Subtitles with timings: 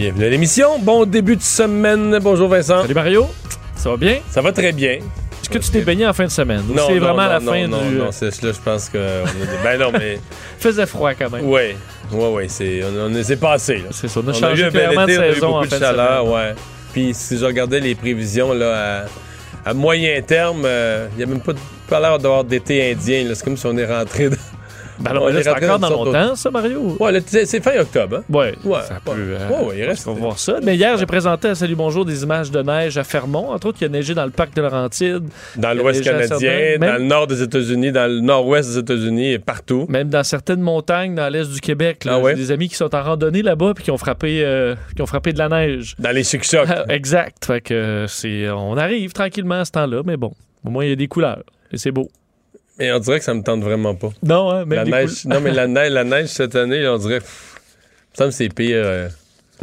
[0.00, 0.78] Bienvenue à l'émission.
[0.78, 2.18] Bon début de semaine.
[2.22, 2.80] Bonjour Vincent.
[2.80, 3.26] Salut Mario,
[3.76, 4.16] ça va bien?
[4.30, 4.92] Ça va très bien.
[4.92, 6.62] Est-ce que tu t'es baigné en fin de semaine?
[6.74, 7.96] Non, c'est non, vraiment à la non, fin non, du.
[7.96, 8.96] Non, c'est là, je pense que.
[8.96, 10.18] on a des- Ben non, mais.
[10.58, 11.46] faisait froid quand même.
[11.46, 11.76] Ouais,
[12.14, 12.80] ouais, c'est.
[12.82, 13.88] On, on c'est passé, là.
[13.90, 15.28] C'est ça, on a On a eu changé un bel clairement de été, on a
[15.28, 16.34] eu saison en de fin de chaleur, semaine.
[16.34, 16.54] ouais.
[16.94, 19.04] Puis si je regardais les prévisions, là,
[19.66, 21.58] à, à moyen terme, euh, il n'y a même pas, de-
[21.90, 23.34] pas l'air d'avoir d'été indien, là.
[23.34, 24.36] C'est comme si on est rentré dans.
[25.00, 26.96] Ben non, On mais là, est encore dans longtemps, ça, Mario?
[27.00, 28.24] Ouais, c'est fin octobre, hein?
[28.28, 29.14] Ouais, Ouais, ça ouais.
[29.18, 30.56] euh, Ouais, il reste- On va voir ça.
[30.62, 33.50] Mais hier, j'ai présenté à Salut Bonjour des images de neige à Fermont.
[33.50, 36.98] Entre autres, il y a neigé dans le parc de Laurentides, Dans l'ouest canadien, dans
[36.98, 39.86] le nord des États-Unis, dans le nord-ouest des États-Unis et partout.
[39.88, 42.04] même dans certaines montagnes dans l'est du Québec.
[42.04, 42.12] là.
[42.14, 42.36] Ah ouais?
[42.36, 45.06] J'ai des amis qui sont en randonnée là-bas puis qui ont frappé, euh, qui ont
[45.06, 45.94] frappé de la neige.
[45.98, 46.68] Dans les chic-chocs.
[46.88, 47.44] exact.
[47.46, 50.32] Fait que euh, c'est, on arrive tranquillement à ce temps-là, mais bon,
[50.64, 52.08] au moins il y a des couleurs et c'est beau.
[52.80, 54.08] Et on dirait que ça me tente vraiment pas.
[54.22, 56.86] Non, hein, même La les neige, couleurs- non, mais la neige, la neige cette année,
[56.88, 57.20] on dirait.
[57.20, 57.56] pff,
[58.14, 58.76] ça me c'est pire.
[58.84, 59.08] euh.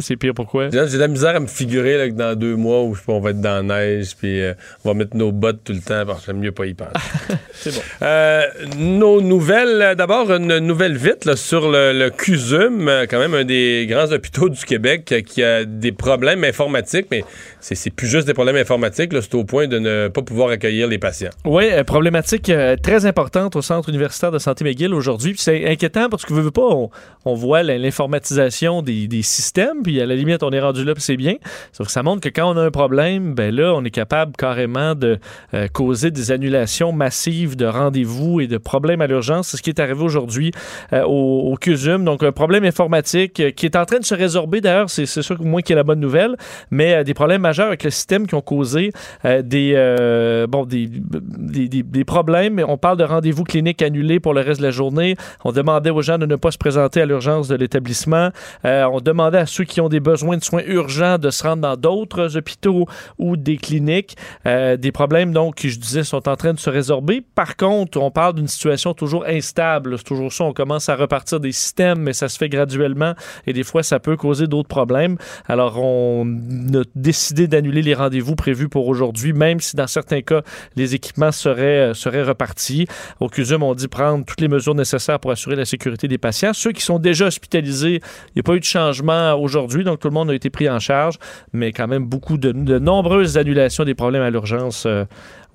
[0.00, 0.70] C'est pire pourquoi?
[0.70, 3.06] J'ai de la misère à me figurer là, que dans deux mois où je sais
[3.06, 4.54] pas, on va être dans la neige, puis euh,
[4.84, 6.92] on va mettre nos bottes tout le temps, parce que j'aime mieux pas y penser.
[7.52, 7.80] C'est bon.
[8.02, 8.42] Euh,
[8.78, 13.44] nos nouvelles, euh, d'abord une nouvelle vite là, sur le, le CUSUM, quand même un
[13.44, 17.24] des grands hôpitaux du Québec qui a des problèmes informatiques, mais
[17.60, 20.50] c'est c'est plus juste des problèmes informatiques, là, c'est au point de ne pas pouvoir
[20.50, 21.30] accueillir les patients.
[21.44, 25.32] Oui, euh, problématique très importante au Centre universitaire de santé McGill aujourd'hui.
[25.32, 26.90] Puis c'est inquiétant parce que, veux, veux pas, on,
[27.24, 31.02] on voit l'informatisation des, des systèmes, puis à la limite, on est rendu là, puis
[31.02, 31.36] c'est bien.
[31.72, 34.94] Sauf ça montre que quand on a un problème, ben là, on est capable carrément
[34.94, 35.18] de
[35.54, 39.48] euh, causer des annulations massives de rendez-vous et de problèmes à l'urgence.
[39.48, 40.50] C'est ce qui est arrivé aujourd'hui
[40.92, 42.04] euh, au, au CUSUM.
[42.04, 44.60] Donc, un problème informatique euh, qui est en train de se résorber.
[44.60, 46.36] D'ailleurs, c'est sûr que moi qui est la bonne nouvelle,
[46.70, 48.92] mais des problèmes majeurs avec le système qui ont causé
[49.24, 52.62] des, bon, des, des, des- des problèmes.
[52.68, 55.16] On parle de rendez-vous cliniques annulés pour le reste de la journée.
[55.46, 58.28] On demandait aux gens de ne pas se présenter à l'urgence de l'établissement.
[58.64, 61.76] On demandait à ceux qui ont des besoins de soins urgents de se rendre dans
[61.76, 62.86] d'autres hôpitaux
[63.18, 64.16] ou des cliniques.
[64.46, 67.22] Euh, des problèmes, donc, qui, je disais, sont en train de se résorber.
[67.34, 69.98] Par contre, on parle d'une situation toujours instable.
[69.98, 70.44] C'est toujours ça.
[70.44, 73.14] On commence à repartir des systèmes, mais ça se fait graduellement
[73.46, 75.16] et des fois, ça peut causer d'autres problèmes.
[75.46, 76.26] Alors, on
[76.74, 80.42] a décidé d'annuler les rendez-vous prévus pour aujourd'hui, même si dans certains cas,
[80.76, 82.86] les équipements seraient, euh, repartis.
[83.20, 86.52] Au CUSUM, on dit prendre toutes les mesures nécessaires pour assurer la sécurité des patients.
[86.52, 90.08] Ceux qui sont déjà hospitalisés, il n'y a pas eu de changement aujourd'hui, donc tout
[90.08, 91.18] le monde a été pris en charge,
[91.52, 95.04] mais quand même beaucoup de, nombreuses annulations des problèmes à l'urgence euh,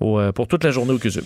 [0.02, 1.24] euh, pour toute la journée au CUSUM.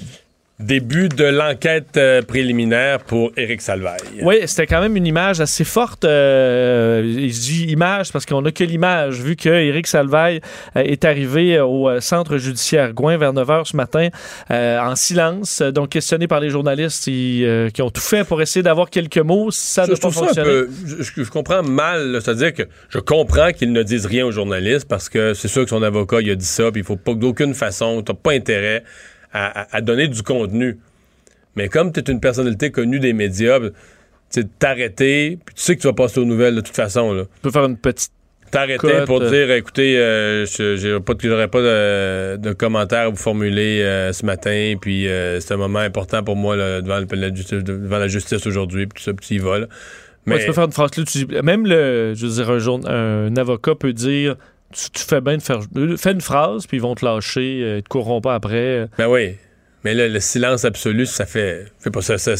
[0.61, 4.01] Début de l'enquête euh, préliminaire pour Éric Salvaille.
[4.23, 6.05] Oui, c'était quand même une image assez forte.
[6.05, 10.41] Euh, je dis image parce qu'on n'a que l'image, vu que Éric Salvaille
[10.75, 14.09] euh, est arrivé au euh, centre judiciaire Gouin vers 9 h ce matin
[14.51, 15.63] euh, en silence.
[15.63, 19.19] Donc, questionné par les journalistes qui, euh, qui ont tout fait pour essayer d'avoir quelques
[19.19, 19.53] mots.
[19.53, 20.51] Ça je, n'a je pas trouve ça un fonctionné.
[20.51, 20.69] peu.
[21.15, 25.09] Je, je- comprends mal, c'est-à-dire que je comprends qu'ils ne disent rien aux journalistes parce
[25.09, 27.19] que c'est sûr que son avocat il a dit ça, puis il faut pas que
[27.19, 28.83] d'aucune façon, t'as pas intérêt
[29.33, 30.79] à, à- à donner du contenu.
[31.57, 33.71] Mais comme tu es une personnalité connue des médias, tu
[34.31, 37.13] sais, t'arrêter, puis tu sais que tu vas passer aux nouvelles de toute façon.
[37.13, 37.23] Là.
[37.23, 38.13] On peut faire une petite.
[38.51, 39.29] T'arrêter pour euh.
[39.29, 40.47] dire, écoutez, euh,
[41.05, 45.53] pas, j'aurais pas de, de commentaires à vous formuler euh, ce matin, puis euh, c'est
[45.53, 49.03] un moment important pour moi là, devant, le- la justice, devant la justice aujourd'hui, puis
[49.05, 49.67] tout ça, tu vas, là.
[50.25, 51.05] Mais Ouais, tu peux faire une phrase là.
[51.05, 54.37] tu même le, je veux dire, un, jour- un avocat peut dire.
[54.73, 55.61] Tu, tu fais bien de faire.
[55.97, 57.61] Fais une phrase, puis ils vont te lâcher.
[57.63, 58.87] euh, Ils te courront pas après.
[58.99, 59.37] Ben oui.
[59.85, 61.67] Mais là, le silence absolu, ça fait.
[61.79, 62.19] fait pas ça.
[62.19, 62.35] Ça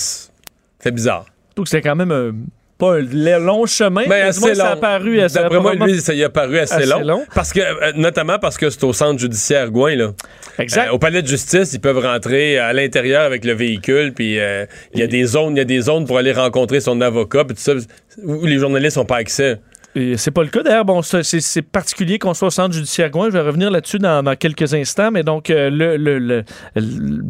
[0.81, 1.25] fait bizarre.
[1.57, 2.35] Donc, c'était quand même un-
[2.79, 4.03] pas un long chemin.
[4.03, 4.81] Ben, mais assez moins, ça a long.
[4.81, 7.01] paru assez D'après moi, lui, ça y a paru assez, assez long.
[7.01, 7.27] long.
[7.35, 10.13] Parce que, euh, notamment parce que c'est au centre judiciaire Gouin, là.
[10.61, 10.89] Exact.
[10.89, 14.65] Euh, au palais de justice, ils peuvent rentrer à l'intérieur avec le véhicule, puis euh,
[14.95, 17.45] il y a des zones, il y a des zones pour aller rencontrer son avocat,
[17.45, 17.73] puis tout ça,
[18.23, 19.59] où les journalistes n'ont pas accès.
[20.17, 20.63] C'est pas le cas.
[20.63, 23.27] D'ailleurs, bon, c'est- particulier qu'on soit au centre judiciaire Gouin.
[23.27, 25.11] Je vais revenir là-dessus dans, quelques instants.
[25.11, 26.45] Mais donc, euh, le,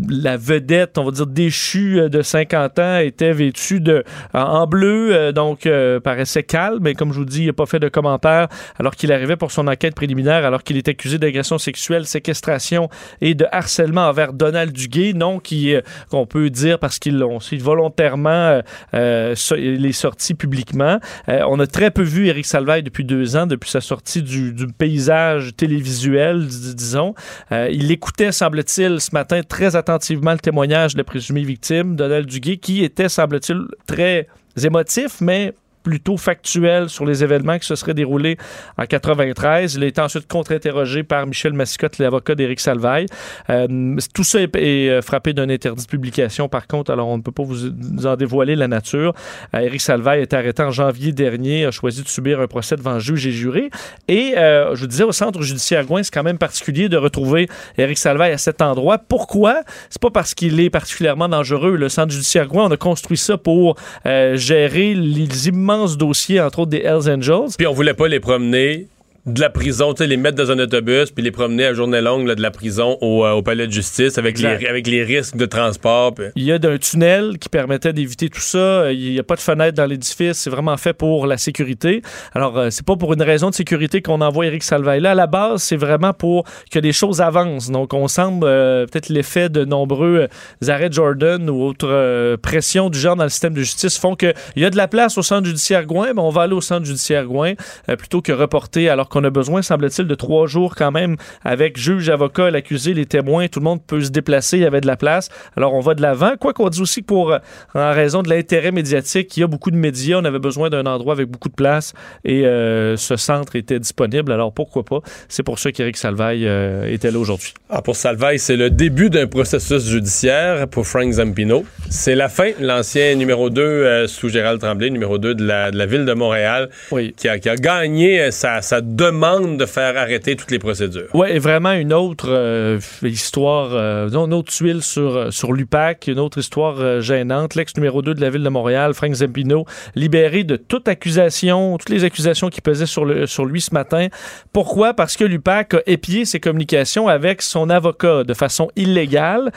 [0.09, 4.05] la vedette, on va dire déchue euh, de 50 ans, était vêtue de,
[4.35, 5.69] en, bleu, euh, donc
[6.03, 6.79] paraissait calme.
[6.83, 8.49] Mais comme je vous dis, il n'a pas fait de commentaires
[8.79, 12.89] alors qu'il arrivait pour son enquête préliminaire, alors qu'il est accusé d'agression sexuelle, séquestration
[13.21, 15.13] et de harcèlement envers Donald Duguay.
[15.15, 15.75] Non, qui
[16.11, 18.61] qu'on peut dire parce qu'ils l'ont volontairement
[18.93, 20.99] les sorties publiquement.
[21.29, 22.47] On a très peu vu Éric
[22.83, 27.15] Depuis deux ans, depuis sa sortie du, paysage télévisuel, dis- disons.
[27.53, 32.27] Euh, il écoutait, semble-t-il, ce matin très attentivement le témoignage de la présumée victime, Donald
[32.27, 34.29] Duguay, qui était, semble-t-il, très
[34.63, 35.55] émotif, mais
[35.89, 38.37] plutôt factuel sur les événements qui se seraient déroulés
[38.77, 39.77] en 93.
[39.77, 43.07] Il a été ensuite contre-interrogé par Michel Massicotte, l'avocat d'Éric Salvaille.
[43.49, 47.17] Euh, tout ça est, est, euh, frappé d'un interdit de publication, par contre, alors on
[47.17, 47.69] ne peut pas vous,
[48.05, 49.15] en dévoiler la nature.
[49.55, 52.99] Euh, Éric Salvaille été arrêté en janvier dernier, a choisi de subir un procès devant
[52.99, 53.71] juge et juré.
[54.09, 57.49] Et euh, je vous disais, au centre judiciaire Gouin, c'est quand même particulier de retrouver
[57.79, 58.99] Éric Salvaille à cet endroit.
[58.99, 59.63] Pourquoi?
[59.89, 61.77] C'est pas parce qu'il est particulièrement dangereux.
[61.77, 66.71] Le centre judiciaire Gouin, on a construit ça pour gérer les immenses dossiers, entre autres
[66.71, 67.55] des Hells Angels.
[67.57, 68.89] Puis on voulait pas les promener
[69.29, 72.01] de la prison, tu sais, les mettre dans un autobus puis les promener à journée
[72.01, 75.05] longue là, de la prison au, euh, au palais de justice avec les, avec les
[75.05, 76.15] risques de transport.
[76.35, 78.93] Il y a d'un tunnel qui permettait d'éviter tout ça.
[78.93, 80.39] Il n'y a pas de fenêtre dans l'édifice.
[80.39, 82.03] C'est vraiment fait pour la sécurité.
[82.35, 85.13] Alors, euh, c'est pas pour une raison de sécurité qu'on envoie Eric Salvaille là.
[85.13, 87.71] À la base, c'est vraiment pour que les choses avancent.
[87.71, 90.29] Donc, on semble euh, peut-être l'effet de nombreux
[90.63, 94.17] euh, arrêts Jordan ou autres euh, pressions du genre dans le système de justice font
[94.17, 96.61] qu'il y a de la place au centre judiciaire Gouin, mais on va aller au
[96.61, 97.55] centre judiciaire Gouin
[97.89, 101.79] euh, plutôt que reporter alors qu'on a besoin, semble-t-il, de trois jours quand même avec
[101.79, 103.49] juge, avocat, l'accusé, les témoins.
[103.49, 104.57] Tout le monde peut se déplacer.
[104.59, 105.29] Il y avait de la place.
[105.57, 106.33] Alors, on va de l'avant.
[106.41, 107.39] Quoi qu'on dise aussi que pour, euh,
[107.75, 110.19] en raison de l'intérêt médiatique, il y a beaucoup de médias.
[110.21, 111.93] On avait besoin d'un endroit avec beaucoup de place
[112.25, 114.33] et euh, ce centre était disponible.
[114.33, 115.01] Alors, pourquoi pas?
[115.29, 117.55] C'est pour ça qu'Éric Salvaille euh, était là aujourd'hui.
[117.71, 121.65] Ah, pour Salvaille, c'est le début d'un processus judiciaire pour Frank Zampino.
[121.91, 122.51] C'est la fin.
[122.61, 126.69] L'ancien numéro 2 sous Gérald Tremblay, numéro 2 de la, de la ville de Montréal,
[126.91, 127.15] Oui.
[127.17, 131.09] qui a, qui a gagné euh, sa, sa demande de faire arrêter toutes les procédures.
[131.15, 136.09] Oui, et vraiment une autre euh, histoire, euh, une autre tuile sur, euh, sur l'UPAC,
[136.09, 137.55] une autre histoire gênante.
[137.55, 139.65] L'ex numéro 2 de la ville de Montréal, Frank Zampino,
[139.95, 144.09] libéré de toute accusation, toutes les accusations qui pesaient sur, lui ce matin.
[144.53, 144.95] Pourquoi?
[144.95, 149.53] Parce que l'UPAC a épié ses communications avec son avocat de façon illégale.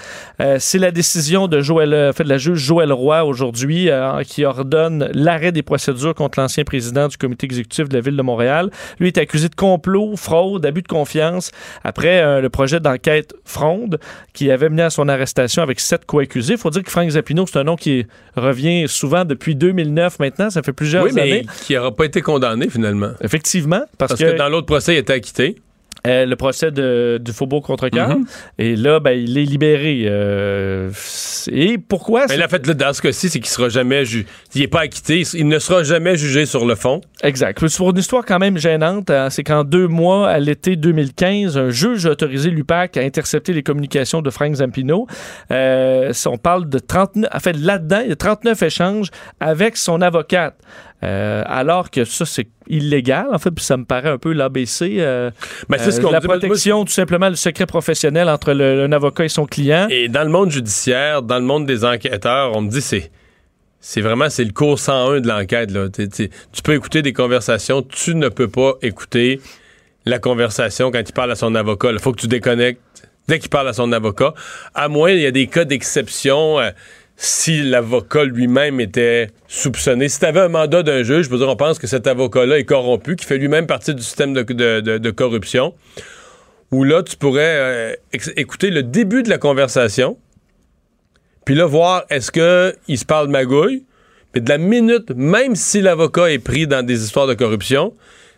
[0.59, 3.89] C'est la décision de, Joël, de la juge Joël Roy aujourd'hui
[4.27, 8.21] qui ordonne l'arrêt des procédures contre l'ancien président du comité exécutif de la ville de
[8.21, 8.69] Montréal.
[8.99, 11.51] Lui est accusé de complot, fraude, abus de confiance
[11.83, 13.99] après euh, le projet d'enquête Fronde
[14.33, 16.53] qui avait mené à son arrestation avec sept co-accusés.
[16.53, 18.05] Il faut dire que Frank Zapino, c'est un nom qui
[18.35, 20.49] revient souvent depuis 2009 maintenant.
[20.49, 21.45] Ça fait plusieurs Oui, mais années.
[21.63, 23.11] qui n'aura pas été condamné finalement.
[23.21, 25.55] Effectivement, parce, Parce que, dans l'autre procès, il était acquitté.
[26.07, 28.17] Euh, le procès de, du Faubourg contre cœur.
[28.17, 28.25] Mhm.
[28.57, 30.05] Et là, ben, il est libéré.
[30.05, 30.89] euh,
[31.51, 32.25] et pourquoi?
[32.29, 34.25] Mais en fait, là, dans ce cas-ci, c'est qu'il sera jamais ju-
[34.55, 35.23] Il n'est pas acquitté.
[35.33, 37.01] Il ne sera jamais jugé sur le fond.
[37.23, 37.59] Exact.
[37.67, 39.09] C'est pour une histoire quand même gênante.
[39.11, 43.53] hein, C'est qu'en deux mois, à l'été 2015, un juge a autorisé l'UPAC à intercepter
[43.53, 45.07] les communications de Frank Zampino.
[45.51, 47.29] Euh, on parle de 39...
[47.33, 49.07] En fait, là-dedans, il y a 39 échanges
[49.39, 50.55] avec son avocate.
[51.03, 54.97] Euh, alors que ça, c'est illégal, en fait, puis ça me paraît un peu l'ABC.
[54.99, 55.31] Euh,
[55.67, 56.27] Ben, c'est ce euh, qu'on la dit.
[56.27, 59.87] Moi, protection, tout simplement, le secret professionnel entre le- un avocat et son client.
[59.89, 63.11] Et dans le monde judiciaire, dans le monde des enquêteurs, on me dit c'est
[63.79, 65.87] c'est vraiment c'est le cours 101 de l'enquête là.
[65.89, 69.41] Tu peux écouter des conversations, tu ne peux pas écouter
[70.05, 71.89] la conversation quand il parle à son avocat.
[71.91, 72.79] Il faut que tu déconnectes
[73.27, 74.35] dès qu'il parle à son avocat.
[74.75, 76.59] À moins il y a des cas d'exception.
[77.23, 80.09] Si l'avocat lui-même était soupçonné.
[80.09, 82.57] Si tu avais un mandat d'un juge, je veux dire, on pense que cet avocat-là
[82.57, 85.75] est corrompu, qui fait lui-même partie du système de, de- corruption,
[86.71, 87.93] où là, tu pourrais euh,
[88.37, 90.17] écouter le début de la conversation,
[91.45, 93.83] puis là, voir est-ce qu'il se parle magouille,
[94.31, 97.93] puis de la minute, même si l'avocat est pris dans des histoires de corruption,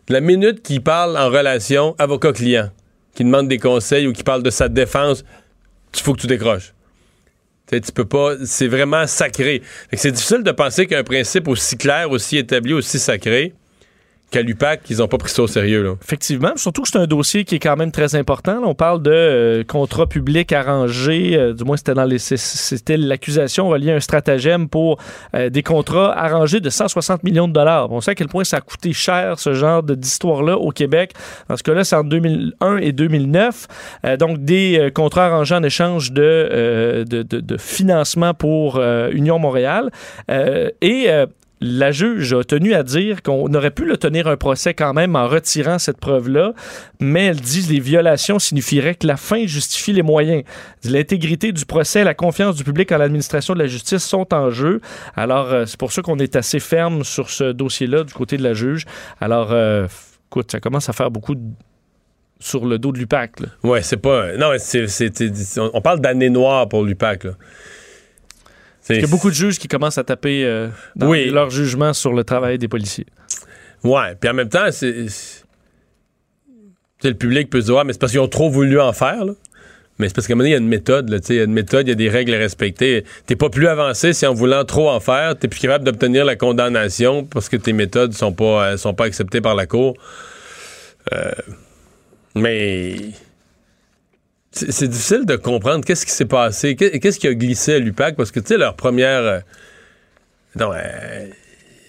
[0.07, 2.69] de la minute qu'il parle en relation avocat-client,
[3.15, 5.23] qui demande des conseils ou qui parle de sa défense,
[5.95, 6.73] il faut que tu décroches.
[7.81, 8.35] Tu peux pas.
[8.45, 9.61] C'est vraiment sacré.
[9.93, 13.53] C'est difficile de penser qu'un principe aussi clair, aussi établi, aussi sacré,
[14.33, 15.95] qu'à l'UPAC, ils ont pas pris ça au sérieux.
[16.03, 18.61] Effectivement, surtout que c'est un dossier qui est quand même très important.
[18.65, 23.69] On parle de euh, contrat public arrangé, euh, du moins c'était dans les c'était l'accusation
[23.69, 24.97] reliée à un stratagème pour
[25.35, 27.91] euh, des contrats arrangés de 160 millions de dollars.
[27.91, 31.13] On sait à quel point ça a coûté cher ce genre d'histoire-là au Québec.
[31.47, 33.67] Dans ce cas-là, c'est en 2001 et 2009.
[34.05, 39.91] Euh, donc des contrats arrangés en échange de, de, financement pour Union Montréal.
[40.81, 41.07] Et
[41.65, 45.15] la juge a tenu à dire qu'on aurait pu le tenir un procès quand même
[45.15, 46.53] en retirant cette preuve-là,
[46.99, 50.43] mais elle dit que les violations signifieraient que la fin justifie les moyens.
[50.83, 54.81] L'intégrité du procès la confiance du public en l'administration de la justice sont en jeu.
[55.15, 58.43] Alors, euh, c'est pour ça qu'on est assez ferme sur ce dossier-là du côté de
[58.43, 58.85] la juge.
[59.21, 59.87] Alors, euh,
[60.29, 61.35] écoute, ça commence à faire beaucoup
[62.39, 63.37] sur le dos de l'UPAC.
[63.63, 64.35] Ouais, c'est pas.
[64.35, 64.51] Non,
[65.73, 67.27] on parle d'année noire pour l'UPAC.
[68.89, 71.29] Il y a beaucoup de juges qui commencent à taper euh, dans Oui.
[71.29, 73.05] leur jugement sur le travail des policiers.
[73.83, 75.05] Ouais, puis en même temps, c'est.
[77.03, 79.25] le public peut se dire, ouais, mais c'est parce qu'ils ont trop voulu en faire,
[79.25, 79.33] là.
[79.99, 81.33] Mais c'est parce qu'à un moment donné, il y a une méthode, là, tu sais,
[81.35, 83.03] il y a une méthode, il y a des règles à respecter.
[83.27, 86.35] T'es pas plus avancé si en voulant trop en faire, t'es plus capable d'obtenir la
[86.35, 89.93] condamnation parce que tes méthodes sont pas, euh, sont pas acceptées par la Cour.
[91.13, 91.31] Euh,
[92.33, 92.95] mais
[94.53, 98.15] c'est difficile de comprendre qu'est-ce qui s'est passé, qu'est- qu'est-ce qui a glissé à l'UPAC,
[98.15, 99.19] parce que, tu sais, leur première...
[99.21, 99.39] euh,
[100.55, 101.25] non, euh,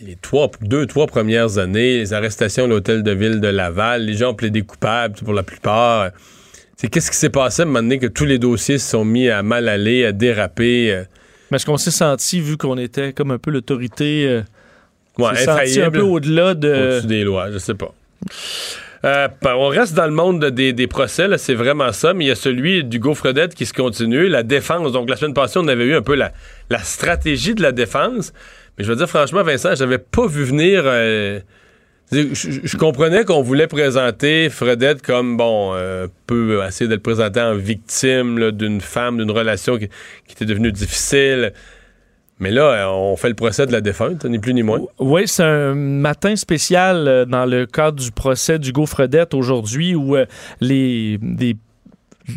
[0.02, 4.14] les trois, deux, trois premières années, les arrestations à l'hôtel de ville de Laval, les
[4.14, 6.11] gens ont plaidé coupables pour la plupart.
[6.76, 9.04] C'est qu'est-ce qui s'est passé à un moment donné que tous les dossiers se sont
[9.04, 10.92] mis à mal aller, à déraper.
[10.92, 11.04] euh,
[11.50, 14.42] Mais est-ce qu'on s'est senti, vu qu'on était comme un peu l'autorité, euh,
[15.18, 15.49] ouais,
[15.83, 16.68] un peu au-delà de...
[16.73, 17.94] au-dessus des lois, je sais pas.
[19.04, 22.30] Euh, on reste dans le monde de- des, procès, c'est vraiment ça, mais il y
[22.30, 24.92] a celui d'Hugo Fredette qui se continue, la défense.
[24.92, 26.32] Donc, la semaine passée, on avait eu un peu la,
[26.82, 28.32] stratégie de la défense.
[28.78, 30.84] Mais je veux dire, franchement, Vincent, j'avais pas vu venir.
[30.87, 31.40] euh,
[32.12, 37.54] je, comprenais qu'on voulait présenter Fredette comme, bon, euh, peut essayer de le présenter en
[37.54, 39.88] victime d'une femme, d'une relation qui
[40.30, 41.52] était devenue difficile.
[42.41, 44.81] Mais là, euh, on fait le procès de la défunte, ni plus ni moins.
[44.99, 50.17] Oui, c'est un matin spécial euh, dans le cadre du procès d'Hugo Fredette aujourd'hui où
[50.17, 50.26] euh,
[50.61, 51.19] les,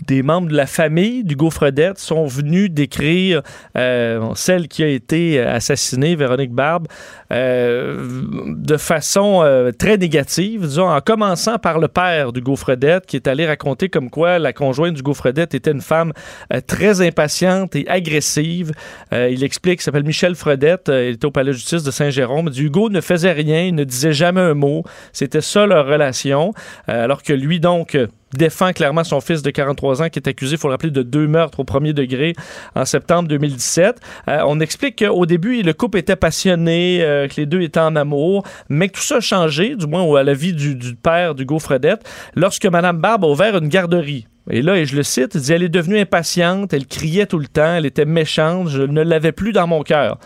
[0.07, 3.41] des membres de la famille d'Hugo Fredette sont venus décrire
[3.77, 6.87] euh, celle qui a été assassinée, Véronique Barbe,
[7.31, 8.07] euh,
[8.47, 13.27] de façon euh, très négative, disons, en commençant par le père d'Hugo Fredette qui est
[13.27, 16.13] allé raconter comme quoi la conjointe d'Hugo Fredette était une femme
[16.53, 18.71] euh, très impatiente et agressive.
[19.13, 21.91] Euh, il explique, il s'appelle Michel Fredette, euh, il était au palais de justice de
[21.91, 22.49] Saint-Jérôme.
[22.49, 24.83] Dit, Hugo ne faisait rien, il ne disait jamais un mot.
[25.13, 26.53] C'était ça leur relation.
[26.89, 30.27] Euh, alors que lui, donc, euh, défend clairement son fils de 43 ans qui est
[30.27, 32.33] accusé, il faut le rappeler, de deux meurtres au premier degré
[32.75, 33.99] en septembre 2017.
[34.27, 37.95] Euh, on explique qu'au début, le couple était passionné, euh, que les deux étaient en
[37.95, 41.35] amour, mais que tout ça a changé, du moins à la vie du, du père
[41.35, 44.27] d'Hugo Fredette, lorsque Mme Barbe a ouvert une garderie.
[44.49, 47.75] Et là, et je le cite, Elle est devenue impatiente, elle criait tout le temps,
[47.75, 50.19] elle était méchante, je ne l'avais plus dans mon cœur.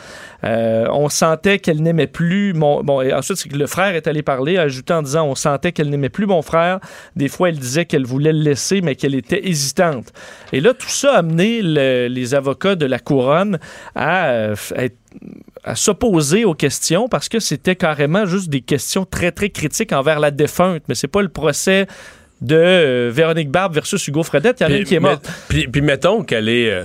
[0.43, 2.83] Euh, on sentait qu'elle n'aimait plus mon.
[2.83, 5.89] Bon, et ensuite, que le frère est allé parler, ajoutant en disant On sentait qu'elle
[5.89, 6.79] n'aimait plus mon frère.
[7.15, 10.11] Des fois, elle disait qu'elle voulait le laisser, mais qu'elle était hésitante.
[10.51, 13.59] Et là, tout ça a amené le- les avocats de la couronne
[13.95, 14.97] à, euh, être
[15.63, 20.19] à s'opposer aux questions parce que c'était carrément juste des questions très, très critiques envers
[20.19, 20.83] la défunte.
[20.87, 21.85] Mais c'est pas le procès
[22.41, 24.59] de euh, Véronique Barbe versus Hugo Fredette.
[24.59, 25.29] Il y en a une qui est morte.
[25.47, 26.71] Puis, puis mettons qu'elle est.
[26.71, 26.83] euh,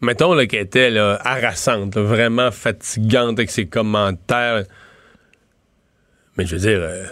[0.00, 4.64] mettons là, qu'elle était là, harassante, là, vraiment fatigante avec ses commentaires.
[6.36, 7.04] Mais je veux dire, euh,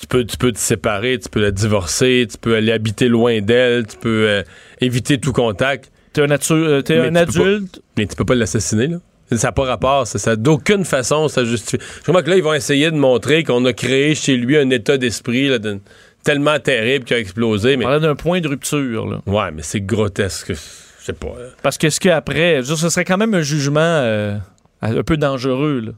[0.00, 3.40] tu- peux, tu peux te séparer, tu peux la divorcer, tu peux aller habiter loin
[3.40, 4.42] d'elle, tu peux
[4.80, 7.82] éviter tout contact, T'es un, natu- t'es Mais un tu pas- adulte?
[7.96, 8.98] mais tu peux pas l'assassiner, là.
[9.32, 11.82] Ça n'a pas rapport, ça, ça d'aucune façon ça justifie.
[11.98, 14.70] Je crois que là, ils vont essayer de montrer qu'on a créé chez lui un
[14.70, 15.80] état d'esprit là, d'un-
[16.24, 17.76] tellement terrible qu'il a explosé.
[17.76, 19.06] Mais On d'un point de rupture.
[19.06, 19.20] Là.
[19.26, 20.52] ouais, mais c'est grotesque.
[20.54, 21.28] Je sais pas.
[21.38, 21.46] là.
[21.62, 24.36] Parce que ce qu'après, ce serait quand même un jugement euh,
[24.82, 25.92] un peu dangereux là,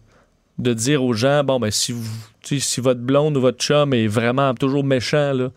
[0.58, 2.04] de dire aux gens bon, ben, si, vous,
[2.42, 5.50] si votre blonde ou votre chum est vraiment toujours méchant, là,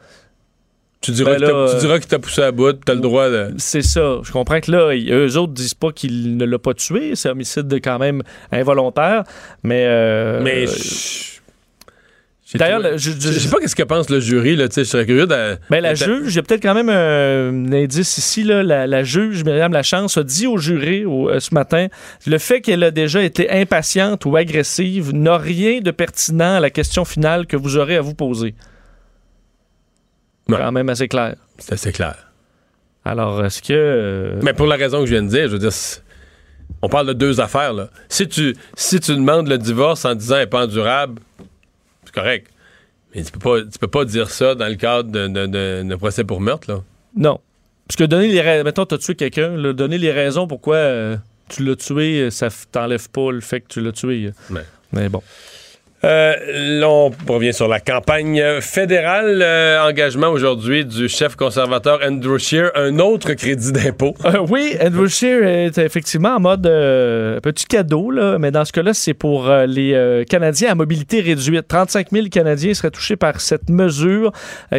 [1.01, 3.53] Tu diras, Ben que tu diras qu'il t'a poussé à bout, t'as le droit de.
[3.57, 4.19] c'est ça.
[4.23, 7.15] Je comprends que là, eux autres disent pas qu'il ne l'a pas tué.
[7.15, 8.21] C'est homicide de quand même
[8.51, 9.23] involontaire.
[9.63, 9.85] Mais.
[9.87, 10.67] euh, Mais.
[10.67, 11.28] je-
[12.55, 15.57] D'ailleurs, je, je sais pas qu'est-ce que pense le jury, là, je serais curieux de.
[15.69, 18.43] Ben, la juge, j'ai peut-être quand même un, indice ici.
[18.43, 21.87] Là, la, la juge, Myriam Lachance, a dit au jury au- euh, ce matin
[22.25, 26.71] le fait qu'elle a déjà été impatiente ou agressive n'a rien de pertinent à la
[26.71, 28.55] question finale que vous aurez à vous poser.
[30.47, 30.57] Ouais.
[30.57, 31.35] Quand même assez clair.
[31.59, 32.15] C'est assez clair.
[33.05, 33.73] Alors, est-ce que.
[33.73, 35.71] euh, Mais pour la raison que je viens de dire, je veux dire,
[36.81, 37.89] on parle de deux affaires, là.
[38.09, 41.21] Si tu, si tu demandes le divorce en disant elle n'est pas endurable,
[42.09, 42.47] c'est correct.
[43.13, 46.41] Mais tu peux pas, tu peux pas dire ça dans le cadre d'un procès pour
[46.41, 46.83] meurtre, là.
[47.15, 47.39] Non.
[47.87, 48.63] Parce que donner les raisons.
[48.63, 51.17] Mettons, tu as tué quelqu'un, donner les raisons pourquoi euh,
[51.49, 54.31] tu l'as tué, ça t'enlève pas le fait que tu l'as tué.
[54.91, 55.23] Mais bon.
[56.03, 59.41] Euh, on revient sur la campagne fédérale.
[59.41, 64.13] Euh, engagement aujourd'hui du chef conservateur Andrew Scheer, un autre crédit d'impôt.
[64.23, 68.71] Euh, oui, Andrew Scheer est effectivement en mode euh, petit cadeau, là, mais dans ce
[68.71, 71.67] cas-là, c'est pour euh, les euh, Canadiens à mobilité réduite.
[71.67, 74.31] 35 000 Canadiens seraient touchés par cette mesure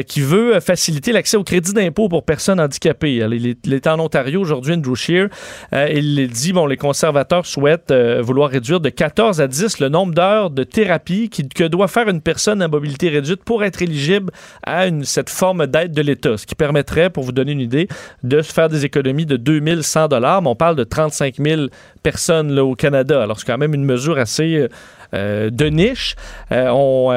[0.06, 3.22] qui veut faciliter l'accès au crédit d'impôt pour personnes handicapées.
[3.22, 5.28] Alors, il, est, en Ontario aujourd'hui, Andrew Scheer.
[5.72, 10.50] Il dit, bon, les conservateurs souhaitent vouloir réduire de 14 à 10 le nombre d'heures
[10.50, 14.32] de thérapie que doit faire une personne à mobilité réduite pour être éligible
[14.64, 17.88] à cette forme d'aide de l'État, ce qui permettrait, pour vous donner une idée,
[18.22, 21.62] de faire des économies de 2100 dollars, mais on parle de 35 000
[22.02, 23.22] personnes au Canada.
[23.22, 24.68] Alors, c'est quand même une mesure assez, euh,
[25.12, 26.14] euh, de niche.
[26.52, 27.10] Euh, on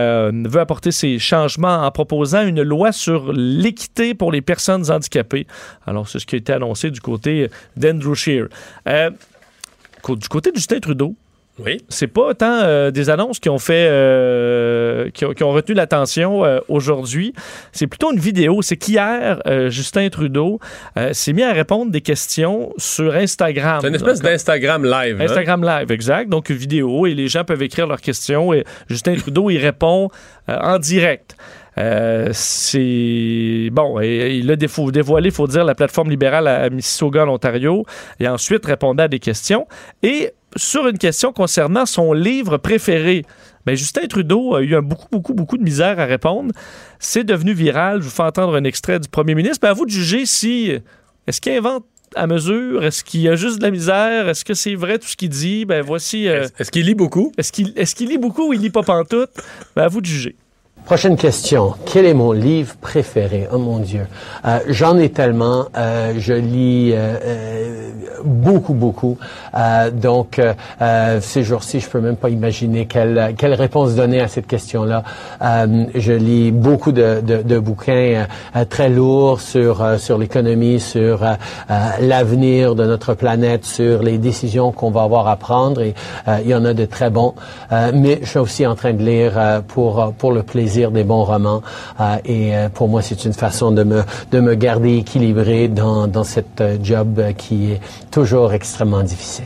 [0.50, 5.48] veut apporter ces changements en proposant une loi sur l'équité pour les personnes handicapées.
[5.86, 8.48] Alors, c'est ce qui a été annoncé du côté d'Andrew Scheer.
[8.86, 11.16] Du côté de Justin Trudeau,
[11.60, 11.78] Oui.
[11.88, 15.76] c'est pas tant euh, des annonces qui ont fait euh, qui, ont, qui ont retenu
[15.76, 17.34] l'attention euh, aujourd'hui.
[17.72, 18.62] C'est plutôt une vidéo.
[18.62, 20.60] C'est qu'hier, Justin Trudeau
[21.12, 23.80] s'est mis à répondre des questions sur Instagram.
[23.82, 25.22] C'est une espèce d'Instagram live.
[25.22, 25.26] hein?
[25.26, 26.30] Instagram Live, exact.
[26.30, 30.10] Donc, une vidéo et les gens peuvent écrire leurs questions et Justin Trudeau y répond
[30.48, 31.36] en direct.
[31.78, 36.70] Euh, c'est bon, et, il a dévoilé, il faut dire, la plateforme libérale à, à
[36.70, 37.86] Mississauga, en Ontario,
[38.20, 39.68] et ensuite répondait à des questions.
[40.04, 43.24] Et sur une question concernant son livre préféré,
[43.66, 46.52] ben Justin Trudeau a eu un beaucoup, beaucoup, beaucoup de misère à répondre.
[47.00, 48.00] C'est devenu viral.
[48.00, 49.60] Je vous fais entendre un extrait du premier ministre.
[49.62, 50.74] Ben, à vous de juger si.
[51.28, 52.84] Est-ce qu'il invente à mesure?
[52.84, 54.28] Est-ce qu'il y a juste de la misère?
[54.28, 55.66] Est-ce que c'est vrai tout ce qu'il dit?
[55.66, 56.28] Ben voici.
[56.28, 57.32] euh, Est-ce qu'il lit beaucoup?
[57.38, 59.32] est-ce qu'il est lit beaucoup ou il lit pas pantoute?
[59.76, 60.36] Ben à vous de juger.
[60.86, 61.76] Prochaine question.
[61.86, 63.48] Quel est mon livre préféré?
[63.54, 64.06] Oh mon Dieu.
[64.46, 65.68] Euh, J'en ai tellement.
[65.78, 67.90] Euh, je lis euh,
[68.26, 69.18] beaucoup, beaucoup.
[69.94, 70.42] Donc,
[71.22, 75.04] ces jours-ci, je peux même pas imaginer quelle, quelle réponse donner à cette question-là.
[75.94, 78.26] Je lis beaucoup de, de, de bouquins
[78.70, 81.22] très lourds sur, sur l'économie, sur
[82.00, 85.82] l'avenir de notre planète, sur les décisions qu'on va avoir à prendre.
[85.82, 85.94] Et
[86.44, 87.36] il y en a de très bons.
[87.72, 91.62] Mais je suis aussi en train de lire pour, pour le plaisir des bons romans.
[92.00, 94.02] Euh, et euh, pour moi, c'est une façon de me,
[94.32, 99.46] de me garder équilibré dans, dans cette euh, job qui est toujours extrêmement difficile.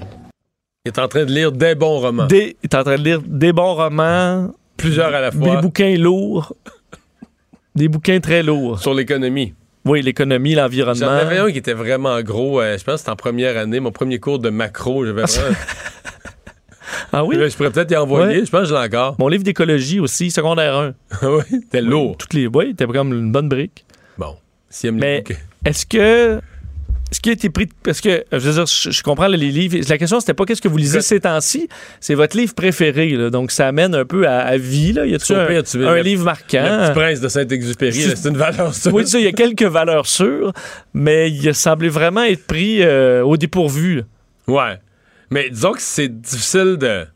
[0.86, 2.28] Il est en train de lire des bons romans.
[2.28, 5.62] Des, il est en train de lire des bons romans, Plusieurs à la des fois.
[5.62, 6.54] bouquins lourds,
[7.76, 8.80] des bouquins très lourds.
[8.80, 9.54] Sur l'économie.
[9.86, 11.08] Oui, l'économie, J'en l'environnement.
[11.08, 12.60] avais un qui était vraiment gros.
[12.60, 15.06] euh, je pense que c'était en première année, mon premier cours de macro.
[15.06, 15.56] J'avais vraiment-
[17.14, 17.36] Ah oui?
[17.40, 18.40] Je pourrais peut-être y envoyer.
[18.40, 18.46] Ouais.
[18.46, 19.16] Je pense que je l'ai encore.
[19.20, 20.94] Mon livre d'écologie aussi, secondaire 1.
[21.28, 22.18] oui, c'était lourd.
[22.18, 23.86] Toutes les, oui, c'était comme une bonne brique.
[24.18, 24.36] Bon.
[24.70, 25.24] Si Mais
[25.66, 26.40] est-ce que.
[27.10, 27.70] Est-ce qu'il a été pris.
[27.84, 29.78] Parce que, je veux dire, je, je comprends les livres.
[29.88, 31.70] La question, c'était pas qu'est-ce que vous lisez ces temps-ci.
[32.02, 33.08] C'est votre livre préféré.
[33.12, 33.30] là.
[33.30, 34.92] donc, ça amène un peu à, à vie.
[34.92, 35.06] Là.
[35.06, 36.84] Y Au un, pire, tu un le- livre Le marquant?
[36.88, 38.94] petit prince de Saint-Exupéry, c'est une valeur sûre.
[38.94, 40.52] Oui, ça, il y a quelques valeurs sûres,
[40.94, 43.96] mais il a semblé vraiment être pris euh, au dépourvu.
[43.96, 44.04] là.
[44.50, 44.80] Ouais.
[45.30, 47.08] Mais disons que c'est difficile de.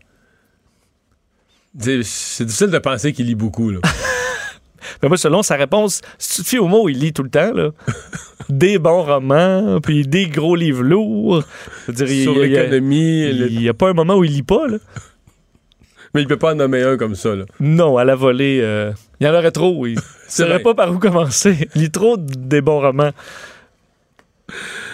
[2.04, 3.70] C'est difficile de penser qu'il lit beaucoup.
[3.70, 3.80] Là.
[5.02, 7.54] Mais moi, selon sa réponse, si tu fies au mot, il lit tout le temps.
[7.54, 7.70] Là.
[8.50, 11.44] des bons romans, puis des gros livres lourds.
[11.88, 13.30] Dire, Sur l'économie.
[13.30, 14.68] Il n'y a pas un moment où il lit pas.
[14.68, 14.78] Là.
[16.14, 17.36] Mais il peut pas en nommer un comme ça.
[17.36, 17.46] Là.
[17.62, 19.88] Non, à la volée, euh, il y en aurait trop.
[19.88, 21.70] Il ne saurait pas par où commencer.
[21.74, 23.12] Il lit trop des bons romans.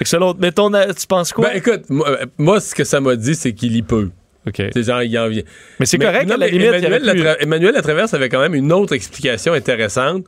[0.04, 1.50] Selon, mais ton, tu penses quoi?
[1.50, 4.10] Ben écoute, moi, euh, moi, ce que ça m'a dit, c'est qu'il lit peu.
[4.48, 4.62] OK.
[4.74, 5.44] C'est genre, il en vient.
[5.80, 6.66] Mais c'est correct, non, à la limite.
[6.66, 10.24] y Emmanuel, pu- Latra- Emmanuel Latraverse avait quand même une autre explication intéressante.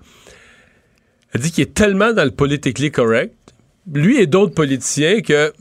[1.34, 3.34] Elle dit qu'il est tellement dans le politically correct,
[3.94, 5.54] lui et d'autres politiciens, que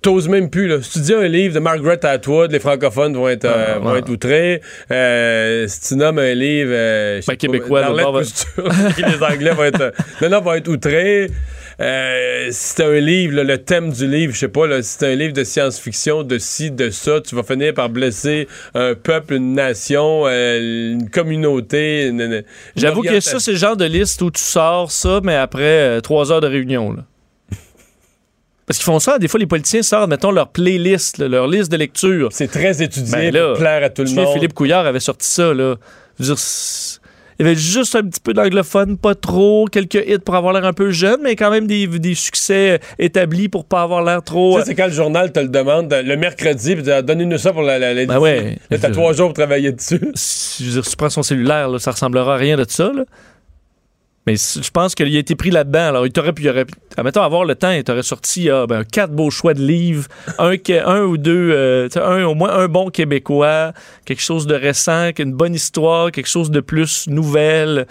[0.00, 0.68] t'oses même plus.
[0.68, 0.80] Là.
[0.80, 3.96] Si tu dis un livre de Margaret Atwood, les francophones vont être, euh, Ah, vont
[3.96, 4.60] être outrés.
[4.92, 9.22] Euh, si tu nommes un livre euh, Ben, pas, québécois, d'Arlette d'abord, va- Couture, les
[9.24, 9.92] Anglais vont être,
[10.22, 11.30] non, non, vont être outrés.
[11.80, 14.96] Euh, si c'est un livre, là, le thème du livre, je sais pas, là, si
[14.98, 18.94] c'est un livre de science-fiction, de ci, de ça, tu vas finir par blesser un
[18.94, 22.12] peuple, une nation, euh, une communauté.
[22.74, 26.00] J'avoue que ça, c'est le genre de liste où tu sors ça, mais après euh,
[26.00, 26.92] trois heures de réunion.
[26.92, 27.04] Là.
[28.66, 31.70] Parce qu'ils font ça, des fois, les politiciens sortent, mettons, leur playlist, là, leur liste
[31.70, 32.30] de lecture.
[32.32, 34.34] C'est très étudié Ben là, pour plaire à tout le monde.
[34.34, 35.76] Philippe Couillard avait sorti ça, là.
[36.18, 36.38] Je veux dire,
[37.38, 40.64] il y avait juste un petit peu d'anglophone, pas trop, quelques hits pour avoir l'air
[40.64, 44.58] un peu jeune, mais quand même des, des succès établis pour pas avoir l'air trop.
[44.58, 47.62] Ça, c'est quand le journal te le demande le mercredi, puis dis, donnez-nous ça pour
[47.62, 48.58] la, la, la- Ben ouais.
[48.70, 50.00] Là, t'as trois jours pour travailler dessus.
[50.14, 52.64] si, je veux dire, si tu prends son cellulaire, là, ça ressemblera à rien de
[52.68, 52.90] ça.
[52.94, 53.04] Là.
[54.28, 55.88] Mais je pense qu'il a été pris là-dedans.
[55.88, 56.66] Alors, il t'aurait pu, il aurait
[56.98, 60.06] admettons, avoir le temps, il t'aurait sorti ah, ben, quatre beaux choix de livres,
[60.38, 63.72] un, ou deux, euh, un, au moins un bon québécois,
[64.04, 67.86] quelque chose de récent, une bonne histoire, quelque chose de plus nouvelle.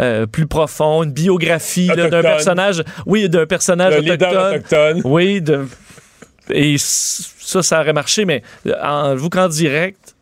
[0.00, 5.00] euh, plus profond, une biographie d'un personnage, oui, d'un personnage autochtone, autochtone.
[5.04, 5.66] oui, de,
[6.50, 8.42] et ça, ça aurait marché, mais
[8.82, 10.14] en, vous qu'en direct,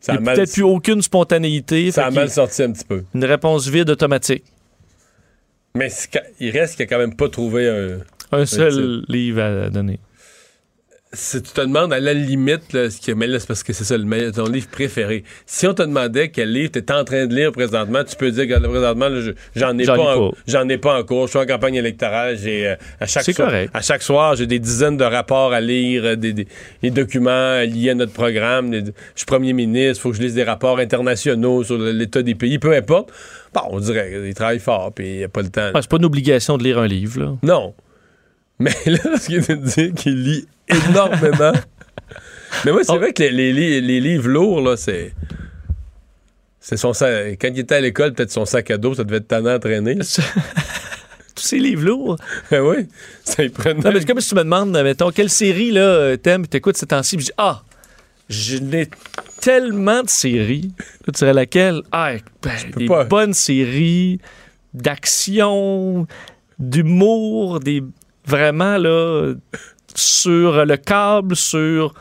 [0.00, 1.90] Ça il a n'y a mal, peut-être plus aucune spontanéité.
[1.90, 3.04] ça a mal sorti un petit peu.
[3.14, 4.44] une réponse vide automatique.
[5.74, 5.88] Mais
[6.40, 7.98] il reste qu'il a quand même pas trouvé un.
[8.34, 9.98] Un seul livre à donner.
[11.14, 13.72] Si tu te demandes à la limite, là, ce qui, mais là, c'est parce que
[13.72, 15.24] c'est ça le ton livre préféré.
[15.46, 18.30] Si on te demandait quel livre tu es en train de lire présentement, tu peux
[18.30, 21.26] dire que présentement, là, j'en ai, J'en pas en- j'en ai pas en cours.
[21.26, 22.38] Je suis en campagne électorale.
[22.42, 23.70] J'ai, euh, à, chaque C'est soir, correct.
[23.74, 26.46] à chaque soir, j'ai des dizaines de rapports à lire, euh, des, des-
[26.82, 28.70] des documents liés à notre programme.
[28.70, 32.22] des- je suis premier ministre, il faut que je lise des rapports internationaux sur l'état
[32.22, 33.10] des pays, peu importe.
[33.54, 35.66] Bon, on dirait qu'il travaille fort, puis il n'y a pas le temps.
[35.74, 37.20] Ouais, c'est pas une obligation de lire un livre.
[37.20, 37.36] Là?
[37.42, 37.74] Non.
[38.62, 41.52] Mais là, ce qu'il de dire qu'il lit énormément.
[42.64, 42.98] Mais moi, c'est Oh.
[42.98, 45.12] vrai que les, les li- les livres lourds, là, c'est.
[46.60, 47.38] C'est son sac.
[47.40, 49.58] Quand il était à l'école, peut-être son sac à dos, ça devait être tannant à
[49.58, 49.96] traîner.
[51.34, 52.16] Tous ces livres lourds.
[52.50, 52.86] Ben oui.
[53.24, 53.80] Ça y prenait.
[53.80, 56.76] Non, mais c'est comme si tu me demandes, mettons, quelle série là, euh, t'aimes, t'écoutes
[56.76, 57.62] ces temps-ci, puis je dis, ah,
[58.28, 58.88] je n'ai
[59.40, 60.70] tellement de séries.
[60.78, 61.80] Là, tu dirais laquelle?
[61.90, 63.04] Ah, ben, des pas.
[63.04, 64.20] bonnes séries
[64.74, 66.06] d'action,
[66.58, 67.82] d'humour, des
[68.26, 69.34] vraiment là
[69.94, 71.94] sur le câble, sur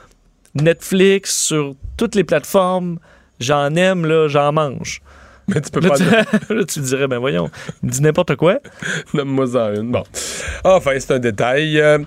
[0.55, 2.99] Netflix, sur toutes les plateformes.
[3.39, 5.01] J'en aime, là, j'en mange.
[5.47, 5.97] Mais tu peux Là, pas.
[5.97, 6.03] tu,
[6.53, 7.49] là, tu dirais, ben voyons,
[7.83, 8.59] dit n'importe quoi.
[9.13, 9.91] Nomme-moi ça une.
[9.91, 10.03] Bon.
[10.63, 11.79] Enfin, c'est un détail.
[11.79, 11.97] Euh,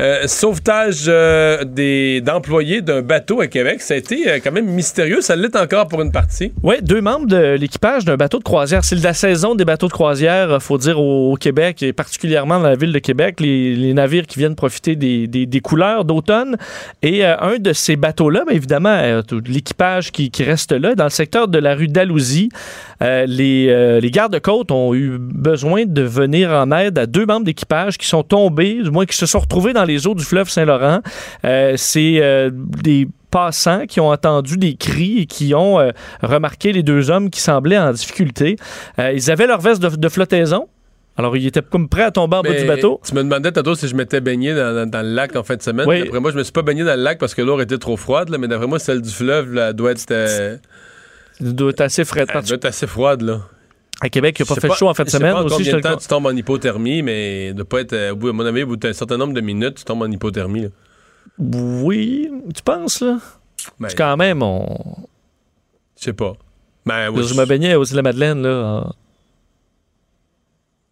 [0.00, 5.20] euh, sauvetage euh, d'employés d'un bateau à Québec, ça a été euh, quand même mystérieux.
[5.20, 6.52] Ça l'est encore pour une partie.
[6.62, 8.84] Oui, deux membres de l'équipage d'un bateau de croisière.
[8.84, 12.76] C'est la saison des bateaux de croisière, faut dire, au, Québec, et particulièrement dans la
[12.76, 16.56] ville de Québec, les, navires qui viennent profiter des, couleurs d'automne.
[17.02, 21.48] Et un de ces bateaux-là, bien évidemment, l'équipage qui, qui reste là, dans le secteur
[21.48, 22.48] de la rue Dalhousie,
[23.02, 27.44] euh, les, euh, les gardes-côtes ont eu besoin de venir en aide à deux membres
[27.44, 30.48] d'équipage qui sont tombés, du moins qui se sont retrouvés dans les eaux du fleuve
[30.48, 31.00] Saint-Laurent.
[31.44, 32.20] Euh, C'est
[32.82, 35.78] des passants qui ont entendu des cris et qui ont
[36.22, 38.56] remarqué les deux hommes qui semblaient en difficulté.
[38.98, 40.68] Ils avaient leur veste de, de flottaison.
[41.16, 43.00] Alors, ils étaient comme prêts à tomber en bas du bateau.
[43.06, 45.54] Tu me demandais tantôt si je m'étais baigné dans, dans- dans le lac en fin
[45.54, 45.86] de semaine.
[45.88, 46.00] Oui.
[46.02, 47.96] D'après moi, je me suis pas baigné dans le lac parce que l'eau était trop
[47.96, 50.56] froide, là, mais d'après moi, celle du fleuve là, doit, être, euh,
[51.40, 53.22] doit être assez elle doit être assez froide.
[53.22, 53.40] Là.
[54.00, 55.32] À Québec, il n'a Je pas fait chaud en fin de semaine.
[55.32, 58.12] pas en Aussi, combien de temps tu tombes en hypothermie, mais de pas être, euh,
[58.12, 60.10] au bout, à mon avis, au bout d'un certain nombre de minutes, tu tombes en
[60.10, 60.62] hypothermie.
[60.62, 60.68] là.
[61.38, 63.18] Oui, tu penses, là?
[63.80, 64.66] Ben, quand même, on...
[65.98, 66.34] Je sais pas.
[66.84, 68.92] Ben, oui, je me baignais aux Îles-de-la-Madeleine, là, en...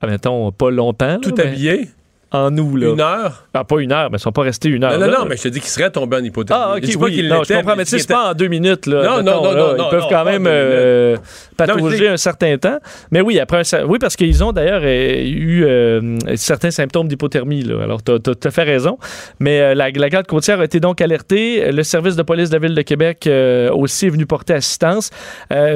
[0.00, 1.20] Ah, mettons, pas longtemps.
[1.20, 1.88] Tout là, habillé,
[2.32, 2.88] En nous, là.
[2.88, 3.44] une heure?
[3.52, 4.92] Ah, pas une heure, mais ils sont pas restés une heure.
[4.92, 5.18] Non, non, là.
[5.20, 6.62] non, mais je te dis qu'il serait tombé en hypothermie.
[6.64, 7.28] Ah, Je ok, pas oui.
[7.28, 9.02] Non, je comprends, mais tu sais, pas en deux minutes, là.
[9.02, 9.74] Non, mettons, non, non, là.
[9.76, 12.78] non, Ils peuvent non, quand même euh, je patauger un certain temps.
[13.10, 17.64] Mais oui, après, un oui, parce qu'ils ont d'ailleurs euh, eu euh, certains symptômes d'hypothermie.
[17.70, 18.98] Alors, tu as, fait raison.
[19.38, 21.70] Mais euh, la, la garde côtière a été donc alertée.
[21.70, 23.28] Le service de police de la Ville de Québec
[23.72, 25.10] aussi est venu porter assistance.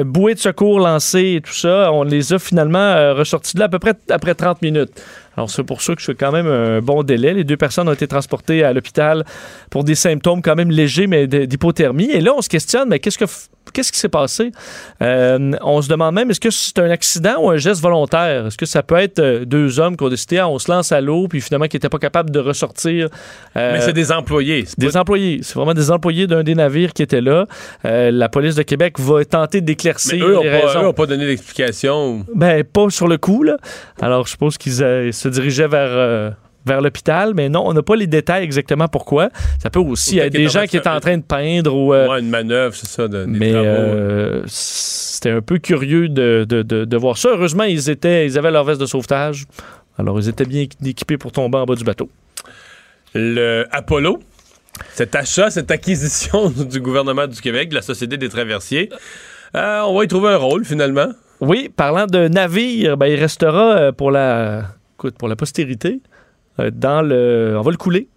[0.05, 3.69] Bouée de secours lancée et tout ça, on les a finalement ressortis de là à
[3.69, 4.91] peu près après 30 minutes.
[5.37, 7.33] Alors, c'est pour ça que je fais quand même un bon délai.
[7.35, 9.23] Les deux personnes ont été transportées à l'hôpital
[9.69, 12.09] pour des symptômes quand même légers, mais d'hypothermie.
[12.11, 13.25] Et là, on se questionne, mais qu'est-ce que
[13.71, 14.51] qu'est-ce qui s'est passé?
[15.01, 18.47] Euh, on se demande même, est-ce que c'est un accident ou un geste volontaire?
[18.47, 20.91] Est-ce que ça peut être euh, deux hommes qui ont décidé, ah, on se lance
[20.91, 23.09] à l'eau, puis finalement qui n'étaient pas capables de ressortir?
[23.55, 24.65] Euh, Mais c'est des employés.
[24.65, 25.39] c'est pas- des employés.
[25.43, 27.45] C'est vraiment des employés d'un des navires qui étaient là.
[27.85, 30.81] Euh, la police de Québec va tenter d'éclaircir eux les n'ont pas, raisons.
[30.83, 32.25] eux ont pas donné d'explication.
[32.33, 33.57] Ben, pas sur le coup, là.
[34.01, 36.33] Alors, je suppose qu'ils se dirigeaient vers,
[36.65, 39.29] vers l'hôpital, mais non, on n'a pas les détails exactement pourquoi.
[39.61, 41.93] Ça peut aussi être des gens qui en étaient en train de peindre ou...
[41.93, 43.65] euh, Ouais, une manœuvre, c'est ça, de, des mais travaux.
[43.67, 47.29] euh, c'était un peu curieux de, de- de- de voir ça.
[47.29, 49.45] Heureusement, ils, étaient, ils avaient leur veste de sauvetage.
[49.97, 52.09] Alors, ils étaient bien équipés pour tomber en bas du bateau.
[53.13, 54.19] Le Apollo,
[54.93, 58.89] cet achat, cette acquisition du gouvernement du Québec, de la Société des traversiers,
[59.55, 61.07] euh, on va y trouver un rôle finalement.
[61.39, 64.63] Oui, parlant de navire, ben, il restera euh, pour la,
[64.95, 66.01] écoute, pour la postérité.
[66.59, 68.09] Euh, dans le, on va le couler.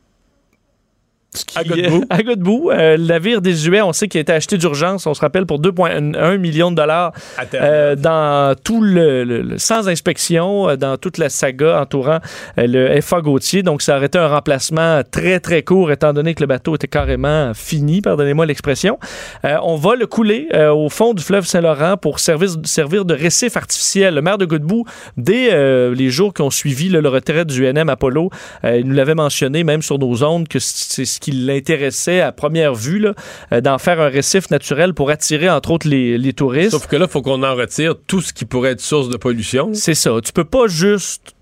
[1.46, 2.04] Qui- À Godbout.
[2.10, 2.70] à Godbout.
[2.72, 5.60] Euh, le navire désuet, on sait qu'il a été acheté d'urgence, on se rappelle, pour
[5.60, 7.12] 2,1 millions de dollars
[7.54, 12.18] euh, dans tout le, le- le- sans inspection, euh, dans toute la saga entourant
[12.58, 13.62] euh, le FA Gauthier.
[13.62, 16.88] Donc, ça aurait été un remplacement très, très court, étant donné que le bateau était
[16.88, 18.98] carrément fini, pardonnez-moi l'expression.
[19.44, 24.14] On va le couler au fond du fleuve Saint-Laurent pour servir, servir de récif artificiel.
[24.14, 24.84] Le maire de Godbout,
[25.16, 25.50] dès
[25.94, 28.30] les jours qui ont suivi là, le retrait du UNM Apollo,
[28.64, 32.74] il nous l'avait mentionné même sur nos ondes que c'est ce qui l'intéressait à première
[32.74, 33.14] vue, là,
[33.52, 36.70] euh, d'en faire un récif naturel pour attirer entre autres les, les touristes.
[36.70, 39.16] Sauf que là, il faut qu'on en retire tout ce qui pourrait être source de
[39.16, 39.70] pollution.
[39.74, 40.12] C'est ça.
[40.24, 41.35] Tu peux pas juste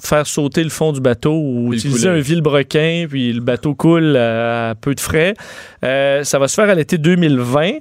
[0.00, 2.18] faire sauter le fond du bateau ou utiliser couler.
[2.18, 5.34] un vilebrequin, puis le bateau coule à, à peu de frais.
[5.84, 7.78] Euh, ça va se faire à l'été 2020.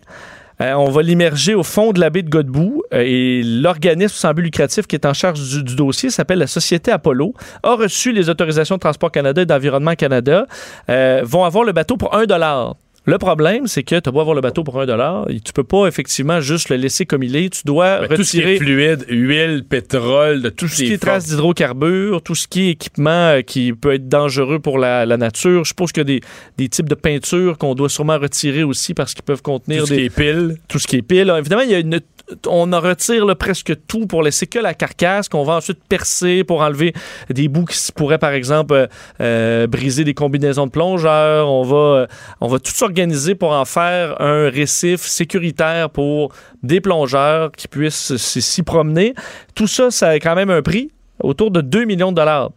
[0.62, 4.34] Euh, on va l'immerger au fond de la baie de Godbout euh, et l'organisme sans
[4.34, 8.30] but lucratif qui est en charge du, dossier s'appelle la Société Apollo, a reçu les
[8.30, 10.48] autorisations de Transport Canada et d'Environnement Canada,
[10.90, 12.76] euh, vont avoir le bateau pour un dollar.
[13.06, 15.64] Le problème, c'est que tu beau avoir le bateau pour un dollar, et tu peux
[15.64, 17.50] pas effectivement juste le laisser comme il est.
[17.52, 20.84] Tu dois Ben, tout ce qui est retirer fluide, huile, pétrole, de tout tout ce
[20.84, 24.80] qui est traces d'hydrocarbures, tout ce qui est équipement euh, qui peut être dangereux pour
[24.80, 25.64] la, la nature.
[25.64, 26.22] Je suppose qu'il y a des,
[26.58, 29.94] des types de peintures qu'on doit sûrement retirer aussi parce qu'ils peuvent contenir tout ce
[29.94, 30.58] des, qui est pile.
[30.68, 31.22] tout ce qui est pile.
[31.22, 32.00] Alors, évidemment, il y a une-
[32.48, 36.44] on en retire là, presque tout pour laisser que la carcasse qu'on va ensuite percer
[36.44, 36.92] pour enlever
[37.30, 38.88] des bouts qui pourraient, par exemple, euh,
[39.22, 41.48] euh, briser des combinaisons de plongeurs.
[41.52, 42.08] On va,
[42.42, 48.16] on va tout s'organiser pour en faire un récif sécuritaire pour des plongeurs qui puissent
[48.16, 49.14] s'y promener.
[49.54, 52.52] Tout ça, ça a quand même un prix autour de 2 millions de dollars.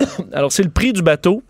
[0.32, 1.44] Alors, c'est le prix du bateau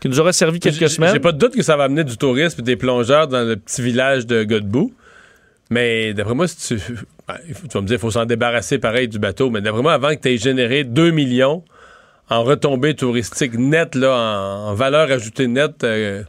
[0.00, 1.12] qui nous aura servi quelques semaines.
[1.12, 3.56] J'ai pas de doute que ça va amener du tourisme et des plongeurs dans le
[3.56, 4.94] petit village de Godbout.
[5.68, 6.94] Mais d'après moi, si tu,
[7.28, 9.50] ben, tu vas me dire, il faut s'en débarrasser pareil du bateau.
[9.50, 11.62] Mais d'après moi, avant que tu aies généré 2 millions
[12.30, 14.16] en retombées touristiques nettes, là,
[14.68, 16.22] en valeur ajoutée nette, euh,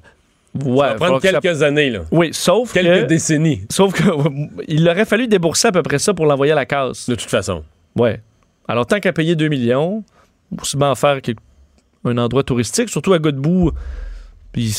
[0.65, 1.89] Ouais, ça va prendre ça- quelques années.
[1.89, 1.99] Là.
[2.11, 3.05] Oui, sauf Quelques que...
[3.07, 7.09] décennies, Sauf qu'il aurait fallu débourser à peu près ça pour l'envoyer à la casse.
[7.09, 7.63] de toute façon.
[7.95, 8.21] Ouais.
[8.67, 10.03] Alors, tant qu'à payer 2 millions,
[10.61, 11.35] aussi bien en faire quel-
[12.05, 13.71] un endroit touristique, surtout à Godbout.
[14.57, 14.75] Puis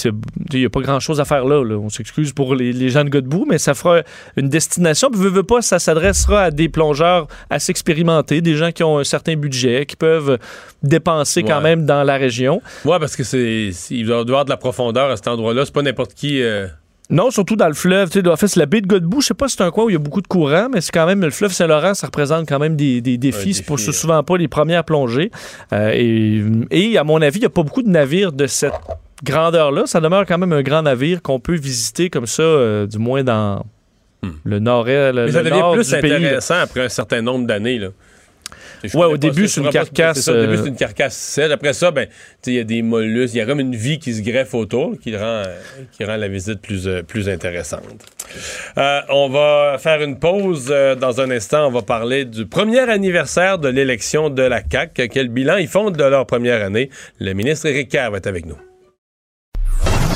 [0.53, 1.77] il n'y a pas grand-chose à faire là, là.
[1.77, 4.03] On s'excuse pour les, les gens de Godbout, mais ça fera
[4.37, 5.09] une destination.
[5.11, 8.99] Puis, veux, veux pas, ça s'adressera à des plongeurs assez expérimentés, des gens qui ont
[8.99, 10.38] un certain budget, qui peuvent
[10.83, 12.61] dépenser quand même dans la région.
[12.85, 15.64] Ouais, parce que c'est, il doit y avoir de la profondeur à cet endroit-là.
[15.64, 16.43] C'est pas n'importe qui.
[16.43, 16.67] euh,
[17.11, 18.11] Non, surtout dans le fleuve.
[18.11, 19.21] Tu sais, en fait, c'est la baie de Godbout.
[19.21, 20.81] Je sais pas si c'est un coin où il y a beaucoup de courant, mais
[20.81, 23.51] c'est quand même le fleuve Saint-Laurent, ça représente quand même des, des défis.
[23.51, 23.97] Un c'est pas- défi, c'est ouais.
[23.97, 25.31] souvent pas les premières plongées.
[25.73, 28.75] Euh, et, et à mon avis, il n'y a pas beaucoup de navires de cette
[29.25, 29.85] grandeur-là.
[29.87, 33.23] Ça demeure quand même un grand navire qu'on peut visiter comme ça, euh, du moins
[33.25, 33.65] dans
[34.45, 35.13] le nord-est.
[35.13, 35.27] le- Hmm.
[35.27, 36.17] Mais ça le devient nord plus du pays, là.
[36.17, 37.79] intéressant après un certain nombre d'années.
[37.79, 37.89] Là.
[38.95, 41.17] Ouais, au début, c'est je une carcasse, c'est ça, au début, euh, c'est une carcasse
[41.17, 41.51] sèche.
[41.51, 42.07] Après ça, ben,
[42.47, 44.93] il y a des mollusques, il y a comme une vie qui se greffe autour,
[45.01, 45.57] qui rend, euh,
[45.93, 47.83] qui rend la visite plus, euh, plus intéressante.
[48.77, 51.67] Euh, on va faire une pause euh, dans un instant.
[51.67, 55.09] On va parler du premier anniversaire de l'élection de la CAQ.
[55.09, 56.89] Quel bilan ils font de leur première année?
[57.19, 58.57] Le ministre Éric Kerr va être avec nous.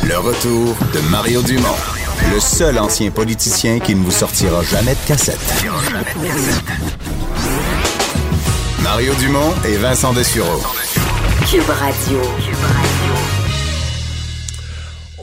[0.05, 1.77] Le retour de Mario Dumont,
[2.35, 5.39] le seul ancien politicien qui ne vous sortira jamais de cassette.
[8.83, 10.61] Mario Dumont et Vincent Dessureau.
[11.51, 12.19] Cube Radio.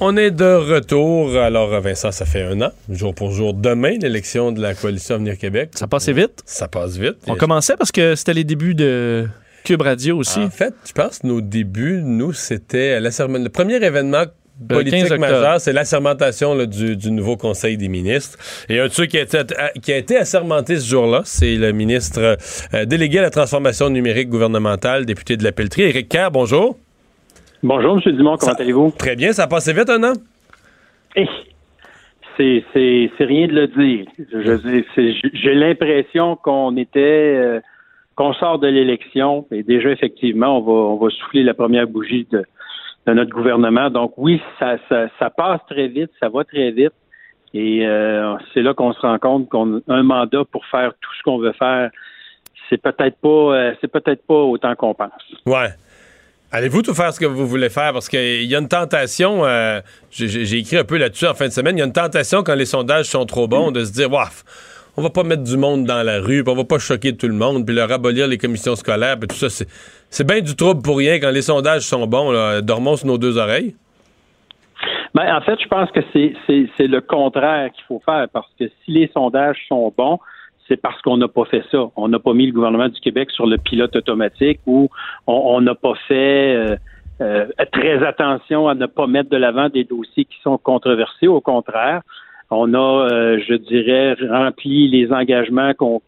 [0.02, 1.36] On est de retour.
[1.36, 3.54] Alors, Vincent, ça fait un an, jour pour jour.
[3.54, 5.72] Demain, l'élection de la coalition Avenir Québec.
[5.76, 6.42] Ça passait vite.
[6.46, 7.18] Ça passe vite.
[7.28, 9.28] On commençait parce que c'était les débuts de
[9.66, 10.40] Cube Radio aussi.
[10.40, 14.32] En fait, je pense que nos débuts, nous, c'était l'asserment- le premier événement Le 15
[14.68, 15.20] politique octobre.
[15.22, 18.38] majeur, c'est l'assermentation du, du nouveau Conseil des ministres.
[18.70, 19.38] Et un de ceux qui a été,
[19.82, 22.38] qui a été assermenté ce jour-là, c'est le ministre
[22.74, 26.32] euh, délégué à la transformation numérique gouvernementale, député de la Pelletrie, Éric Kerr.
[26.32, 26.78] Bonjour.
[27.64, 28.16] Bonjour, M.
[28.16, 28.94] Dumont, comment allez-vous?
[28.98, 30.14] Très bien, ça a passé vite un an?
[31.16, 31.26] Eh,
[32.38, 34.06] C'est, c'est, c'est rien de le dire.
[34.18, 37.00] Je, je- c'est- j'ai l'impression qu'on était,
[37.36, 37.60] euh,
[38.16, 42.26] qu'on sort de l'élection, et déjà, effectivement, on va, on va souffler la première bougie
[42.32, 42.44] de,
[43.08, 43.90] de notre gouvernement.
[43.90, 46.94] Donc, oui, ça, ça, ça passe très vite, ça va très vite.
[47.54, 51.10] Et euh, c'est là qu'on se rend compte qu'on a un mandat pour faire tout
[51.18, 51.90] ce qu'on veut faire.
[52.70, 55.12] C'est peut-être pas, euh, c'est peut-être pas autant qu'on pense.
[55.46, 55.70] Ouais.
[56.52, 57.94] Allez-vous tout faire ce que vous voulez faire?
[57.94, 59.82] Parce qu'il y a une tentation, euh,
[60.12, 62.56] j'ai- écrit un peu là-dessus en fin de semaine, il y a une tentation quand
[62.56, 64.44] les sondages sont trop bons de se dire, waf,
[65.00, 67.28] on va pas mettre du monde dans la rue, puis on va pas choquer tout
[67.28, 69.48] le monde, puis leur abolir les commissions scolaires, puis tout ça.
[70.10, 72.34] C'est, bien du trouble pour rien quand les sondages sont bons.
[72.62, 73.76] Dormons sur nos deux oreilles.
[75.16, 78.92] Ben, en fait, je pense que c'est, le contraire qu'il faut faire parce que si
[78.92, 80.20] les sondages sont bons,
[80.68, 81.86] c'est parce qu'on n'a pas fait ça.
[81.96, 84.90] On n'a pas mis le gouvernement du Québec sur le pilote automatique ou
[85.28, 86.76] on on n'a pas fait euh,
[87.22, 91.28] euh, très attention à ne pas mettre de l'avant des dossiers qui sont controversés.
[91.28, 92.02] Au contraire,
[92.52, 92.78] on a,
[93.12, 96.02] euh, je dirais, rempli les engagements qu'on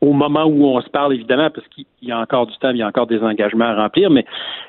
[0.00, 2.76] au moment où on se parle, évidemment, parce qu'il y a encore du temps, il
[2.76, 4.24] y a encore des engagements à remplir, mais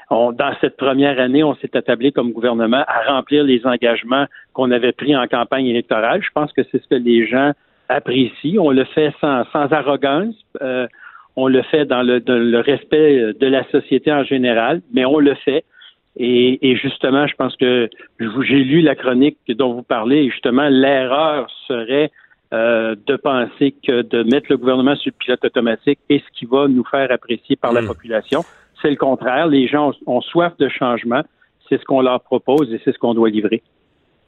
[0.10, 4.72] on, dans cette première année, on s'est attablé comme gouvernement à remplir les engagements qu'on
[4.72, 6.24] avait pris en campagne électorale.
[6.24, 7.52] Je pense que c'est ce que les gens
[7.90, 8.60] apprécient.
[8.60, 10.34] On le fait sans, sans arrogance.
[10.62, 10.88] Euh,
[11.36, 15.20] on le fait dans le, dans le respect de la société en général, mais on
[15.20, 15.64] le fait.
[16.18, 20.68] Et, et justement, je pense que j'ai lu la chronique dont vous parlez, et justement,
[20.70, 22.12] l'erreur serait
[22.52, 26.46] euh, de penser que de mettre le gouvernement sur le pilote automatique est ce qui
[26.46, 27.88] va nous faire apprécier par la Mm.
[27.88, 28.44] population.
[28.82, 29.48] C'est le contraire.
[29.48, 31.22] Les gens ont, ont soif de changement.
[31.68, 33.62] C'est ce qu'on leur propose et c'est ce qu'on doit livrer.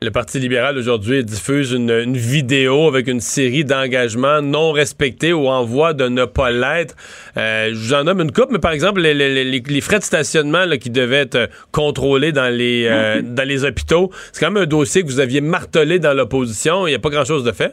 [0.04, 5.48] Le Parti libéral aujourd'hui diffuse une, une, vidéo avec une série d'engagements non respectés ou
[5.48, 6.96] en voie de ne pas l'être.
[7.38, 10.04] Euh, je vous en nomme une coupe, mais par exemple, les, les, les frais de
[10.04, 14.64] stationnement là, qui devaient être contrôlés dans les, euh, dans les hôpitaux, c'est quand même
[14.64, 16.88] un dossier que vous aviez martelé dans l'opposition.
[16.88, 17.72] Il n'y a pas grand-chose de fait?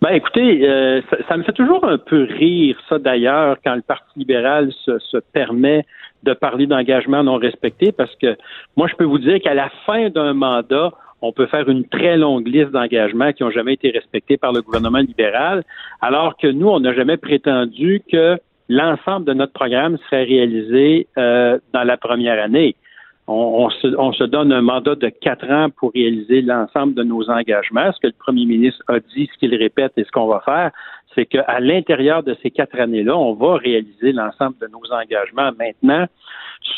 [0.00, 3.82] Ben écoutez, euh, ça, ça, me fait toujours un peu rire, ça d'ailleurs, quand le
[3.82, 5.84] Parti libéral se, se permet
[6.24, 8.36] de parler d'engagement non respecté parce que
[8.76, 12.16] moi, je peux vous dire qu'à la fin d'un mandat, on peut faire une très
[12.16, 15.64] longue liste d'engagements qui n'ont jamais été respectés par le gouvernement libéral,
[16.00, 21.58] alors que nous, on n'a jamais prétendu que l'ensemble de notre programme serait réalisé euh,
[21.72, 22.76] dans la première année.
[23.26, 23.32] On,
[23.64, 27.30] on, se, on, se, donne un mandat de quatre ans pour réaliser l'ensemble de nos
[27.30, 27.90] engagements.
[27.92, 30.72] Ce que le premier ministre a dit, ce qu'il répète et ce qu'on va faire,
[31.14, 35.50] c'est qu'à l'intérieur de ces quatre années-là, on va réaliser l'ensemble de nos engagements.
[35.58, 36.06] Maintenant,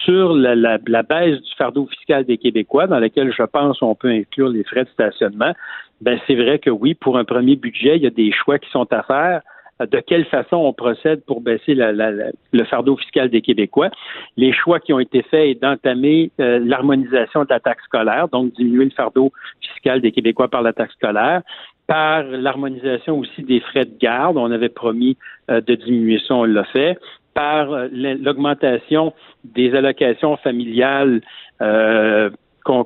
[0.04, 3.94] sur la, la, la, baisse du fardeau fiscal des Québécois, dans lequel je pense on
[3.94, 5.52] peut inclure les frais de stationnement,
[6.00, 8.70] ben c'est vrai que oui, pour un premier budget, il y a des choix qui
[8.70, 9.42] sont à faire
[9.80, 13.90] de quelle façon on procède pour baisser la, la, le fardeau fiscal des Québécois?
[14.36, 18.54] Les choix qui ont été faits est d'entamer euh, l'harmonisation de la taxe scolaire, donc
[18.54, 21.42] diminuer le fardeau fiscal des Québécois par la taxe scolaire,
[21.86, 24.36] par l'harmonisation aussi des frais de garde.
[24.36, 25.16] On avait promis
[25.50, 26.98] euh, de diminuer ça, on l'a fait
[27.36, 29.12] par euh, l'augmentation
[29.44, 31.20] des allocations familiales
[31.60, 32.30] euh,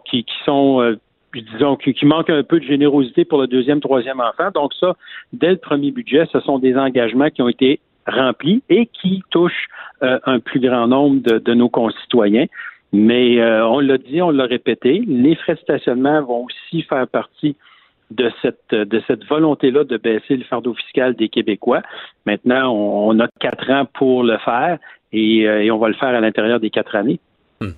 [0.05, 0.99] qui, qui, sont euh,
[1.33, 4.51] disons, qui, qui manquent un peu de générosité pour le deuxième, troisième enfant.
[4.53, 4.97] Donc ça,
[5.33, 9.69] dès le premier budget, ce sont des engagements qui ont été remplis et qui touchent
[10.03, 12.47] euh, un plus grand nombre de, de nos concitoyens.
[12.93, 17.55] Mais on l'a dit, on l'a répété, les frais de stationnement vont aussi faire partie
[18.11, 21.83] de cette de cette volonté-là de baisser le fardeau fiscal des Québécois.
[22.27, 24.79] Maintenant, on, on a quatre ans pour le faire
[25.13, 27.21] et, euh, on va le faire à l'intérieur des quatre années.
[27.61, 27.71] Hmm.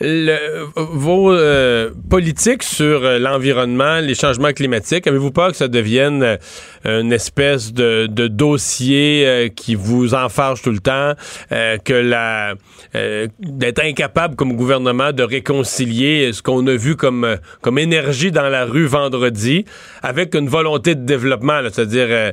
[0.00, 6.38] Le, vos euh, politiques sur euh, l'environnement, les changements climatiques, avez-vous peur que ça devienne
[6.86, 11.12] euh, une espèce de, dossier qui vous enfarge tout le temps,
[11.50, 12.54] que
[13.40, 18.64] d'être incapable comme gouvernement de réconcilier ce qu'on a vu comme comme énergie dans la
[18.64, 19.64] rue vendredi
[20.02, 22.32] avec une volonté de développement, c'est-à-dire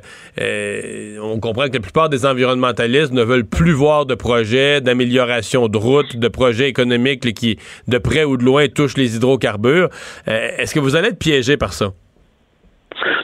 [1.21, 5.77] on comprend que la plupart des environnementalistes ne veulent plus voir de projets d'amélioration de
[5.77, 9.89] routes, de projets économiques qui de près ou de loin touchent les hydrocarbures.
[10.27, 11.93] Est-ce que vous allez être piégé par ça?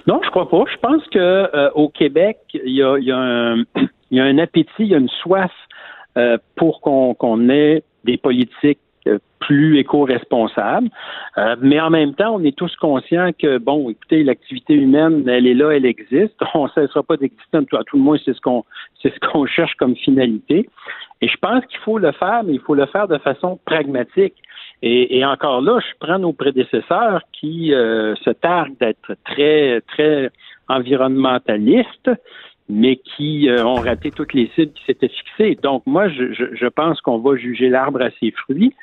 [0.07, 0.63] Non, je crois pas.
[0.71, 2.93] Je pense que euh, au Québec, il y a,
[4.23, 5.51] un, appétit, il y a une soif
[6.17, 8.84] euh, pour qu'on ait des politiques euh,
[9.45, 10.89] plus éco-responsables.
[11.37, 15.45] Euh, mais en même temps, on est tous conscients que, bon, écoutez, l'activité humaine, elle
[15.45, 16.35] est là, elle existe.
[16.55, 17.57] On ne cessera pas d'exister.
[17.57, 18.63] À tout le moins, c'est ce qu'on
[19.01, 20.67] c'est ce qu'on cherche comme finalité.
[21.21, 24.33] Et je pense qu'il faut le faire, mais il faut le faire de façon pragmatique.
[24.81, 30.29] Et, et, encore là, je prends nos prédécesseurs qui euh, se targuent d'être très, très
[30.67, 32.11] environnementalistes,
[32.67, 35.57] mais qui euh, ont raté toutes les cibles qui s'étaient fixées.
[35.61, 38.73] Donc, moi, je, je pense qu'on va juger l'arbre à ses fruits.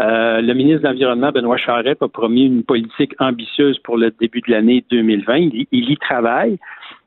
[0.00, 4.40] Euh, le ministre de l'Environnement, Benoît Charette, a promis une politique ambitieuse pour le début
[4.40, 5.36] de l'année 2020.
[5.36, 6.58] Il, il y travaille,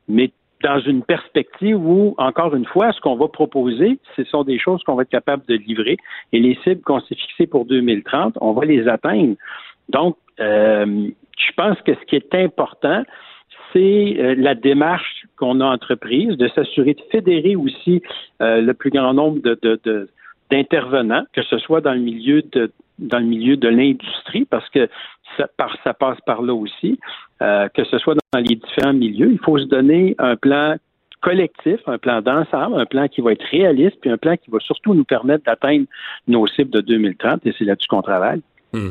[0.08, 0.32] mais
[0.64, 4.82] dans une perspective où, encore une fois, ce qu'on va proposer, ce sont des choses
[4.84, 5.98] qu'on va être capable de livrer
[6.32, 9.36] et les cibles qu'on s'est fixées pour 2030, on va les atteindre.
[9.90, 13.04] Donc, euh, je pense que ce qui est important,
[13.74, 18.02] c'est euh, la démarche qu'on a entreprise de s'assurer de fédérer aussi
[18.42, 20.10] euh, le plus grand nombre de, de, de
[20.52, 24.88] d'intervenants, que ce soit dans le milieu de dans le milieu de l'industrie, parce que
[25.38, 26.98] ça, par, ça passe par là aussi,
[27.42, 30.78] euh, que ce soit dans les différents milieux, il faut se donner un plan
[31.22, 34.60] collectif, un plan d'ensemble, un plan qui va être réaliste, puis un plan qui va
[34.60, 35.88] surtout nous permettre d'atteindre
[36.28, 38.42] nos cibles de 2030, et c'est là-dessus qu'on travaille.
[38.72, 38.90] Mmh.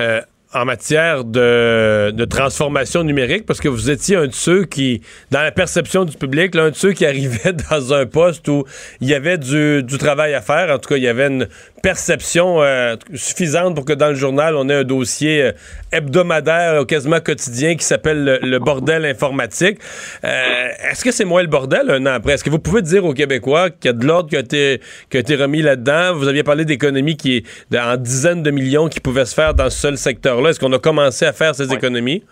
[0.00, 0.20] Euh,
[0.54, 5.40] en matière de, de, transformation numérique, parce que vous étiez un de ceux qui, dans
[5.40, 8.64] la perception du public, l'un de ceux qui arrivait dans un poste où
[9.00, 10.74] il y avait du, du, travail à faire.
[10.74, 11.48] En tout cas, il y avait une
[11.82, 15.52] perception euh, suffisante pour que dans le journal, on ait un dossier euh,
[15.92, 19.78] hebdomadaire, quasiment quotidien, qui s'appelle le, le, bordel informatique.
[20.24, 22.34] Euh, Est-ce que c'est moins le bordel un an après?
[22.34, 24.80] Est-ce que vous pouvez dire aux Québécois qu'il y a de l'ordre qui a été,
[25.10, 26.14] qui a été remis là-dedans?
[26.14, 29.68] Vous aviez parlé d'économie qui est en dizaines de millions qui pouvaient se faire dans
[29.68, 30.50] ce seul secteur-là.
[30.50, 31.76] Est-ce qu'on a commencé à faire ces oui.
[31.76, 32.22] économies?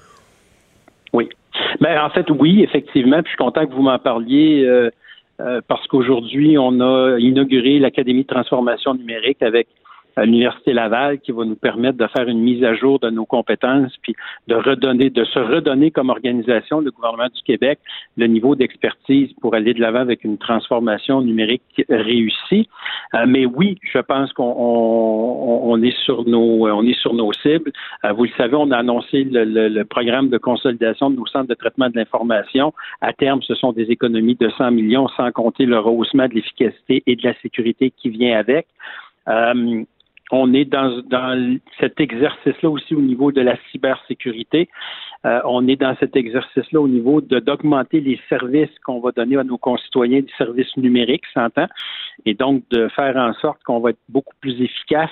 [1.13, 1.29] Oui.
[1.81, 3.23] Ben, en fait, oui, effectivement.
[3.23, 4.65] Puis je suis content que vous m'en parliez.
[5.41, 9.69] Euh, parce qu'aujourd'hui, on a inauguré l'Académie de transformation numérique avec
[10.21, 13.25] à l'Université Laval qui va nous permettre de faire une mise à jour de nos
[13.25, 14.15] compétences puis
[14.49, 17.79] de redonner, de se redonner comme organisation, le gouvernement du Québec,
[18.19, 22.69] le niveau d'expertise pour aller de l'avant avec une transformation numérique réussie.
[23.15, 27.73] Euh, mais oui, je pense qu'on on, est sur nos on est sur nos cibles.
[28.05, 31.49] Euh, vous le savez, on a annoncé le, le, programme de consolidation de nos centres
[31.49, 32.75] de traitement de l'information.
[33.01, 37.03] À terme, ce sont des économies de 100 millions, sans compter le rehaussement de l'efficacité
[37.07, 38.67] et de la sécurité qui vient avec.
[39.29, 39.85] Euh,
[40.31, 41.03] on est dans,
[41.79, 44.69] cet exercice-là aussi au niveau de la cybersécurité.
[45.25, 49.37] Euh, on est dans cet exercice-là au niveau de d'augmenter les services qu'on va donner
[49.37, 51.67] à nos concitoyens, des services numériques, s'entend,
[52.25, 55.11] et donc de faire en sorte qu'on va être beaucoup plus efficace,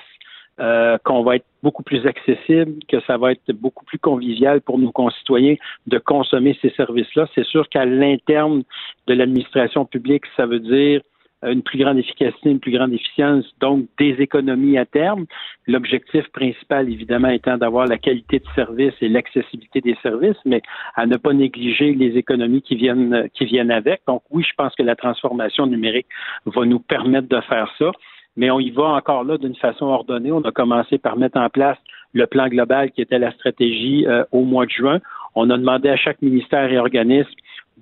[0.60, 4.78] euh, qu'on va être beaucoup plus accessible, que ça va être beaucoup plus convivial pour
[4.78, 5.56] nos concitoyens
[5.86, 7.28] de consommer ces services-là.
[7.34, 8.64] C'est sûr qu'à l'interne
[9.06, 11.00] de l'administration publique, ça veut dire
[11.42, 15.26] une plus grande efficacité, une plus grande efficience, donc des économies à terme.
[15.66, 20.62] L'objectif principal, évidemment, étant d'avoir la qualité de service et l'accessibilité des services, mais
[20.96, 24.00] à ne pas négliger les économies qui viennent, qui viennent avec.
[24.06, 26.06] Donc oui, je pense que la transformation numérique
[26.46, 27.92] va nous permettre de faire ça,
[28.36, 30.32] mais on y va encore là d'une façon ordonnée.
[30.32, 31.78] On a commencé par mettre en place
[32.14, 34.98] le plan global qui était la stratégie euh, au mois de juin.
[35.34, 37.30] On a demandé à chaque ministère et organisme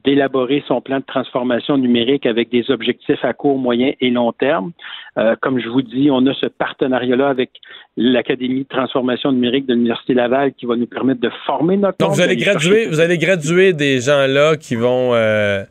[0.05, 4.73] d'élaborer son plan de transformation numérique avec des objectifs à court, moyen et long terme.
[5.19, 7.51] Euh, comme je vous dis, on a ce partenariat-là avec
[7.97, 12.13] l'Académie de transformation numérique de l'Université Laval qui va nous permettre de former notre Donc,
[12.13, 15.15] vous allez graduer, vous allez graduer des gens-là qui vont...
[15.15, 15.65] Euh,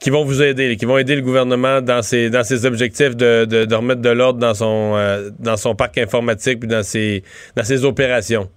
[0.00, 3.44] qui vont vous aider, qui vont aider le gouvernement dans ses, dans ses objectifs de,
[3.44, 7.22] de, remettre de l'ordre dans son, euh, dans son parc informatique puis dans ses,
[7.54, 8.48] dans ses opérations.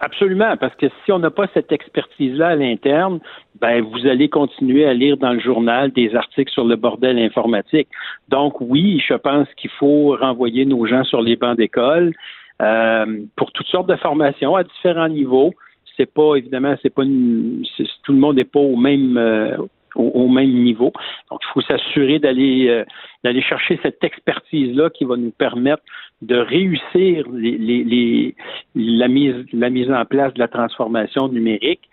[0.00, 3.18] Absolument, parce que si on n'a pas cette expertise-là à l'interne,
[3.60, 7.88] ben vous allez continuer à lire dans le journal des articles sur le bordel informatique.
[8.28, 12.14] Donc oui, je pense qu'il faut renvoyer nos gens sur les bancs d'école
[12.62, 15.52] euh, pour toutes sortes de formations à différents niveaux.
[15.96, 19.56] C'est pas évidemment, c'est pas tout le monde n'est pas au même euh,
[19.96, 20.92] au, même niveau.
[21.30, 22.84] Donc, il faut s'assurer d'aller euh,
[23.24, 25.82] d'aller chercher cette expertise-là qui va nous permettre
[26.22, 28.34] de réussir les, les,
[28.74, 31.88] la, mise, la mise en place de la transformation numérique.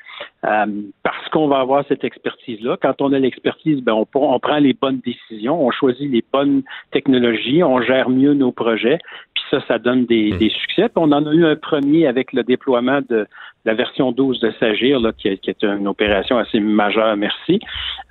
[0.45, 0.65] Euh,
[1.03, 2.77] parce qu'on va avoir cette expertise-là.
[2.81, 6.63] Quand on a l'expertise, ben on, on, prend les bonnes décisions, on choisit les bonnes
[6.91, 8.99] technologies, on gère mieux nos projets,
[9.33, 10.37] puis ça, ça donne des, hmm.
[10.37, 10.83] des succès.
[10.83, 13.27] Puis on en a eu un premier avec le déploiement de
[13.65, 17.59] la version 12 de Sagir, là, qui, est une opération assez majeure, merci,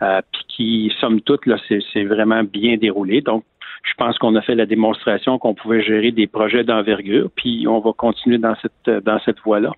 [0.02, 3.20] euh, puis qui, somme toute, là, c'est vraiment bien déroulé.
[3.20, 3.44] Donc,
[3.84, 7.80] je pense qu'on a fait la démonstration qu'on pouvait gérer des projets d'envergure, puis on
[7.80, 9.72] va continuer dans cette dans cette voie-là.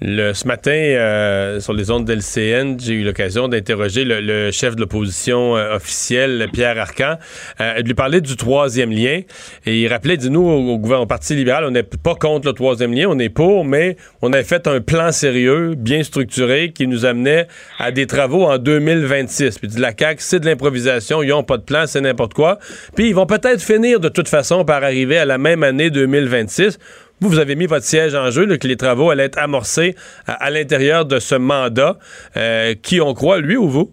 [0.00, 4.80] Le, ce matin, euh, sur les ondes d'LCN, j'ai eu l'occasion d'interroger le, chef de
[4.80, 7.16] l'opposition euh, officielle, Pierre Arcan,
[7.60, 9.22] euh, de lui parler du troisième lien.
[9.66, 12.52] Et il rappelait, dit nous, au, gouvernement, au Parti libéral, on n'est pas contre le
[12.52, 16.86] troisième lien, on est pour, mais on avait fait un plan sérieux, bien structuré, qui
[16.86, 17.48] nous amenait
[17.80, 19.58] à des travaux en 2026.
[19.58, 22.60] Puis dit la CAQ, c'est de l'improvisation, ils n'ont pas de plan, c'est n'importe quoi.
[22.94, 26.78] Puis ils vont peut-être finir de toute façon par arriver à la même année 2026
[27.20, 29.96] vous, vous avez mis votre siège en jeu, que les travaux allaient être amorcés
[30.26, 31.96] à, l'intérieur de ce mandat.
[32.36, 33.90] Euh, qui on croit, lui ou vous?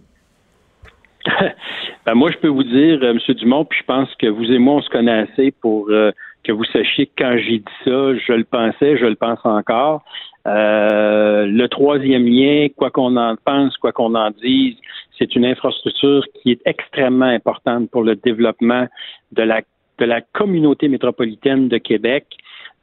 [2.06, 3.34] ben moi, je peux vous dire, euh, M.
[3.34, 6.12] Dumont, puis je pense que vous et moi, on se connaît assez pour euh,
[6.44, 10.04] que vous sachiez que quand j'ai dit ça, je le pensais, je le pense encore.
[10.44, 14.76] le troisième lien, quoi qu'on en pense, quoi qu'on en dise,
[15.18, 18.86] c'est une infrastructure qui est extrêmement importante pour le développement
[19.32, 22.26] de la communauté métropolitaine de Québec.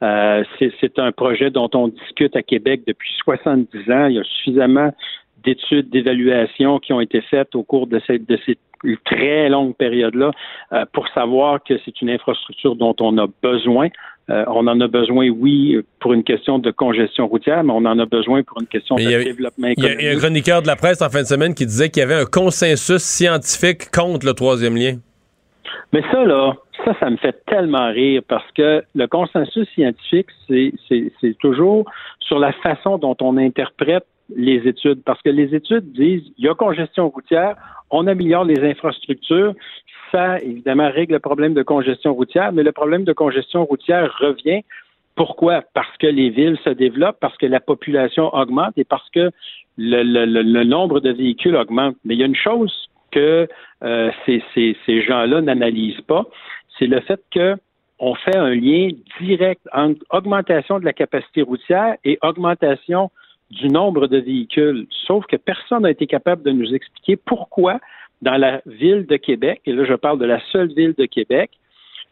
[0.02, 4.06] Euh, c'est un projet dont on discute à Québec depuis 70 ans.
[4.06, 4.92] Il y a suffisamment
[5.44, 8.38] d'études, d'évaluations qui ont été faites au cours de, cette, de
[9.04, 10.30] très longues périodes-là
[10.72, 13.88] euh, pour savoir que c'est une infrastructure dont on a besoin.
[14.30, 17.98] Euh, on en a besoin, oui, pour une question de congestion routière, mais on en
[17.98, 19.98] a besoin pour une question de développement économique.
[20.00, 22.00] Il y a un chroniqueur de la presse en fin de semaine qui disait qu'il
[22.00, 24.96] y avait un consensus scientifique contre le troisième lien.
[25.92, 31.38] Mais ça, là, ça, ça me fait tellement rire parce que le consensus scientifique, c'est
[31.38, 35.02] toujours sur la façon dont on interprète les études.
[35.04, 37.56] Parce que les études disent, il y a congestion routière,
[37.90, 39.54] on améliore les infrastructures,
[40.12, 44.62] ça, évidemment, règle le problème de congestion routière, mais le problème de congestion routière revient.
[45.16, 45.62] Pourquoi?
[45.74, 49.30] Parce que les villes se développent, parce que la population augmente et parce que
[49.76, 51.96] le, le, le nombre de véhicules augmente.
[52.04, 53.48] Mais il y a une chose que
[53.82, 56.24] euh, ces, ces, ces gens-là n'analysent pas,
[56.78, 57.56] c'est le fait que
[57.98, 63.10] on fait un lien direct entre augmentation de la capacité routière et augmentation
[63.50, 64.86] du nombre de véhicules.
[65.06, 67.78] Sauf que personne n'a été capable de nous expliquer pourquoi,
[68.20, 71.50] dans la ville de Québec, et là je parle de la seule ville de Québec,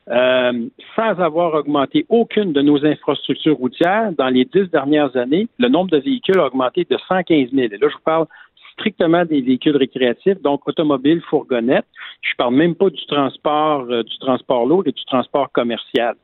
[0.08, 5.68] euh, sans avoir augmenté aucune de nos infrastructures routières, dans les dix dernières années, le
[5.68, 7.54] nombre de véhicules a augmenté de 115 000.
[7.54, 8.26] Et là, je vous parle
[8.72, 11.86] strictement des véhicules récréatifs, donc automobiles, fourgonnettes.
[12.22, 16.14] Je parle même pas du transport, euh, du transport lourd et du transport commercial.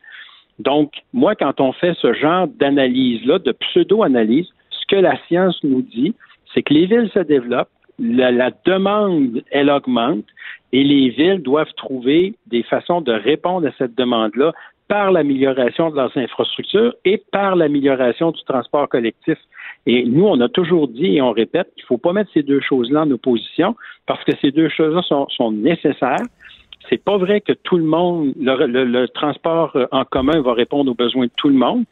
[0.58, 5.82] Donc, moi, quand on fait ce genre d'analyse-là, de pseudo-analyse, ce que la science nous
[5.82, 6.14] dit,
[6.52, 10.24] c'est que les villes se développent, la, demande, elle augmente,
[10.72, 14.52] et les villes doivent trouver des façons de répondre à cette demande-là
[14.88, 19.38] par l'amélioration de leurs infrastructures et par l'amélioration du transport collectif.
[19.86, 22.42] Et nous, on a toujours dit et on répète qu'il ne faut pas mettre ces
[22.42, 23.74] deux choses-là en opposition
[24.06, 26.26] parce que ces deux choses-là sont, sont nécessaires.
[26.88, 31.26] C'est pas vrai que tout le monde, le, transport en commun va répondre aux besoins
[31.26, 31.84] de tout le monde,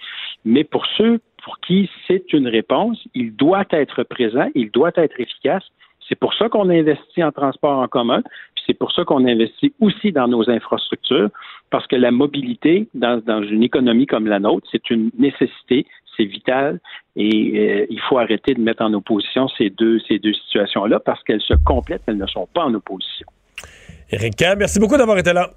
[0.44, 5.20] mais pour ceux pour qui c'est une réponse, il doit être présent, il doit être
[5.20, 5.62] efficace.
[6.08, 8.22] C'est pour ça qu'on investit en transport en commun,
[8.54, 11.28] puis c'est pour ça qu'on investit aussi dans nos infrastructures,
[11.70, 15.86] parce que la mobilité dans une économie comme la nôtre, c'est une nécessité,
[16.16, 16.80] c'est vital,
[17.14, 21.22] et euh, il faut arrêter de mettre en opposition ces deux, ces deux situations-là, parce
[21.24, 23.26] qu'elles se complètent, elles ne sont pas en opposition.
[24.10, 25.50] Éric merci beaucoup d'avoir été là.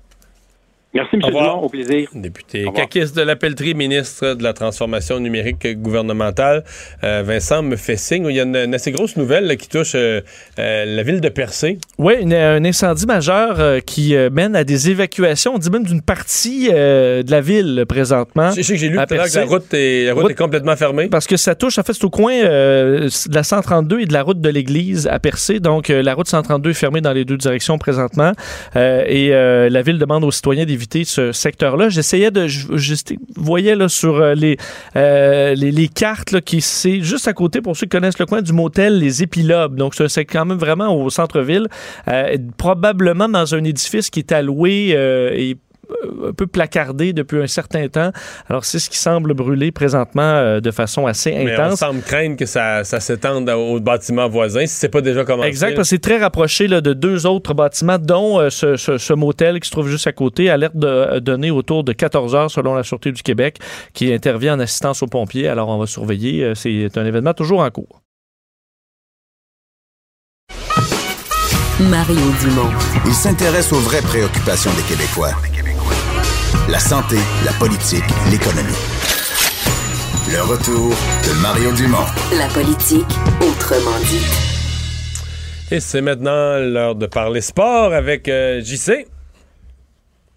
[0.91, 1.21] Merci, M.
[1.21, 1.59] Dumont.
[1.61, 2.09] Au plaisir.
[2.15, 6.63] Député caquiste de la Pelletrie, ministre de la Transformation numérique gouvernementale.
[7.03, 8.25] Euh, Vincent me fait signe.
[8.27, 10.21] Il y a une, une assez grosse nouvelle là, qui touche euh,
[10.57, 11.77] euh, la ville de Percé.
[11.99, 16.01] Oui, un incendie majeur euh, qui euh, mène à des évacuations, on dit même d'une
[16.01, 18.51] partie euh, de la ville présentement.
[18.51, 21.07] Je sais que j'ai lu que la route, est, la route, route, est complètement fermée.
[21.07, 24.23] Parce que ça touche, en fait, c'est au coin de la 132 et de la
[24.23, 25.59] route de l'église à Percé.
[25.59, 28.31] Donc, la route 132 est fermée dans les deux directions présentement.
[28.75, 30.65] et la ville demande aux citoyens
[31.05, 31.89] ce secteur-là.
[31.89, 32.95] J'essayais de, je, je,
[33.35, 34.57] voyais là sur les,
[34.95, 38.25] euh, les, les cartes là, qui c'est juste à côté pour ceux qui connaissent le
[38.25, 39.75] coin du motel Les Épilobes.
[39.75, 41.67] Donc c'est quand même vraiment au centre-ville,
[42.07, 45.57] euh, probablement dans un édifice qui est alloué euh, et
[46.27, 48.11] un peu placardé depuis un certain temps.
[48.49, 51.57] Alors, c'est ce qui semble brûler présentement euh, de façon assez intense.
[51.57, 55.23] Mais on semble craindre que ça, ça s'étende aux bâtiments voisins, si c'est pas déjà
[55.23, 55.49] commencé.
[55.49, 58.97] Exact, parce que c'est très rapproché là, de deux autres bâtiments, dont euh, ce, ce,
[58.97, 60.49] ce, motel qui se trouve juste à côté.
[60.49, 63.57] Alerte de, euh, donnée autour de 14 heures selon la Sûreté du Québec,
[63.93, 65.47] qui intervient en assistance aux pompiers.
[65.47, 66.53] Alors, on va surveiller.
[66.55, 68.01] C'est un événement toujours en cours.
[71.79, 72.69] Mario Dumont.
[73.05, 75.31] Il s'intéresse aux vraies préoccupations des Québécois.
[76.69, 78.73] La santé, la politique, l'économie.
[80.31, 82.05] Le retour de Mario Dumont.
[82.37, 83.07] La politique,
[83.41, 84.25] autrement dit.
[85.71, 89.07] Et c'est maintenant l'heure de parler sport avec euh, JC.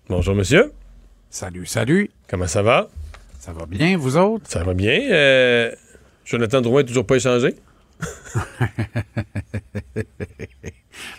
[0.08, 0.72] Bonjour, monsieur.
[1.30, 2.10] Salut, salut.
[2.28, 2.88] Comment ça va?
[3.38, 4.44] Ça va bien, vous autres?
[4.48, 5.00] Ça va bien.
[5.10, 5.72] Euh,
[6.24, 7.54] Jonathan Drouin, toujours pas échangé?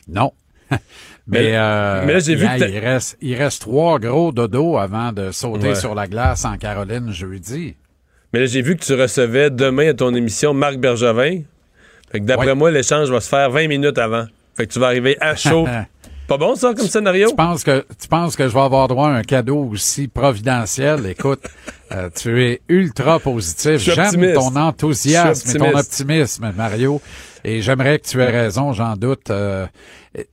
[0.08, 0.32] non.
[1.26, 5.14] Mais, euh, mais là, j'ai vu que il reste, il reste trois gros dodos avant
[5.14, 5.76] de sauter ouais.
[5.76, 7.76] sur la glace en Caroline jeudi.
[8.34, 11.42] Mais là, j'ai vu que tu recevais demain à ton émission Marc Bergevin.
[12.12, 12.56] Fait que d'après ouais.
[12.56, 14.26] moi, l'échange va se faire 20 minutes avant.
[14.56, 15.68] Fait que tu vas arriver à chaud.
[16.28, 17.30] Pas bon, ça, comme scénario?
[17.30, 21.06] Tu penses que, tu penses que je vais avoir droit à un cadeau aussi providentiel?
[21.06, 21.42] Écoute,
[21.92, 23.78] euh, tu es ultra positif.
[23.78, 27.02] J'aime ton enthousiasme et ton optimisme, Mario.
[27.44, 29.30] Et j'aimerais que tu aies raison, j'en doute.
[29.30, 29.68] Euh,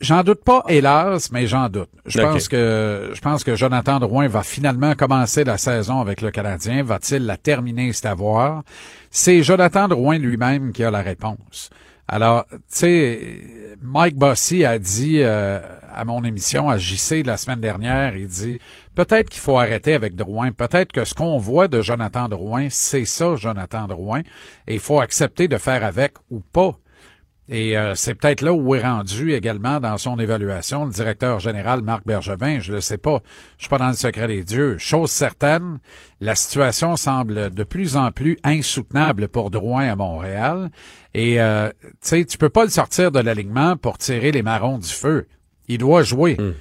[0.01, 1.89] j'en doute pas, hélas, mais j'en doute.
[2.07, 2.29] Je okay.
[2.29, 6.83] pense que je pense que Jonathan Drouin va finalement commencer la saison avec le Canadien.
[6.85, 8.63] Va-t-il la terminer, c'est à voir.
[9.11, 11.71] C'est Jonathan Drouin lui-même qui a la réponse.
[12.07, 13.41] Alors, tu sais,
[13.83, 15.61] Mike Bossy a dit euh,
[15.93, 18.59] à mon émission, à JC la semaine dernière, il dit
[18.95, 20.53] peut-être qu'il faut arrêter avec Drouin.
[20.53, 24.21] Peut-être que ce qu'on voit de Jonathan Drouin, c'est ça, Jonathan Drouin,
[24.67, 26.79] et il faut accepter de faire avec ou pas.
[27.53, 31.83] Et euh, c'est peut-être là où est rendu également dans son évaluation le directeur général
[31.83, 32.61] Marc Bergevin.
[32.61, 33.21] Je ne sais pas.
[33.59, 34.79] Je suis pas dans le secret des dieux.
[34.79, 35.81] Chose certaine,
[36.21, 40.71] la situation semble de plus en plus insoutenable pour Drouin à Montréal.
[41.13, 44.79] Et euh, tu sais, tu peux pas le sortir de l'alignement pour tirer les marrons
[44.79, 45.27] du feu.
[45.67, 46.37] Il doit jouer.
[46.39, 46.53] Mm.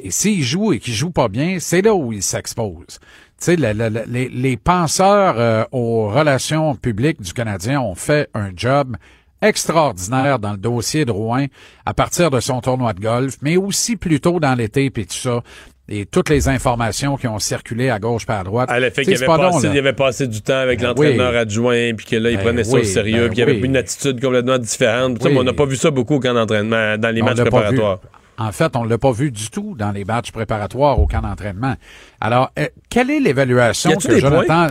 [0.00, 2.84] Et s'il joue et qu'il joue pas bien, c'est là où il s'expose.
[2.88, 2.98] Tu
[3.38, 8.96] sais, les, les, penseurs euh, aux relations publiques du Canadien ont fait un job
[9.44, 11.46] extraordinaire dans le dossier de Rouen
[11.86, 15.14] à partir de son tournoi de golf, mais aussi plus tôt dans l'été puis tout
[15.14, 15.42] ça.
[15.86, 18.70] Et toutes les informations qui ont circulé à gauche par à droite.
[18.70, 21.36] À l'effet qu'il avait, passé, il avait passé du temps avec ben l'entraîneur oui.
[21.36, 23.66] adjoint, puis que là, il ben prenait ça au sérieux, ben puis il avait oui.
[23.66, 25.18] une attitude complètement différente.
[25.22, 25.36] Oui.
[25.36, 27.98] on n'a pas vu ça beaucoup au camp d'entraînement, dans les on matchs préparatoires.
[28.38, 31.20] En fait, on ne l'a pas vu du tout dans les matchs préparatoires au camp
[31.20, 31.74] d'entraînement.
[32.18, 34.68] Alors, euh, quelle est l'évaluation que Jonathan...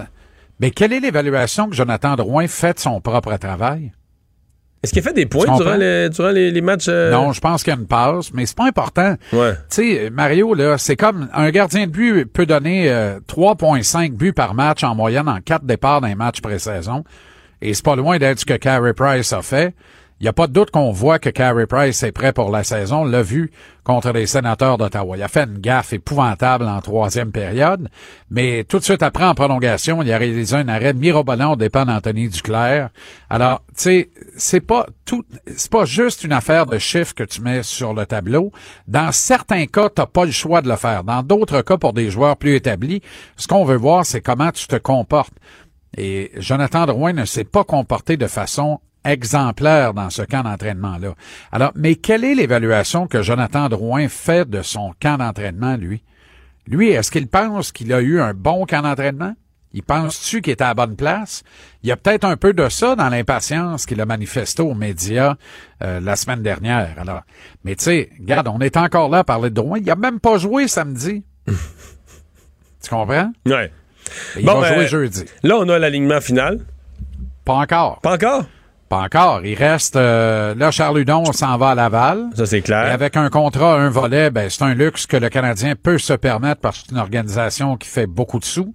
[0.59, 3.91] Mais quelle est l'évaluation que Jonathan Drouin fait de son propre travail?
[4.83, 6.87] Est-ce qu'il a fait des points durant les, durant les, matchs?
[6.89, 7.09] Euh?
[7.09, 9.15] Non, je pense qu'il y a une passe, mais c'est pas important.
[9.31, 9.53] Ouais.
[9.69, 14.33] Tu sais, Mario, là, c'est comme un gardien de but peut donner 3,5 euh, buts
[14.33, 17.05] par match en moyenne en quatre départs d'un match pré-saison.
[17.61, 19.73] Et c'est pas loin d'être ce que Carey Price a fait.
[20.23, 22.63] Il n'y a pas de doute qu'on voit que Carey Price est prêt pour la
[22.63, 23.01] saison.
[23.01, 23.51] On l'a vu
[23.83, 25.17] contre les sénateurs d'Ottawa.
[25.17, 27.89] Il a fait une gaffe épouvantable en troisième période,
[28.29, 31.83] mais tout de suite après, en prolongation, il a réalisé un arrêt mirobolant au dépend
[31.83, 32.91] d'Anthony Duclair.
[33.29, 35.25] Alors, tu sais, c'est pas tout,
[35.57, 38.53] c'est pas juste une affaire de chiffres que tu mets sur le tableau.
[38.87, 41.03] Dans certains cas, t'as pas le choix de le faire.
[41.03, 43.01] Dans d'autres cas, pour des joueurs plus établis,
[43.35, 45.35] ce qu'on veut voir, c'est comment tu te comportes.
[45.97, 51.13] Et Jonathan Drouin ne s'est pas comporté de façon exemplaire dans ce camp d'entraînement-là.
[51.51, 56.03] Alors, mais quelle est l'évaluation que Jonathan Drouin fait de son camp d'entraînement, lui?
[56.67, 59.33] Lui, est-ce qu'il pense qu'il a eu un bon camp d'entraînement?
[59.73, 61.43] Il pense-tu qu'il était à la bonne place?
[61.81, 65.35] Il y a peut-être un peu de ça dans l'impatience qu'il a manifesté aux médias
[65.83, 66.95] euh, la semaine dernière.
[66.99, 67.21] Alors,
[67.63, 69.79] mais tu sais, regarde, on est encore là à parler de Drouin.
[69.79, 71.23] Il a même pas joué samedi.
[71.47, 73.31] tu comprends?
[73.47, 73.71] Ouais.
[74.37, 75.25] il va jouer euh, jeudi.
[75.41, 76.59] Là, on a l'alignement final.
[77.43, 77.99] Pas encore.
[78.01, 78.45] Pas encore?
[78.89, 79.45] Pas encore.
[79.45, 82.25] Il reste euh, là, Charles Hudon s'en va à Laval.
[82.35, 82.87] Ça, c'est clair.
[82.87, 86.13] Et avec un contrat, un volet, ben, c'est un luxe que le Canadien peut se
[86.13, 88.73] permettre parce que c'est une organisation qui fait beaucoup de sous.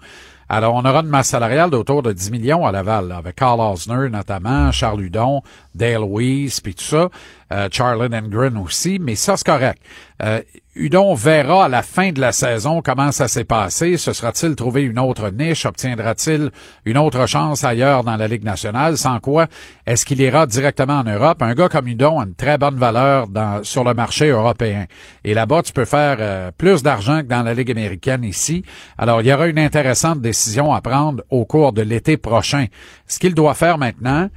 [0.51, 4.09] Alors, on aura une masse salariale d'autour de 10 millions à Laval, avec Carl Osner
[4.09, 5.43] notamment, Charles Hudon,
[5.79, 7.09] Dale Weiss, puis tout ça,
[7.53, 9.81] euh, Charlie Engren aussi, mais ça, c'est correct.
[10.23, 10.43] Euh,
[10.75, 13.97] Hudon verra à la fin de la saison comment ça s'est passé.
[13.97, 15.67] Ce sera-t-il trouvé une autre niche?
[15.67, 16.51] Obtiendra-t-il
[16.85, 18.97] une autre chance ailleurs dans la Ligue nationale?
[18.97, 19.49] Sans quoi,
[19.87, 21.43] est-ce qu'il ira directement en Europe?
[21.43, 24.87] Un gars comme Hudon a une très bonne valeur dans, sur le marché européen.
[25.25, 28.63] Et là-bas, tu peux faire euh, plus d'argent que dans la Ligue américaine ici.
[28.99, 32.67] Alors, il y aura une intéressante décision à prendre au cours de l'été prochain.
[33.09, 34.29] Ce qu'il doit faire maintenant,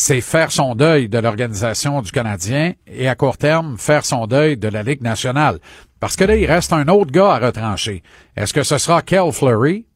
[0.00, 4.56] c'est faire son deuil de l'organisation du Canadien et à court terme, faire son deuil
[4.56, 5.58] de la Ligue nationale.
[5.98, 8.04] Parce que là, il reste un autre gars à retrancher.
[8.36, 9.86] Est-ce que ce sera Kel Fleury?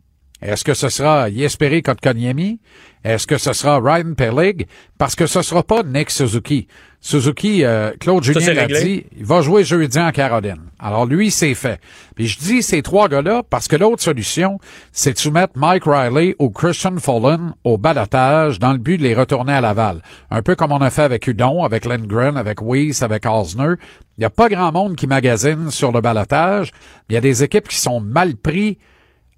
[0.42, 2.58] Est-ce que ce sera Yesperi Kotkaniemi?
[3.04, 4.66] Est-ce que ce sera Ryan Pellig?
[4.96, 6.68] Parce que ce sera pas Nick Suzuki.
[7.00, 10.70] Suzuki, euh, Claude Julien l'a dit, il va jouer jeudi en Caroline.
[10.78, 11.80] Alors lui, c'est fait.
[12.14, 14.60] Puis je dis ces trois gars-là parce que l'autre solution,
[14.92, 19.14] c'est de soumettre Mike Riley ou Christian Fullen au balotage dans le but de les
[19.16, 20.00] retourner à Laval.
[20.30, 23.74] Un peu comme on a fait avec Udon, avec Lindgren, avec Weiss, avec Osner.
[24.16, 26.70] Il n'y a pas grand monde qui magasine sur le balotage.
[27.08, 28.78] Il y a des équipes qui sont mal pris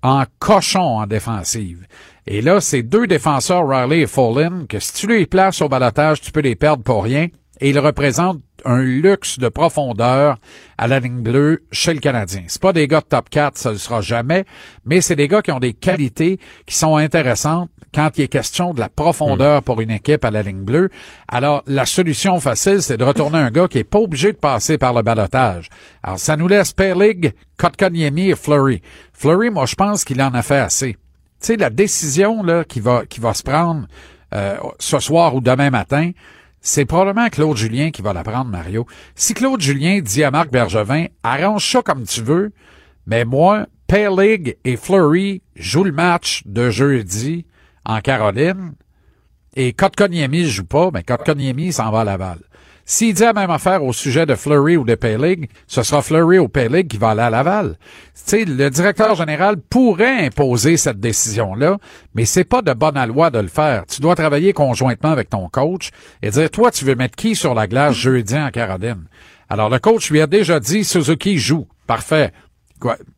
[0.04, 1.86] en cochon en défensive.
[2.26, 6.20] Et là, ces deux défenseurs, Riley et Fullen, que si tu les places au balotage,
[6.20, 7.28] tu peux les perdre pour rien
[7.60, 10.38] et il représente un luxe de profondeur
[10.78, 12.42] à la ligne bleue chez le Canadien.
[12.48, 14.44] C'est pas des gars de top 4, ça ne sera jamais,
[14.84, 18.74] mais c'est des gars qui ont des qualités qui sont intéressantes quand il est question
[18.74, 20.90] de la profondeur pour une équipe à la ligne bleue.
[21.28, 24.78] Alors, la solution facile, c'est de retourner un gars qui est pas obligé de passer
[24.78, 25.68] par le balotage.
[26.02, 28.82] Alors, ça nous laisse Perlig, Kotkaniemi et Flurry.
[29.12, 30.92] Flurry, moi, je pense qu'il en a fait assez.
[30.92, 30.98] Tu
[31.40, 33.86] sais, la décision là qui va qui va se prendre
[34.34, 36.10] euh, ce soir ou demain matin,
[36.60, 38.86] c'est probablement Claude Julien qui va la prendre, Mario.
[39.14, 42.52] Si Claude Julien dit à Marc Bergevin, arrange ça comme tu veux,
[43.06, 47.44] mais moi, Pale et Fleury jouent le match de jeudi
[47.84, 48.74] en Caroline,
[49.56, 52.38] et Kotkaniemi joue pas, mais Kotkaniemi s'en va à Laval.
[52.86, 56.38] S'il dit la même affaire au sujet de Fleury ou de Paylig, ce sera Fleury
[56.38, 57.78] ou Paylig qui va aller à Laval.
[58.30, 61.78] le directeur général pourrait imposer cette décision-là,
[62.14, 63.86] mais c'est pas de bonne loi de le faire.
[63.86, 67.54] Tu dois travailler conjointement avec ton coach et dire, toi, tu veux mettre qui sur
[67.54, 69.04] la glace jeudi en Caroline?
[69.48, 71.66] Alors, le coach lui a déjà dit, Suzuki joue.
[71.86, 72.32] Parfait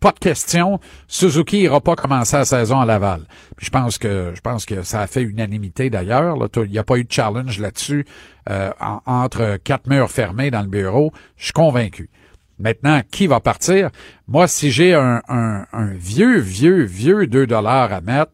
[0.00, 0.80] pas de question.
[1.08, 3.22] Suzuki ira pas commencer la saison à Laval.
[3.58, 6.36] je pense que je pense que ça a fait unanimité d'ailleurs.
[6.56, 8.06] Il n'y a pas eu de challenge là-dessus
[8.48, 8.70] euh,
[9.06, 11.12] entre quatre murs fermés dans le bureau.
[11.36, 12.10] Je suis convaincu.
[12.58, 13.90] Maintenant, qui va partir?
[14.28, 18.32] Moi, si j'ai un, un, un, vieux, vieux, vieux 2 dollars à mettre,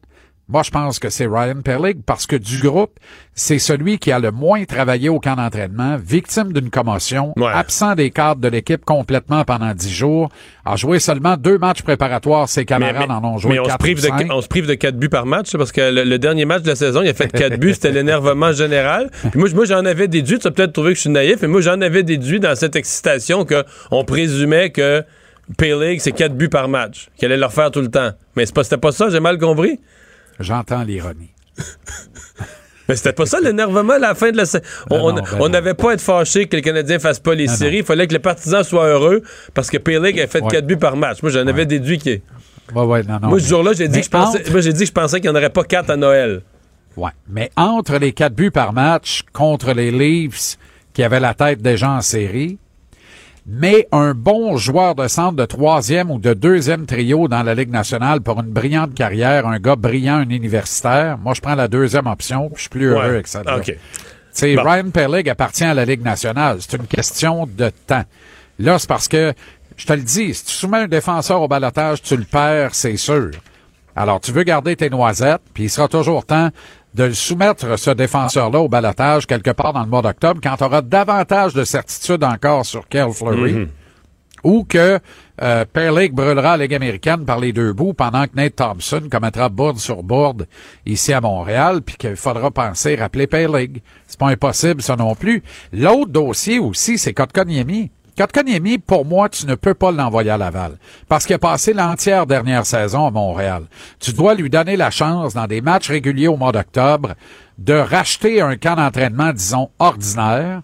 [0.49, 2.99] moi, je pense que c'est Ryan Perlig parce que du groupe,
[3.33, 8.11] c'est celui qui a le moins travaillé au camp d'entraînement, victime d'une commotion, absent des
[8.11, 10.31] cadres de l'équipe complètement pendant dix jours,
[10.65, 12.49] a joué seulement deux matchs préparatoires.
[12.49, 14.97] Ses camarades en ont joué mais on se prive de on se prive de quatre
[14.97, 17.59] buts par match parce que le, dernier match de la saison, il a fait quatre
[17.59, 19.11] buts, c'était l'énervement général.
[19.35, 21.61] moi, moi j'en avais déduit, tu as peut-être trouvé que je suis naïf, mais moi
[21.61, 25.05] j'en avais déduit dans cette excitation que on présumait que
[25.57, 28.11] P-League, c'est quatre buts par match, qu'elle allait leur faire tout le temps.
[28.37, 29.79] Mais c'était pas ça, j'ai mal compris?
[30.41, 31.31] J'entends l'ironie.
[32.89, 34.65] Mais c'était pas ça l'énervement à la fin de la saison.
[34.91, 37.79] On ben n'avait pas à être fâché que les Canadiens fassent pas les séries.
[37.79, 39.23] Il fallait que les partisans soient heureux
[39.55, 41.23] parce que P-League a fait 4 buts par match.
[41.23, 42.21] Moi, j'en avais déduit qu'il.
[42.75, 44.93] Ouais, ouais, non, moi, ce jour-là, j'ai dit, que je pensais, moi, dit que je
[44.93, 46.43] pensais qu'il n'y en aurait pas 4 à Noël.
[46.97, 47.11] Ouais.
[47.29, 50.59] Mais entre les quatre buts par match contre les Leafs,
[50.93, 52.59] qui avaient la tête déjà en série,
[53.47, 57.71] mais un bon joueur de centre de troisième ou de deuxième trio dans la Ligue
[57.71, 62.07] nationale pour une brillante carrière, un gars brillant, un universitaire, moi je prends la deuxième
[62.07, 63.41] option, je suis plus heureux avec ça.
[63.41, 63.77] OK.
[64.31, 66.59] sais, Ryan Perlig appartient à la Ligue nationale.
[66.61, 68.05] C'est une question de temps.
[68.59, 69.33] Là, c'est parce que,
[69.77, 72.97] je te le dis, si tu soumets un défenseur au balotage, tu le perds, c'est
[72.97, 73.31] sûr.
[73.97, 76.51] Alors, tu veux garder tes noisettes, puis il sera toujours temps
[76.95, 80.65] de le soumettre, ce défenseur-là, au balotage quelque part dans le mois d'octobre, quand tu
[80.65, 83.69] auras davantage de certitude encore sur Kel Fleury, Mhm.
[84.45, 84.99] ou que
[85.41, 85.65] euh,
[86.13, 90.03] brûlera la Ligue américaine par les deux bouts pendant que Nate Thompson commettra bourde sur
[90.03, 90.47] bourde
[90.85, 93.83] ici à Montréal, puis qu'il faudra penser rappeler Perlig.
[94.07, 95.43] C'est pas impossible, ça non plus.
[95.73, 97.91] L'autre dossier aussi, c'est Kotkaniemi.
[98.17, 100.73] Kotkaniemi, pour moi, tu ne peux pas l'envoyer à Laval
[101.09, 103.65] parce qu'il a passé l'entière dernière saison à Montréal.
[104.01, 107.15] Tu dois lui donner la chance, dans des matchs réguliers au mois d'octobre,
[107.59, 110.63] de racheter un camp d'entraînement, disons, ordinaire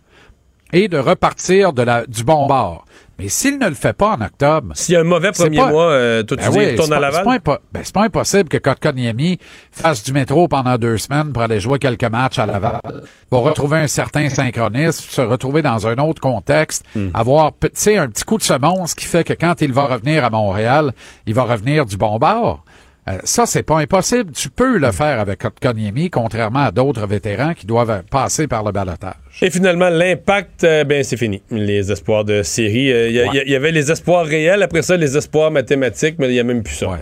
[0.72, 2.84] et de repartir du bon bord.
[3.18, 4.72] Mais s'il ne le fait pas en octobre...
[4.74, 6.94] S'il y a un mauvais premier pas- mois, euh, toi, tu Ben oui, retourne c'est
[6.94, 7.24] à Laval?
[7.32, 9.38] C'est pas, ben, pas impossible que Kotkaniemi
[9.72, 12.80] fasse du métro pendant deux semaines pour aller jouer quelques matchs à Laval,
[13.28, 17.08] pour retrouver un certain synchronisme, se retrouver dans un autre contexte, Hmm.
[17.12, 20.24] avoir, tu sais, un petit coup de semonce qui fait que quand il va revenir
[20.24, 20.92] à Montréal,
[21.26, 22.62] il va revenir du bon bord.
[23.08, 24.32] Euh, ça, c'est pas impossible.
[24.32, 28.72] Tu peux le faire avec Kotkaniemi, contrairement à d'autres vétérans qui doivent passer par le
[28.72, 29.14] balotage.
[29.40, 31.40] Et finalement, l'impact, euh, ben c'est fini.
[31.50, 32.92] Les espoirs de série.
[32.92, 33.56] Euh, Il y, Ouais.
[33.56, 36.74] avait les espoirs réels, après ça, les espoirs mathématiques, mais il n'y a même plus
[36.74, 36.88] ça.
[36.88, 36.98] Ouais.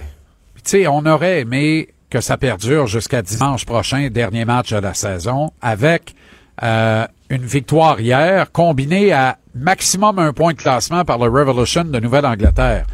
[0.55, 4.79] Puis, Tu sais, on aurait aimé que ça perdure jusqu'à dimanche prochain, dernier match de
[4.79, 6.15] la saison, avec
[6.63, 11.99] euh, une victoire hier, combinée à maximum un point de classement par le Revolution de
[11.99, 12.87] Nouvelle-Angleterre.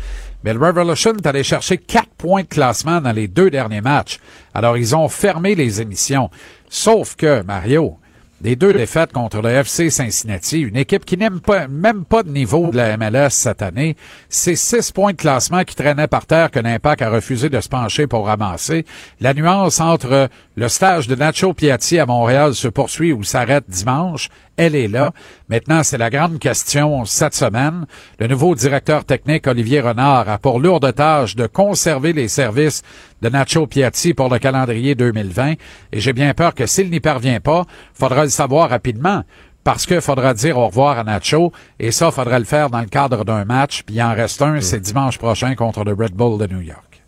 [0.44, 4.18] Mais le Revolution est allé chercher quatre points de classement dans les deux derniers matchs.
[4.54, 6.30] Alors, ils ont fermé les émissions.
[6.68, 7.98] Sauf que, Mario,
[8.42, 12.30] des deux défaites contre le FC Cincinnati, une équipe qui n'aime pas, même pas de
[12.30, 13.96] niveau de la MLS cette année,
[14.28, 17.68] c'est six points de classement qui traînaient par terre que l'Impact a refusé de se
[17.68, 18.84] pencher pour ramasser.
[19.20, 24.28] La nuance entre le stage de Nacho Piatti à Montréal se poursuit ou s'arrête dimanche,
[24.62, 25.12] elle est là.
[25.48, 27.86] Maintenant, c'est la grande question cette semaine.
[28.18, 32.82] Le nouveau directeur technique, Olivier Renard, a pour lourde tâche de conserver les services
[33.22, 35.54] de Nacho Piatti pour le calendrier 2020.
[35.92, 39.24] Et j'ai bien peur que s'il n'y parvient pas, faudra le savoir rapidement.
[39.64, 42.86] Parce qu'il faudra dire au revoir à Nacho, et ça, faudra le faire dans le
[42.86, 46.38] cadre d'un match, puis il en reste un, c'est dimanche prochain contre le Red Bull
[46.38, 47.02] de New York.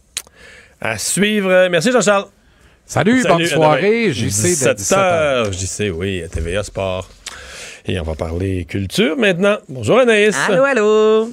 [0.81, 1.69] À suivre.
[1.69, 2.27] Merci, Jean-Charles.
[2.87, 4.13] Salut, bonne soirée.
[4.13, 5.53] JC de 17 17 heures.
[5.53, 7.09] JC, oui, à TVA Sport.
[7.87, 9.57] Et on va parler culture maintenant.
[9.69, 10.37] Bonjour Anaïs.
[10.49, 11.31] Allô, allô.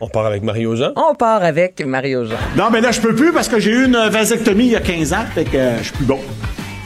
[0.00, 0.92] On part avec Mario Jean.
[0.96, 2.36] On part avec Mario Jean.
[2.56, 4.80] Non, mais là, je peux plus parce que j'ai eu une vasectomie il y a
[4.80, 6.20] 15 ans, fait que euh, je suis plus bon.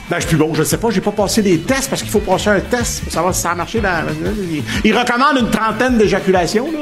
[0.09, 2.11] Ben, je suis plus bon, je sais pas, j'ai pas passé des tests parce qu'il
[2.11, 4.05] faut passer un test pour savoir si ça a marché dans.
[4.51, 6.79] Il, il recommande une trentaine d'éjaculations, là.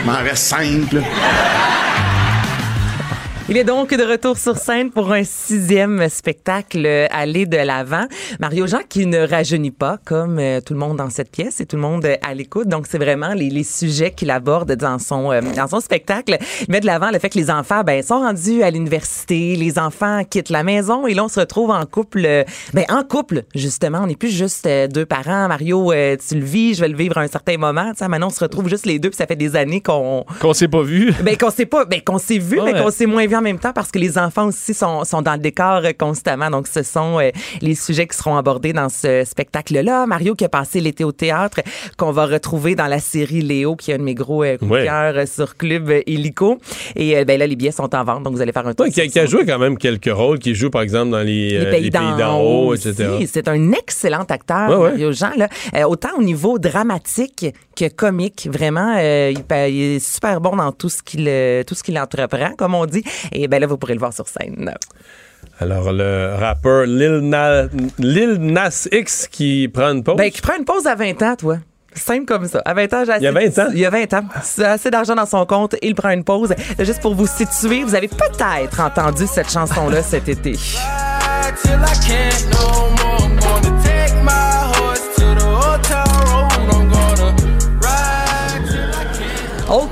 [0.00, 1.00] Il m'en reste cinq, là.
[3.50, 8.04] Il est donc de retour sur scène pour un sixième spectacle euh, Aller de l'avant.
[8.40, 11.64] Mario Jean qui ne rajeunit pas comme euh, tout le monde dans cette pièce et
[11.64, 12.68] tout le monde euh, à l'écoute.
[12.68, 16.36] Donc c'est vraiment les, les sujets qu'il aborde dans son dans son spectacle.
[16.68, 19.78] Il met de l'avant le fait que les enfants ben sont rendus à l'université, les
[19.78, 22.44] enfants quittent la maison et là on se retrouve en couple
[22.74, 25.48] ben en couple justement, on n'est plus juste deux parents.
[25.48, 25.90] Mario
[26.28, 28.40] tu le vis, je vais le vivre à un certain moment, tu maintenant on se
[28.40, 31.14] retrouve juste les deux puis ça fait des années qu'on Qu'on s'est pas vu.
[31.22, 32.72] ben qu'on s'est pas, ben qu'on s'est vu, Ouais.
[32.74, 35.22] mais qu'on s'est moins vu en même temps parce que les enfants aussi sont, sont
[35.22, 36.50] dans le décor euh, constamment.
[36.50, 37.30] Donc ce sont euh,
[37.60, 40.06] les sujets qui seront abordés dans ce spectacle-là.
[40.06, 41.60] Mario qui a passé l'été au théâtre,
[41.96, 44.70] qu'on va retrouver dans la série Léo, qui est un de mes gros euh, coups
[44.70, 44.84] de Ouais.
[44.84, 46.58] cœur euh, sur Club Illico.
[46.96, 48.86] Et euh, ben là les billets sont en vente, donc vous allez faire un tour.
[48.86, 51.58] Ouais, qui, qui a joué quand même quelques rôles, qui joue par exemple dans les,
[51.58, 53.08] les pays d'en haut, etc.
[53.16, 53.26] aussi.
[53.26, 54.90] C'est un excellent acteur, Ouais.
[54.90, 55.30] Mario Jean.
[55.36, 55.48] Là.
[55.88, 58.48] Autant au niveau dramatique que comique.
[58.52, 61.24] Vraiment, il, il est super bon dans tout ce qu'il
[61.66, 63.02] tout ce qu'il entreprend, comme on dit.
[63.32, 64.74] Et ben là, vous pourrez le voir sur scène.
[65.60, 67.66] Alors le rappeur Lil Nas,
[67.98, 70.16] Lil Nas X qui prend une pause.
[70.16, 71.58] Ben, qui prend une pause à 20 ans, toi.
[71.94, 72.60] Simple comme ça.
[72.64, 73.68] À 20 ans, j'ai assez- Il y a 20 ans?
[73.72, 74.24] Il y a 20 ans.
[74.42, 75.74] C'est assez d'argent dans son compte.
[75.82, 76.54] Il prend une pause.
[76.78, 80.52] Juste pour vous situer, vous avez peut-être entendu cette chanson-là cet été.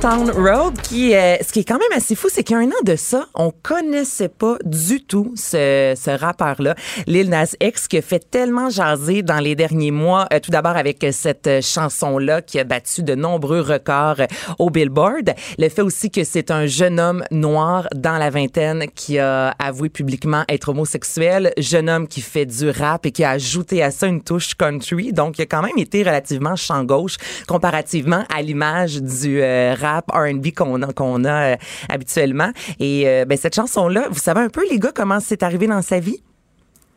[0.09, 2.63] Town Road, qui, euh, ce qui est quand même assez fou, c'est qu'il y a
[2.63, 6.77] un an de ça, on connaissait pas du tout ce, ce rappeur-là,
[7.09, 10.77] Lil Nas X, qui a fait tellement jaser dans les derniers mois, euh, tout d'abord
[10.77, 14.29] avec cette euh, chanson-là qui a battu de nombreux records
[14.61, 15.35] au Billboard.
[15.59, 19.89] Le fait aussi que c'est un jeune homme noir dans la vingtaine qui a avoué
[19.89, 24.07] publiquement être homosexuel, jeune homme qui fait du rap et qui a ajouté à ça
[24.07, 25.13] une touche country.
[25.13, 27.17] Donc, il a quand même été relativement champ gauche
[27.49, 31.57] comparativement à l'image du rap R&B qu'on a, qu'on a euh,
[31.89, 32.51] habituellement.
[32.79, 35.83] Et euh, ben, cette chanson-là, vous savez un peu, les gars, comment c'est arrivé dans
[35.83, 36.23] sa vie?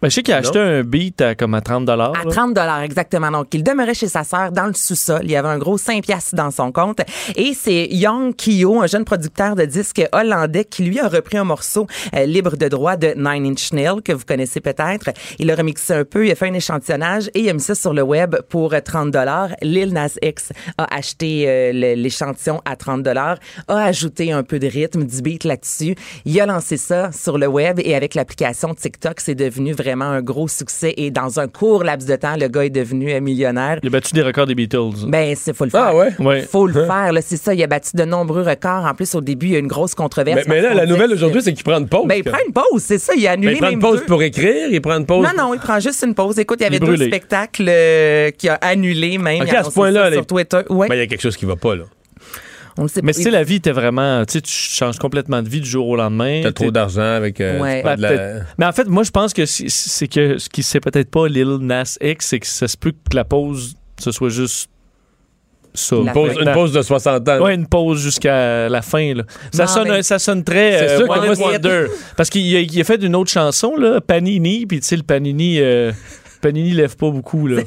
[0.01, 2.83] Ben, je sais qu'il a acheté un beat à, comme à 30 À 30 dollars
[2.83, 3.31] exactement.
[3.31, 5.23] Donc, il demeurait chez sa sœur dans le sous-sol.
[5.23, 7.01] Il y avait un gros 5 piastres dans son compte.
[7.35, 11.43] Et c'est Young Kyo, un jeune producteur de disques hollandais, qui lui a repris un
[11.43, 11.85] morceau
[12.15, 15.09] euh, libre de droit de Nine Inch Nails, que vous connaissez peut-être.
[15.37, 17.75] Il l'a remixé un peu, il a fait un échantillonnage et il a mis ça
[17.75, 19.49] sur le web pour euh, 30 dollars.
[19.61, 23.37] Lil Nas X a acheté euh, l'échantillon à 30 dollars,
[23.67, 25.95] a ajouté un peu de rythme, du beat là-dessus.
[26.23, 30.21] Il a lancé ça sur le web et avec l'application TikTok, c'est devenu vraiment un
[30.21, 33.79] gros succès et dans un court laps de temps, le gars est devenu euh, millionnaire.
[33.83, 35.05] Il a battu des records des Beatles.
[35.07, 35.85] Ben, c'est faut le faire.
[35.89, 36.09] Ah ouais?
[36.19, 36.41] Ouais.
[36.41, 37.21] Faut le faire, là.
[37.21, 37.53] C'est ça.
[37.53, 38.85] Il a battu de nombreux records.
[38.85, 40.41] En plus, au début, il y a eu une grosse controverse.
[40.47, 42.07] Mais, mais là, la nouvelle aujourd'hui, c'est qu'il prend une pause.
[42.07, 43.13] Ben, il prend une pause, c'est ça.
[43.15, 45.25] Il a Ben, annulé il prend une pause deux- pour écrire, il prend une pause.
[45.25, 46.37] Non, non, il prend juste une pause.
[46.39, 49.41] Écoute, il y avait deux spectacles euh, qu'il a annulés même.
[49.41, 50.61] Ok, Il a à ce point-là, les- sur Twitter.
[50.69, 50.87] Ouais.
[50.87, 51.83] Ben, il y a quelque chose qui va pas, là.
[52.79, 53.19] On le sait Mais pas.
[53.21, 54.25] sais, la vie était vraiment.
[54.25, 56.39] Tu sais, tu changes complètement de vie du jour au lendemain.
[56.43, 57.41] T'as trop d'argent avec.
[57.41, 57.83] euh, Ouais.
[57.83, 60.79] de la- Ben, Mais en fait, moi, je pense que c'est- que ce qui sait
[60.79, 64.29] peut-être pas Lil Nas X, c'est que ça se peut que la pause, ce soit
[64.29, 64.69] juste
[65.73, 65.97] ça.
[65.97, 66.41] Une pause, fin.
[66.45, 67.41] une pause de 60 ans.
[67.41, 69.13] Ouais, une pause jusqu'à la fin.
[69.13, 69.23] Là.
[69.51, 71.85] Ça, Non, sonne, mais- ça sonne très C'est euh, One Wonder.
[72.17, 75.59] Parce qu'il a, a fait une autre chanson, là, Panini, puis tu sais, le Panini...
[75.59, 75.91] euh,
[76.41, 77.63] Panini lève pas beaucoup, là.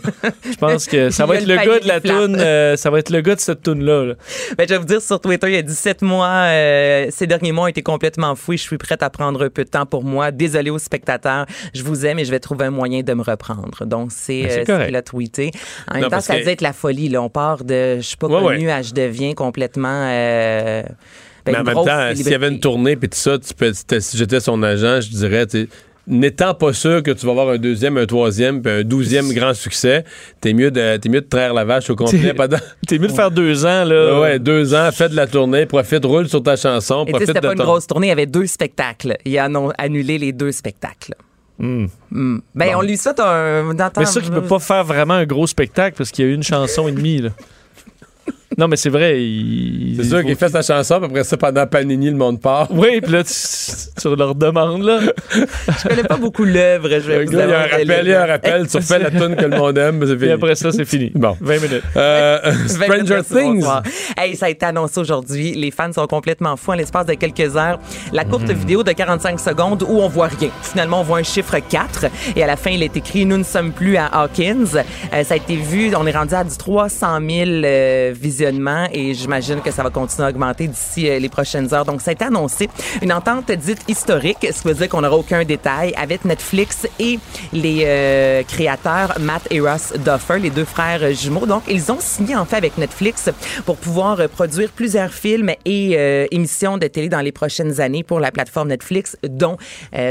[0.51, 2.99] Je pense que ça va être le le gars de la toune, euh, ça va
[2.99, 4.05] être le gars de cette toune-là.
[4.05, 4.15] là.
[4.57, 7.53] Ben, je vais vous dire, sur Twitter, il y a 17 mois, euh, ces derniers
[7.53, 8.57] mois ont été complètement fouillés.
[8.59, 10.31] Je suis prête à prendre un peu de temps pour moi.
[10.31, 11.47] Désolé aux spectateurs.
[11.75, 13.85] Je vous aime et je vais trouver un moyen de me reprendre.
[13.85, 15.51] Donc, c'est Ben, euh, ce qu'il a tweeté.
[15.91, 17.09] En même temps, ça que- devait être la folie.
[17.09, 17.21] Là.
[17.23, 18.73] On part de, je suis pas Ouais, connue ouais.
[18.73, 20.09] à je deviens complètement...
[20.11, 20.83] euh,
[21.45, 23.73] ben, Mais en même temps, s'il y avait une tournée puis tout ça, tu peux,
[24.15, 25.45] j'étais son agent, je dirais,
[26.07, 29.55] n'étant pas sûr que tu vas avoir un deuxième, un troisième, puis un douzième grand
[29.55, 30.05] succès,
[30.41, 33.09] t'es mieux de t'es mieux de traire la vache au complet T'es- pendant T'es mieux
[33.09, 34.21] de faire deux ans, là.
[34.21, 37.41] ouais, deux ans, fais de la tournée, profite, roule sur ta chanson, Et c'était de
[37.41, 37.65] pas une ton...
[37.65, 39.17] grosse tournée, il y avait deux spectacles.
[39.25, 41.15] Il a annon- annulé les deux spectacles.
[41.59, 41.87] Hmm.
[42.11, 42.39] Hmm.
[42.55, 43.73] Ben, on lui souhaite un...
[43.73, 46.31] Mais c'est sûr qu'il peut pas faire vraiment un gros spectacle parce qu'il y a
[46.31, 47.31] eu une chanson et demie, là.
[48.59, 49.23] Non, mais c'est vrai.
[49.23, 52.17] il- C'est il sûr faut- qu'il fait sa chanson, puis après ça, pendant Panini, le
[52.17, 52.69] monde part.
[52.71, 53.33] Oui, puis là, tu,
[54.01, 55.01] tu leur demandes, là.
[55.35, 58.01] Je connais pas beaucoup l'œuvre, je vais Le vous gars, il y a un rappel,
[58.05, 60.13] il y a un rappel, tu refais la tune que le monde aime, mais c'est
[60.15, 60.31] Et fini.
[60.33, 61.11] après ça, c'est fini.
[61.15, 61.37] Bon.
[61.41, 61.83] 20 minutes.
[61.97, 63.67] Euh, 20 Stranger minutes, Things.
[64.17, 65.55] Hey, ça a été annoncé aujourd'hui.
[65.55, 67.79] Les fans sont complètement fous en l'espace de quelques heures.
[68.13, 68.53] La courte Mhm.
[68.55, 70.51] vidéo de 45 secondes où on voit rien.
[70.63, 73.45] Finalement, on voit un chiffre 4 et à la fin, il est écrit Nous ne
[73.45, 74.65] sommes plus à Hawkins.
[75.13, 78.13] Euh, ça a été vu, on est rendu à du 300 000 euh,
[78.93, 81.85] et j'imagine que ça va continuer à augmenter d'ici euh, les prochaines heures.
[81.85, 82.69] Donc, ça a été annoncé.
[83.01, 87.19] Une entente dite historique, ce qui veut dire qu'on n'aura aucun détail avec Netflix et
[87.53, 91.47] les euh, créateurs Matt et Ross Duffer, les deux frères jumeaux.
[91.47, 93.31] Donc, ils ont signé en fait avec Netflix
[93.65, 98.21] pour pouvoir euh, produire plusieurs films et émissions de télé dans les prochaines années pour
[98.21, 99.57] la plateforme Netflix, dont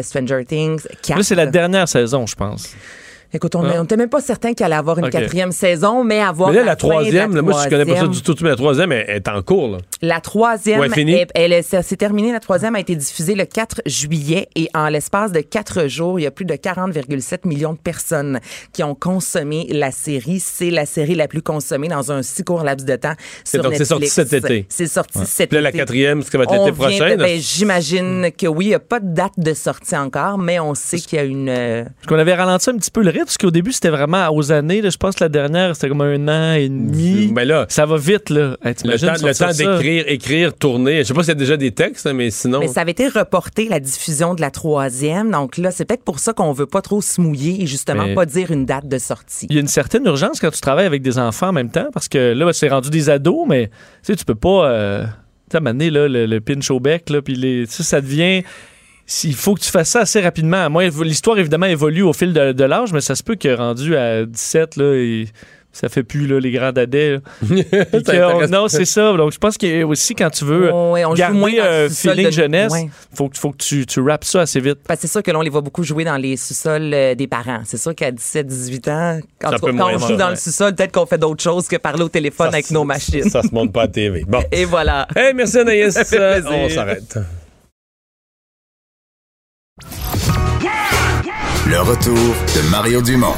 [0.01, 1.17] Stranger Things 4.
[1.17, 2.75] Là, c'est la dernière saison, je pense.
[3.33, 3.81] Écoute, on Ah.
[3.81, 6.75] n'était même pas certain qu'il allait avoir une quatrième saison, mais avoir Mais là, la
[6.75, 9.41] troisième, là, moi, je connais pas ça du tout, mais la troisième elle est en
[9.41, 9.77] cours, là.
[10.01, 12.31] La troisième, Ouais, est- elle, est- s'est terminé.
[12.31, 16.23] La troisième a été diffusée le 4 juillet et en l'espace de quatre jours, il
[16.23, 18.39] y a plus de 40,7 millions de personnes
[18.73, 20.39] qui ont consommé la série.
[20.39, 23.13] C'est la série la plus consommée dans un si court laps de temps
[23.45, 24.65] sur donc, c'est sorti cet été.
[24.69, 25.77] C'est sorti cet Puis là, la été.
[25.77, 27.15] quatrième, ce qui va être l'été prochain.
[27.17, 30.73] ben, J'imagine que oui, il n'y a pas de date de sortie encore, mais on
[30.73, 31.47] sait qu'il y a une...
[31.49, 34.27] euh, Parce qu'on avait ralenti un petit peu le rythme, parce qu'au début, c'était vraiment
[34.29, 34.81] aux années.
[34.81, 37.31] là, je pense que la dernière, c'était comme un an et demi.
[37.33, 38.57] Ben là, Ça va vite, là.
[38.63, 39.13] Hey, le temps,
[39.47, 40.99] le d'écrire, écrire, tourner.
[40.99, 42.59] Je sais pas s'il y a déjà des textes, mais sinon.
[42.59, 45.31] Mais ça avait été reporté, la diffusion de la troisième.
[45.31, 48.13] Donc là, c'est peut-être pour ça qu'on veut pas trop se mouiller et justement Mais-
[48.15, 49.47] pas dire une date de sortie.
[49.49, 51.87] Il y a une certaine urgence quand tu travailles avec des enfants en même temps,
[51.93, 54.67] parce que là, c'est rendu des ados, mais tu sais, tu peux pas.
[54.69, 55.09] euh, tu
[55.51, 57.73] sais, à un moment donné, là, le, le pinch au bec, là, puis les, tu
[57.73, 58.43] sais, ça devient.
[59.23, 60.69] Il faut que tu fasses ça assez rapidement.
[60.69, 63.95] Moi, l'histoire, évidemment, évolue au fil de, de l'âge, mais ça se peut que rendu
[63.95, 65.27] à 17, là, et
[65.73, 67.19] ça fait plus là, les grands dadais.
[68.49, 69.13] non, c'est ça.
[69.13, 71.51] Donc, je pense que aussi, quand tu veux ouais, on joue garder moins
[71.89, 72.89] sous-sol feeling de- jeunesse, Ouais.
[73.13, 74.79] faut, que- faut que tu, tu rappes ça assez vite.
[74.87, 77.27] Parce que c'est sûr que l'on les voit beaucoup jouer dans les sous-sols euh, des
[77.27, 77.61] parents.
[77.65, 80.29] C'est sûr qu'à 17, 18 ans, quand, on joue dans ouais.
[80.31, 83.29] le sous-sol, peut-être qu'on fait d'autres choses que parler au téléphone Ça, avec nos machines.
[83.29, 84.23] Ça se montre pas à TV.
[84.27, 84.41] Bon.
[84.51, 85.07] Et voilà.
[85.15, 85.97] Hey, merci Anaïs.
[86.47, 87.17] On s'arrête.
[91.71, 93.33] Le retour de Mario Dumont.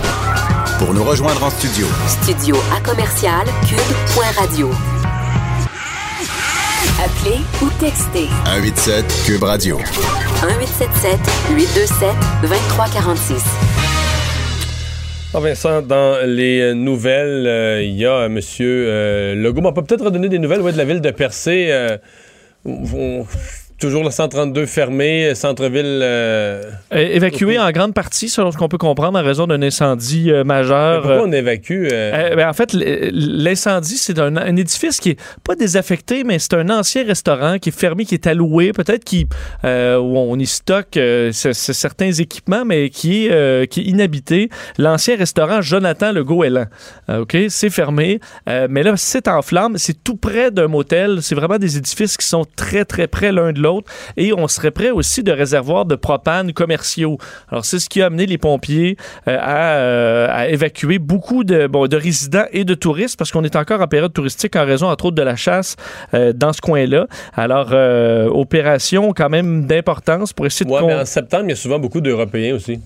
[0.79, 4.69] Pour nous rejoindre en studio, Studio à commercial cube.radio.
[7.03, 9.77] Appelez ou textez 187 Cube Radio.
[9.77, 11.19] 1877
[11.55, 12.09] 827
[12.41, 13.43] 2346.
[15.35, 19.61] Ah, Vincent, dans les nouvelles, euh, il y a Monsieur euh, Legault.
[19.65, 21.67] On peut peut-être redonner des nouvelles ouais, de la ville de Percé.
[21.71, 21.97] euh,
[22.65, 23.25] on-
[23.87, 25.99] toujours le 132 fermé, centre-ville.
[26.01, 30.31] euh, É- évacué en grande partie, selon ce qu'on peut comprendre, en raison d'un incendie
[30.31, 31.01] euh, majeur.
[31.01, 31.87] pourquoi Euh, on évacue?
[31.91, 36.39] euh, Euh, ben, en fait, l'incendie, c'est un, un édifice qui est pas désaffecté, mais
[36.39, 39.27] c'est un ancien restaurant qui est fermé, qui est alloué, peut-être qui
[39.65, 43.83] euh, où on y stocke euh, c- certains équipements, mais qui est, euh, qui est
[43.85, 44.49] inhabité.
[44.77, 46.65] L'ancien restaurant Jonathan Le Goéland.
[47.09, 48.19] Euh, OK, c'est fermé,
[48.49, 49.77] euh, mais là, c'est en flammes.
[49.77, 51.19] C'est tout près d'un motel.
[51.21, 53.72] C'est vraiment des édifices qui sont très, très près l'un de l'autre.
[54.17, 57.17] Et on serait près aussi de réservoirs de propane commerciaux.
[57.49, 58.97] Alors, c'est ce qui a amené les pompiers
[59.27, 63.43] euh, à, euh, à évacuer beaucoup de, bon, de résidents et de touristes parce qu'on
[63.43, 65.75] est encore en période touristique en raison, entre autres, de la chasse
[66.13, 67.07] euh, dans ce coin-là.
[67.35, 67.73] Alors,
[68.35, 70.69] opération quand même d'importance pour essayer de...
[70.71, 72.79] con- mais en septembre, il y a souvent beaucoup d'Européens aussi.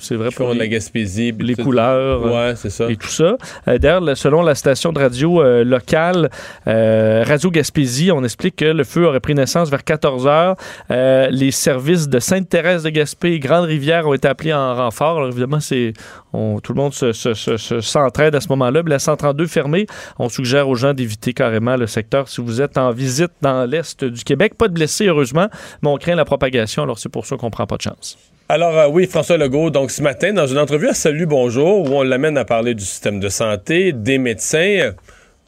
[0.00, 1.32] C'est vrai pour de la les, Gaspésie.
[1.40, 2.24] les tout- couleurs.
[2.24, 2.88] Ouais, c'est ça.
[2.88, 3.36] et tout ça.
[3.66, 6.30] Euh, D'ailleurs, le- selon la station de radio euh, locale
[6.68, 10.56] euh, Radio Gaspésie, on explique que le feu aurait pris naissance vers 14 heures.
[10.90, 15.16] Euh, les services de Sainte-Thérèse de Gaspé et Grande-Rivière ont été appelés en renfort.
[15.18, 15.92] Alors, évidemment, c'est
[16.32, 18.82] on- tout le monde se- se- se- se- s'entraide à ce moment-là.
[18.84, 19.86] Mais La 132 fermée,
[20.18, 24.04] on suggère aux gens d'éviter carrément le secteur si vous êtes en visite dans l'est
[24.04, 24.54] du Québec.
[24.56, 25.48] Pas de blessés, heureusement,
[25.82, 26.84] mais on craint la propagation.
[26.84, 28.16] Alors, c'est pour ça qu'on prend pas de chance.
[28.50, 31.96] Alors euh, oui, François Legault, donc ce matin, dans une entrevue à Salut Bonjour, où
[31.96, 34.92] on l'amène à parler du système de santé, des médecins,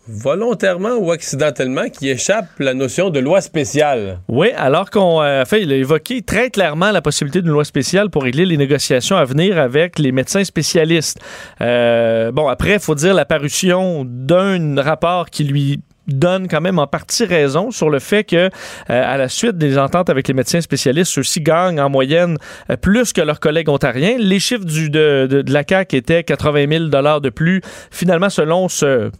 [0.06, 4.18] volontairement ou accidentellement, qui échappent la notion de loi spéciale.
[4.28, 8.10] Oui, alors qu'on euh, fait, il a évoqué très clairement la possibilité d'une loi spéciale
[8.10, 11.18] pour régler les négociations à venir avec les médecins spécialistes.
[11.62, 15.80] Euh, bon, après, il faut dire la parution d'un rapport qui lui
[16.10, 18.48] donne quand même en partie raison sur le fait que euh,
[18.88, 22.36] à la suite des ententes avec les médecins spécialistes, ceux-ci gagnent en moyenne
[22.70, 24.16] euh, plus que leurs collègues ontariens.
[24.18, 27.62] Les chiffres du, de, de, la CAQ étaient 80 000 dollars de plus.
[27.90, 29.10] Finalement, selon ce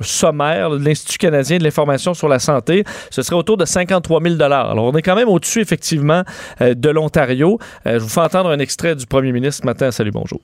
[0.00, 4.42] sommaire de l'Institut canadien de l'information sur la santé, ce serait autour de 53 000
[4.42, 6.24] Alors, on est quand même au-dessus, effectivement,
[6.60, 7.58] euh, de l'Ontario.
[7.86, 9.90] Je vous fais entendre un extrait du premier ministre ce matin.
[9.92, 10.40] Salut, bonjour.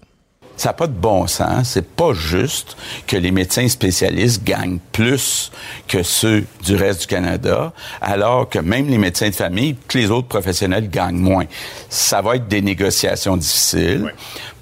[0.59, 1.71] Ça n'a pas de bon sens.
[1.71, 5.51] C'est pas juste que les médecins spécialistes gagnent plus
[5.87, 10.11] que ceux du reste du Canada, alors que même les médecins de famille, tous les
[10.11, 11.45] autres professionnels gagnent moins.
[11.89, 14.13] Ça va être des négociations difficiles.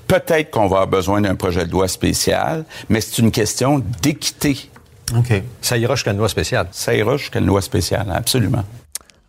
[0.07, 4.71] Peut-être qu'on va avoir besoin d'un projet de loi spécial, mais c'est une question d'équité.
[5.17, 5.43] OK.
[5.63, 6.69] Ça ira jusqu'à une loi spéciale.
[6.73, 8.65] Ça ira jusqu'à une loi spéciale, absolument.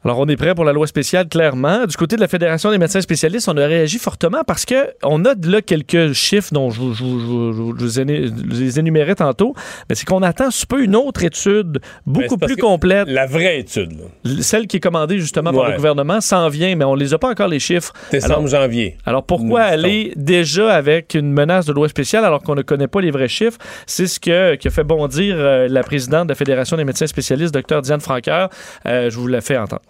[0.05, 1.85] Alors, on est prêt pour la loi spéciale, clairement.
[1.85, 5.25] Du côté de la Fédération des médecins spécialistes, on a réagi fortement parce que on
[5.25, 9.53] a là quelques chiffres dont je, vous- je je je les énumérais tantôt,
[9.89, 13.07] mais c'est qu'on attend sous peu une autre étude beaucoup plus complète.
[13.09, 14.31] La vraie étude, là.
[14.41, 17.29] Celle qui est commandée justement par le gouvernement s'en vient, mais on les a pas
[17.29, 17.91] encore les chiffres.
[18.11, 18.97] Décembre, janvier.
[19.05, 22.87] Alors pourquoi Nous aller déjà avec une menace de loi spéciale alors qu'on ne connaît
[22.87, 23.57] pas les vrais chiffres?
[23.87, 27.07] C'est ce que, qui a fait bondir euh, la présidente de la Fédération des médecins
[27.07, 28.49] spécialistes, Dr Diane Franqueur.
[28.85, 29.81] Euh, je vous la fais entendre.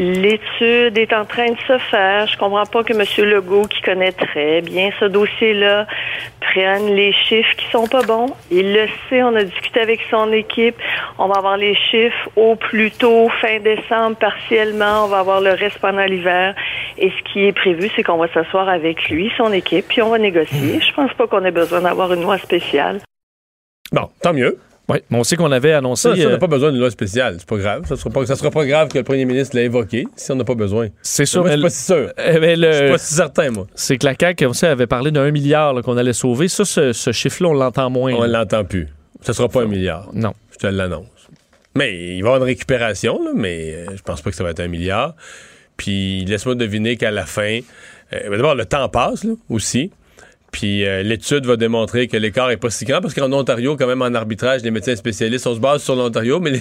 [0.00, 2.26] L'étude est en train de se faire.
[2.26, 3.28] Je comprends pas que M.
[3.28, 5.86] Legault, qui connaît très bien ce dossier-là,
[6.40, 8.34] prenne les chiffres qui sont pas bons.
[8.50, 10.76] Il le sait, on a discuté avec son équipe.
[11.18, 15.04] On va avoir les chiffres au plus tôt, fin décembre, partiellement.
[15.04, 16.54] On va avoir le reste pendant l'hiver.
[16.96, 20.08] Et ce qui est prévu, c'est qu'on va s'asseoir avec lui, son équipe, puis on
[20.08, 20.80] va négocier.
[20.80, 23.00] Je pense pas qu'on ait besoin d'avoir une loi spéciale.
[23.92, 24.58] Bon, tant mieux.
[24.90, 26.08] Oui, mais on sait qu'on avait annoncé.
[26.10, 27.36] Ça, ça, on euh, n'a pas besoin d'une loi spéciale.
[27.38, 27.86] C'est pas grave.
[27.86, 30.36] Ça sera pas, ça sera pas grave que le premier ministre l'ait évoqué si on
[30.36, 30.88] n'a pas besoin.
[31.02, 31.42] C'est sûr.
[31.42, 32.12] Moi, je suis pas si sûr.
[32.18, 33.66] euh, mais le- Je suis pas si certain, moi.
[33.74, 36.48] C'est que la CAQ aussi avait parlé d'un milliard qu'on allait sauver.
[36.48, 38.12] Ça, ce, ce chiffre-là, on l'entend moins.
[38.14, 38.88] On l'entend plus.
[39.22, 40.08] Ce sera pas un milliard.
[40.12, 40.32] Non.
[40.52, 41.06] Je te l'annonce.
[41.74, 44.42] Mais il va y avoir une récupération, là, mais euh, je pense pas que ça
[44.42, 45.14] va être un milliard.
[45.76, 47.60] Puis laisse-moi deviner qu'à la fin,
[48.12, 49.90] euh, d'abord, le temps passe là, aussi.
[50.52, 53.86] Puis euh, l'étude va démontrer que l'écart est pas si grand parce qu'en Ontario, quand
[53.86, 56.52] même, en arbitrage, les médecins spécialistes, on se base sur l'Ontario, mais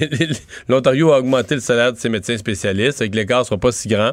[0.67, 3.87] l'Ontario a augmenté le salaire de ses médecins spécialistes et que l'écart sera pas si
[3.87, 4.11] grand.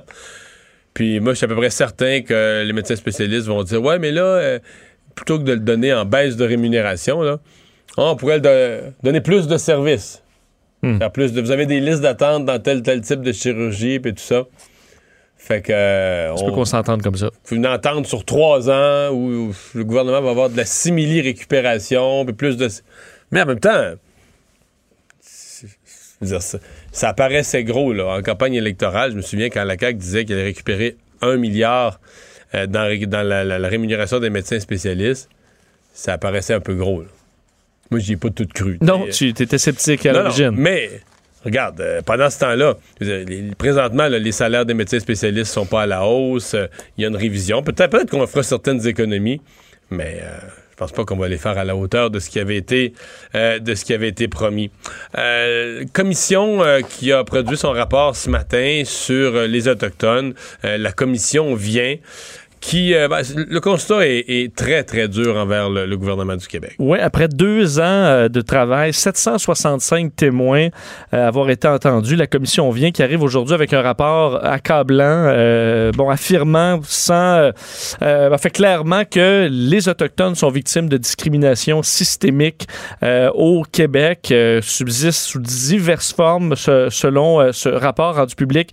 [0.95, 3.99] Puis moi, je suis à peu près certain que les médecins spécialistes vont dire Ouais,
[3.99, 4.59] mais là, euh,
[5.15, 7.39] plutôt que de le donner en baisse de rémunération, là,
[7.99, 10.23] on pourrait de- donner plus de services.
[10.83, 10.99] Hmm.
[10.99, 14.15] Faire plus de, vous avez des listes d'attente dans tel tel type de chirurgie puis
[14.15, 14.45] tout ça.
[15.47, 17.31] Fait que euh, Tu peux qu'on s'entende comme ça.
[17.45, 22.25] faut une entente sur trois ans où, où le gouvernement va avoir de la simili-récupération,
[22.25, 22.69] puis plus de...
[23.31, 23.95] Mais en même temps,
[26.21, 26.59] je dire, ça,
[26.93, 29.13] ça paraissait gros là, en campagne électorale.
[29.13, 32.01] Je me souviens quand la CAQ disait qu'elle allait récupérer un milliard
[32.55, 35.29] euh, dans, dans la, la- la rémunération des médecins spécialistes.
[35.93, 37.01] Ça apparaissait un peu gros.
[37.03, 37.07] là.
[37.91, 38.79] Moi, j'y ai pas tout cru.
[38.81, 40.51] Non, tu étais sceptique à l'origine.
[40.57, 40.91] mais
[41.47, 42.75] regarde, euh, pendant ce temps-là,
[43.57, 46.55] présentement, les salaires des médecins spécialistes sont pas à la hausse.
[46.55, 46.67] euh,
[46.99, 47.63] Il y a une révision.
[47.63, 49.41] Peut-être peut qu'on fera certaines économies,
[49.91, 50.39] mais euh,
[50.71, 52.93] je pense pas qu'on va les faire à la hauteur de ce qui avait été,
[53.35, 54.71] euh, de ce qui avait été promis.
[55.95, 60.35] Commission qui a produit son rapport ce matin sur les Autochtones.
[60.63, 61.97] La commission vient
[62.61, 62.95] qui...
[62.95, 66.75] euh, ben, le constat est, très, très dur envers le- gouvernement du Québec.
[66.79, 70.69] Oui, après deux ans euh, de travail, 765 témoins
[71.15, 72.17] euh, avoir été entendus.
[72.17, 77.51] La commission vient qui arrive aujourd'hui avec un rapport accablant, euh, bon, affirmant sans,
[78.01, 82.67] fait clairement que les autochtones sont victimes de discrimination systémique
[83.35, 88.73] au Québec, subsistent sous diverses formes selon ce rapport rendu public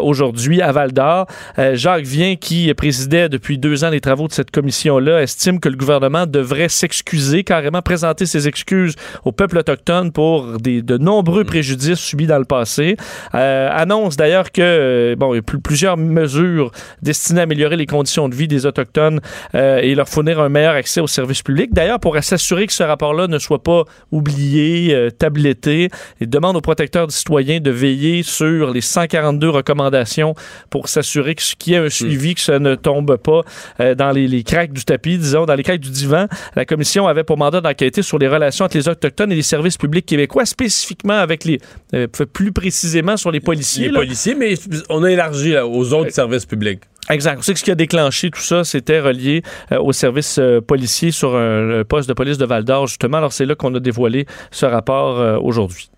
[0.00, 1.26] aujourd'hui à Val d'Or.
[1.58, 5.68] Euh, Jacques Vien, qui présidait depuis deux ans les travaux de cette commission-là, estime que
[5.68, 8.94] le gouvernement devrait s'excuser, carrément présenter ses excuses
[9.24, 12.96] au peuple autochtone pour des, de nombreux préjudices subis dans le passé.
[13.34, 16.70] Euh, annonce d'ailleurs que euh, bon, il y a plus- plusieurs mesures
[17.02, 19.20] destinées à améliorer les conditions de vie des autochtones
[19.54, 21.72] euh, et leur fournir un meilleur accès aux services publics.
[21.72, 25.88] D'ailleurs, pour s'assurer que ce rapport-là ne soit pas oublié, euh, tabletté,
[26.20, 30.34] il demande aux protecteurs du citoyen de veiller sur les 142 recommandations
[30.70, 33.42] pour s'assurer qu'il y ait un suivi, que ça ne tombe pas
[33.80, 36.26] euh, dans les, les craques du tapis, disons, dans les craques du divan.
[36.56, 39.76] La commission avait pour mandat d'enquêter sur les relations entre les Autochtones et les services
[39.76, 41.58] publics québécois, spécifiquement avec les,
[41.94, 43.86] euh, plus précisément sur les policiers.
[43.86, 44.00] Les là.
[44.00, 44.54] policiers, mais
[44.88, 46.80] on a élargi là, aux autres services publics.
[47.10, 47.38] Exact.
[47.38, 49.42] On sait que ce qui a déclenché tout ça, c'était relié
[49.72, 53.18] euh, au service euh, policier sur un, un poste de police de Val d'Or, justement.
[53.18, 55.90] Alors, c'est là qu'on a dévoilé ce rapport euh, aujourd'hui.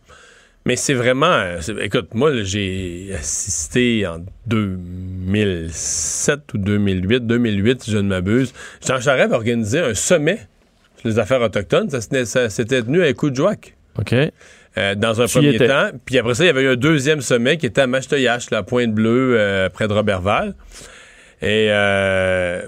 [0.67, 1.27] Mais c'est vraiment.
[1.31, 8.55] euh, écoute, moi, j'ai assisté en 2007 ou 2008, 2008, si je ne m'abuse.
[8.81, 10.39] Jean Charest avait organisé un sommet
[10.97, 11.91] sur les affaires autochtones.
[11.91, 12.01] Ça,
[12.49, 13.75] s'était- tenu à Écoute-Joac.
[13.99, 14.15] OK.
[14.77, 15.91] Euh, dans un Tu premier temps.
[16.05, 18.63] Puis après ça, il y avait eu un deuxième sommet qui était à Machetoyache, la
[18.63, 20.55] Pointe-Bleue, euh, près de Robertval.
[21.43, 22.63] Et euh,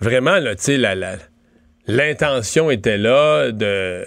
[0.00, 0.80] vraiment, là, tu sais,
[1.86, 4.04] l'intention était là de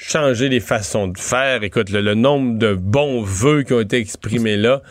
[0.00, 1.62] changer les façons de faire.
[1.62, 4.82] Écoute, le, nombre de bons vœux qui ont été exprimés là.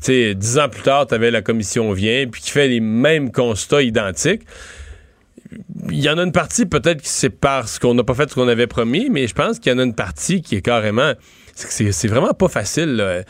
[0.00, 3.30] Sais, dix ans plus tard, tu avais la commission vient, puis qui fait les mêmes
[3.30, 4.42] constats identiques.
[5.90, 8.34] Il y en a une partie peut-être qui c'est parce qu'on n'a pas fait ce
[8.34, 11.12] qu'on avait promis, mais je pense qu'il y en a une partie qui est carrément.
[11.54, 13.24] c'est vraiment pas facile.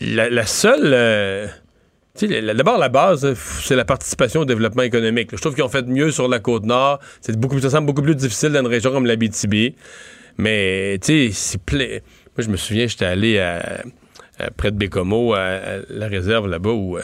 [0.00, 0.92] La, seule.
[0.94, 1.46] euh,
[2.54, 5.30] D'abord, la base, euh, c'est la participation au développement économique.
[5.32, 6.98] Je trouve qu'ils ont fait mieux sur la côte nord.
[7.34, 9.76] Beaucoup, ça semble beaucoup plus difficile dans une région comme l'Abitibi.
[10.38, 11.86] Mais, tu sais, c'est plein.
[12.36, 13.38] Moi, je me souviens, j'étais allé
[14.56, 15.58] près de Bécomo, à,
[15.90, 17.02] la réserve là-bas, où euh,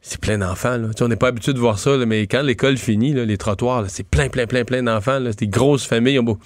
[0.00, 0.76] c'est plein d'enfants.
[0.76, 0.88] là.
[1.00, 4.28] On n'est pas habitué de voir ça, mais quand l'école finit, les trottoirs, c'est plein,
[4.28, 5.20] plein, plein, plein d'enfants.
[5.26, 6.18] C'est des grosses familles.
[6.18, 6.38] beau-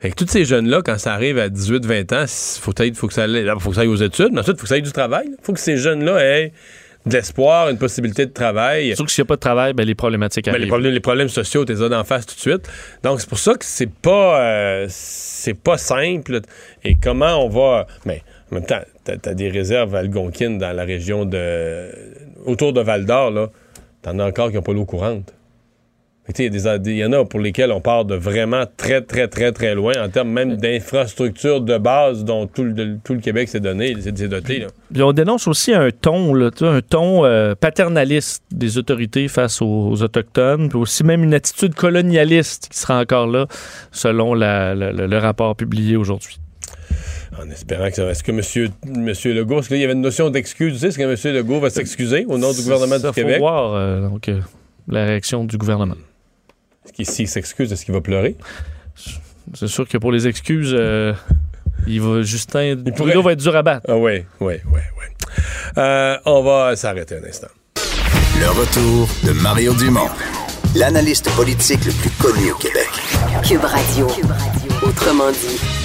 [0.00, 2.78] que tous ces jeunes-là, quand ça arrive à 18-20 ans, il faut, que-
[3.14, 4.90] ça aille, que ça aille aux études, mais ensuite, il faut que ça aille du
[4.90, 5.26] travail.
[5.28, 6.52] Il faut que ces jeunes-là aient
[7.06, 8.88] de l'espoir, une possibilité de travail.
[8.88, 11.00] Surtout que s'il n'y a pas de travail, ben, les problématiques Ben, les, problèmes, les
[11.00, 12.68] problèmes sociaux, tu les as d'en face tout de suite.
[13.02, 16.40] Donc, c'est pour ça que c'est pas, euh, c'est pas simple.
[16.84, 17.86] Et comment on va.
[18.04, 21.90] Mais en même temps, t'as as des réserves algonquines dans la région de.
[22.44, 23.50] autour de Val d'Or, là.
[24.02, 25.32] T'en as encore qui n'ont pas l'eau courante.
[25.32, 29.02] Fait que, tu sais, Il y, en a pour lesquels on part de vraiment très,
[29.02, 33.18] très, très, très loin en termes même d'infrastructures de base dont tout le, tout le
[33.20, 34.60] Québec s'est donné, s'est s'est doté.
[34.60, 34.66] Là.
[34.92, 39.66] Puis on dénonce aussi un ton, là, un ton euh, paternaliste des autorités face aux,
[39.90, 43.46] aux Autochtones, puis aussi même une attitude colonialiste qui sera encore là,
[43.90, 46.38] selon la- la- le- le rapport publié aujourd'hui.
[47.36, 48.08] En espérant que ça.
[48.08, 48.70] Est-ce que M.
[48.86, 50.74] Monsieur, Legault, est-ce qu'il y avait une notion d'excuse?
[50.74, 51.34] Tu sais, Est-ce que M.
[51.34, 53.38] Legault va s'excuser au nom du gouvernement Ça, du Québec?
[53.40, 54.38] voir euh, donc, euh,
[54.86, 55.96] la réaction du gouvernement.
[56.84, 58.36] Est-ce qu'il s'il s'excuse, est-ce qu'il va pleurer?
[59.54, 61.12] C'est sûr que pour les excuses, euh,
[61.86, 63.86] il va, Justin pourrait- Trudeau va être dur à battre.
[63.88, 65.32] Ah oui, oui, oui, oui.
[65.78, 67.48] Euh, on va s'arrêter un instant.
[68.40, 70.08] Le retour de Mario Dumont,
[70.74, 72.88] l'analyste politique le plus connu au Québec.
[73.46, 74.06] Cube Radio.
[74.82, 75.81] Autrement dit.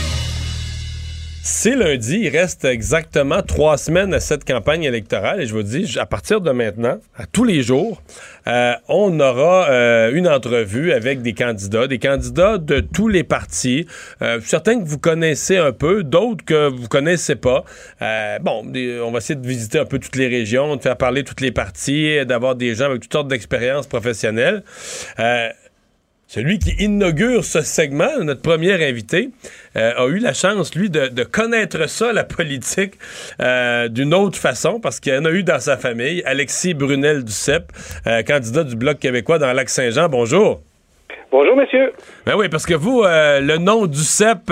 [1.50, 5.98] C'est lundi, il reste exactement trois semaines à cette campagne électorale et je vous dis,
[5.98, 8.02] à partir de maintenant, à tous les jours,
[8.48, 13.88] euh, on aura euh, une entrevue avec des candidats, des candidats de tous les partis,
[14.22, 17.64] euh, certains que vous connaissez un peu, d'autres que vous connaissez pas.
[18.42, 18.66] bon,
[19.06, 21.52] on va essayer de visiter un peu toutes les régions, de faire parler toutes les
[21.52, 24.64] parties, d'avoir des gens avec toutes sortes d'expériences professionnelles.
[26.30, 29.30] Celui qui inaugure ce segment, notre premier invité,
[29.78, 32.96] euh, a eu la chance, lui, de, connaître ça, la politique,
[33.40, 36.22] euh, d'une autre façon, parce qu'il en a eu dans sa famille.
[36.26, 37.72] Alexis Brunel Duceppe,
[38.08, 40.10] euh, candidat du Bloc québécois dans Lac-Saint-Jean.
[40.10, 40.60] Bonjour.
[41.32, 41.94] Bonjour, monsieur.
[42.26, 44.52] Ben oui, parce que vous, le nom du CEP,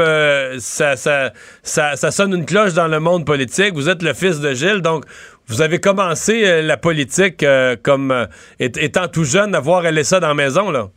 [0.60, 1.31] ça, ça,
[1.61, 3.73] ça, sonne une cloche dans le monde politique.
[3.73, 5.03] Vous êtes le fils de Gilles, donc
[5.47, 7.45] vous avez commencé la politique
[7.84, 8.27] comme
[8.60, 10.89] étant tout jeune, à voir aller ça dans la maison, là.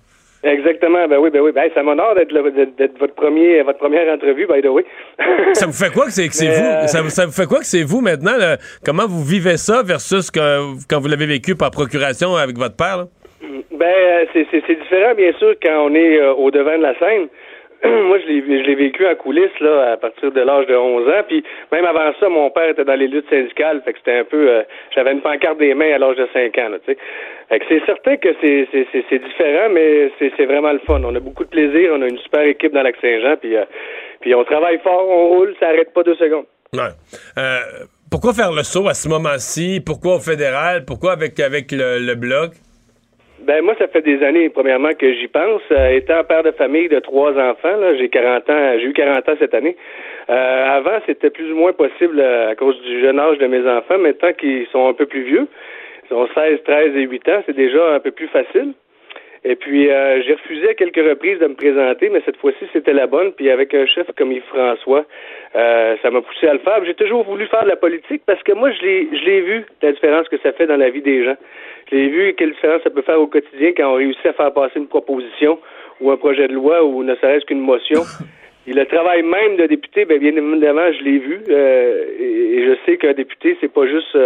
[0.44, 1.50] Exactement, ben oui, ben oui.
[1.52, 2.32] Ben, ça m'honore d'être,
[2.76, 4.84] d'être votre premier, votre première entrevue, by the way.
[5.54, 6.64] ça vous fait quoi que c'est, que c'est vous?
[6.64, 8.36] Euh, ça, ça, vous fait quoi que c'est vous maintenant?
[8.84, 10.40] Comment vous vivez ça versus que,
[10.88, 13.06] quand vous l'avez vécu par procuration avec votre père?
[13.72, 16.82] Ben, euh, c'est, c'est, c'est différent, bien sûr, quand on est euh, au devant de
[16.82, 17.28] la scène.
[17.84, 21.22] moi, je l'ai, vécu en coulisses là, à partir de l'âge de 11 ans.
[21.28, 23.82] Puis même avant ça, mon père était dans les luttes syndicales.
[23.84, 24.50] Fait que c'était un peu...
[24.50, 24.62] Euh,
[24.94, 26.68] j'avais une pancarte des mains à l'âge de 5 ans.
[26.70, 31.00] Là, fait que c'est certain que c'est, différent, mais c'est, vraiment le fun.
[31.04, 31.92] On a beaucoup de plaisir.
[31.94, 33.36] On a une super équipe dans Lac-Saint-Jean.
[33.40, 33.64] Puis, euh,
[34.20, 36.46] puis on travaille fort, on roule, ça arrête pas deux secondes.
[36.74, 37.58] Euh,
[38.10, 39.80] pourquoi faire le saut à ce moment-ci?
[39.84, 40.84] Pourquoi au fédéral?
[40.84, 42.52] Pourquoi avec, avec le, le bloc?
[43.40, 45.62] Ben moi, ça fait des années, premièrement, que j'y pense.
[45.70, 49.34] Euh, étant père de famille de trois enfants, j'ai 40 ans, j'ai eu 40 ans
[49.38, 49.76] cette année.
[50.28, 53.66] Euh, avant, c'était plus ou moins possible euh, à cause du jeune âge de mes
[53.68, 53.98] enfants.
[53.98, 55.46] Maintenant qu'ils sont un peu plus vieux,
[56.10, 58.74] ils ont 16, 13 et 8 ans, c'est déjà un peu plus facile.
[59.44, 62.92] Et puis, euh, j'ai refusé à quelques reprises de me présenter, mais cette fois-ci, c'était
[62.92, 63.32] la bonne.
[63.32, 65.04] Puis avec un chef comme Yves-François,
[65.54, 66.84] euh, ça m'a poussé à le faire.
[66.84, 69.64] J'ai toujours voulu faire de la politique parce que moi, je l'ai, je l'ai vu,
[69.82, 71.36] la différence que ça fait dans la vie des gens.
[71.90, 74.52] Je l'ai vu, quelle différence ça peut faire au quotidien quand on réussit à faire
[74.52, 75.58] passer une proposition
[76.00, 78.02] ou un projet de loi ou ne serait-ce qu'une motion.
[78.66, 81.40] Et le travail même de député, bien, bien évidemment, je l'ai vu.
[81.48, 84.18] Euh, et, je sais qu'un député, c'est pas juste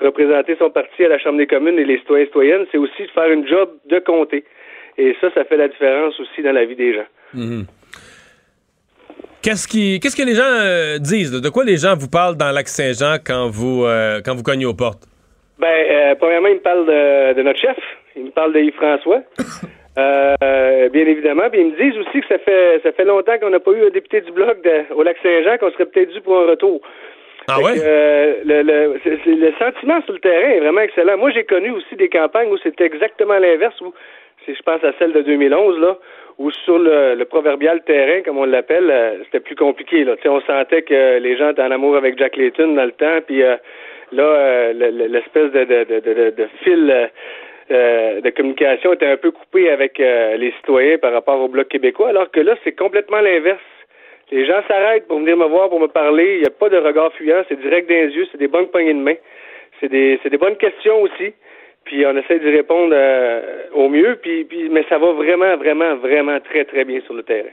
[0.00, 3.02] représenter son parti à la Chambre des communes et les citoyens et citoyennes, c'est aussi
[3.02, 4.44] de faire une job de compter.
[4.98, 7.06] Et ça, ça fait la différence aussi dans la vie des gens.
[7.34, 7.66] Mhm.
[9.42, 11.32] Qu'est-ce, qui, qu'est-ce que les gens euh, disent?
[11.32, 14.74] De quoi les gens vous parlent dans Lac-Saint-Jean quand vous, euh, quand vous cognez aux
[14.74, 15.04] portes?
[15.58, 17.76] Ben, euh, premièrement, ils me parlent de, notre chef.
[18.16, 19.22] Ils me parlent de Yves-François.
[20.92, 21.48] bien évidemment.
[21.50, 23.86] Puis ils me disent aussi que ça fait ça fait longtemps qu'on n'a pas eu
[23.86, 24.58] un député du Bloc
[24.94, 26.80] au Lac-Saint-Jean, qu'on serait peut-être dû pour un retour.
[27.48, 27.76] Ah ouais?
[27.76, 31.16] le, le, le, sentiment sur le terrain est vraiment excellent.
[31.16, 33.92] Moi, j'ai connu aussi des campagnes où c'était exactement l'inverse, où
[34.50, 35.96] si je pense à celle de 2011, là,
[36.38, 40.04] où sur le, proverbial terrain, comme on l'appelle, euh, c'était plus compliqué.
[40.04, 40.14] Là.
[40.26, 43.42] on sentait que les gens étaient en amour avec Jack Layton dans le temps, puis
[43.42, 43.56] euh,
[44.12, 47.10] là, euh, l'espèce de, de, de, de, fil
[47.70, 52.28] de communication était un peu coupé avec les citoyens par rapport au Bloc québécois, alors
[52.30, 53.60] que là, c'est complètement l'inverse.
[54.32, 56.34] Les gens s'arrêtent pour venir me voir, pour me parler.
[56.34, 58.66] Il n'y a pas de regard fuyant, c'est direct dans les yeux, c'est des bonnes
[58.68, 59.14] poignées de main.
[59.78, 61.32] C'est des, c'est des bonnes questions aussi
[61.84, 63.40] puis on essaie d'y répondre euh,
[63.74, 67.22] au mieux, puis, puis, mais ça va vraiment, vraiment, vraiment très, très bien sur le
[67.22, 67.50] terrain.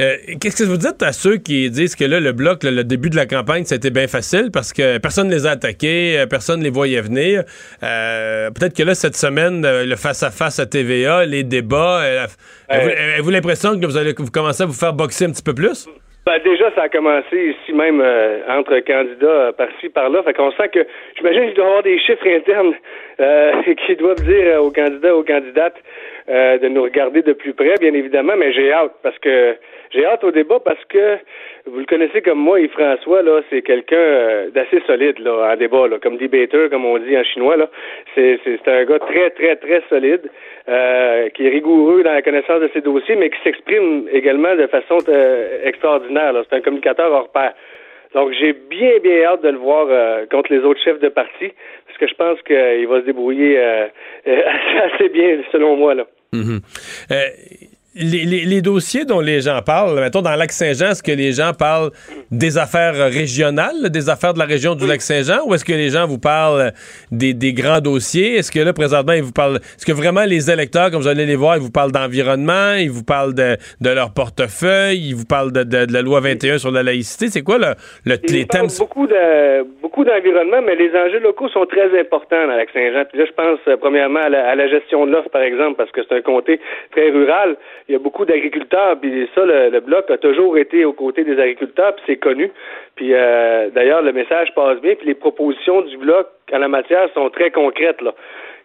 [0.00, 3.10] Euh, qu'est-ce que vous dites à ceux qui disent que là, le bloc, le début
[3.10, 6.60] de la campagne, c'était bien facile parce que personne ne les a attaqués, euh, personne
[6.60, 7.44] ne les voyait venir.
[7.80, 12.26] Peut-être que là, cette semaine, le face-à-face -à, TVA, les débats,
[12.68, 15.86] avez-vous l'impression que vous allez vous commencer à vous faire boxer un petit peu plus?
[16.24, 20.22] Ben, déjà, ça a commencé ici même euh, entre candidats euh, par-ci, par-là.
[20.22, 20.86] Fait qu'on sent que,
[21.16, 22.74] j'imagine qu'il doit y avoir des chiffres internes
[23.18, 23.52] euh,
[23.86, 25.76] qui doivent dire aux candidats, aux candidates
[26.28, 29.56] de nous regarder de plus près, bien évidemment, mais j'ai hâte parce que
[29.92, 31.18] j'ai hâte au débat parce que
[31.66, 35.86] vous le connaissez comme moi, Yves-François, là, c'est quelqu'un euh, d'assez solide là, en débat,
[35.86, 37.56] là, comme debater, comme on dit en chinois.
[37.56, 37.68] Là.
[38.14, 40.22] C'est, c'est, un gars très, très, très solide,
[40.68, 44.66] euh, qui est rigoureux dans la connaissance de ses dossiers, mais qui s'exprime également de
[44.66, 46.32] façon euh, extraordinaire.
[46.32, 46.42] Là.
[46.48, 47.52] C'est un communicateur hors pair.
[48.14, 49.86] Donc j'ai bien, bien hâte de le voir
[50.30, 51.50] contre les autres chefs de parti,
[51.86, 53.58] parce que je pense qu'il va se débrouiller
[54.26, 55.94] assez bien, selon moi.
[55.94, 56.04] Là.
[56.34, 61.90] Mm-hmm les, dossiers dont les gens parlent, mettons dans Lac-Saint-Jean, est-ce que les gens parlent
[62.30, 66.06] des affaires régionales, des affaires de la région du Lac-Saint-Jean, ou est-ce que les gens
[66.06, 66.72] vous parlent
[67.10, 68.36] des, grands dossiers?
[68.36, 69.56] Est-ce que là, présentement, ils vous parlent.
[69.56, 72.90] Est-ce que vraiment les électeurs, comme vous allez les voir, ils vous parlent d'environnement, ils
[72.90, 77.26] vous parlent de, leur portefeuille, ils vous parlent de, la loi 21 sur la laïcité?
[77.28, 77.74] C'est quoi le,
[78.06, 78.68] le les thèmes?
[78.78, 83.04] Beaucoup de beaucoup d'environnement, mais les enjeux locaux sont très importants dans Lac-Saint-Jean.
[83.10, 85.76] Puis là, je pense euh, premièrement à la, à la gestion de l'offre, par exemple,
[85.76, 86.60] parce que c'est un comté
[86.92, 87.56] très rural
[87.88, 91.38] il y a beaucoup d'agriculteurs, puis ça, le, Bloc a toujours été aux côtés des
[91.38, 92.50] agriculteurs, puis c'est connu.
[92.96, 97.08] Puis euh, d'ailleurs, le message passe bien, puis les propositions du bloc en la matière
[97.14, 98.00] sont très concrètes.
[98.00, 98.14] Là.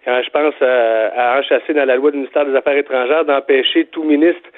[0.06, 4.04] Quand je pense à, enchasser dans la loi du ministère des Affaires étrangères d'empêcher tout
[4.04, 4.50] ministre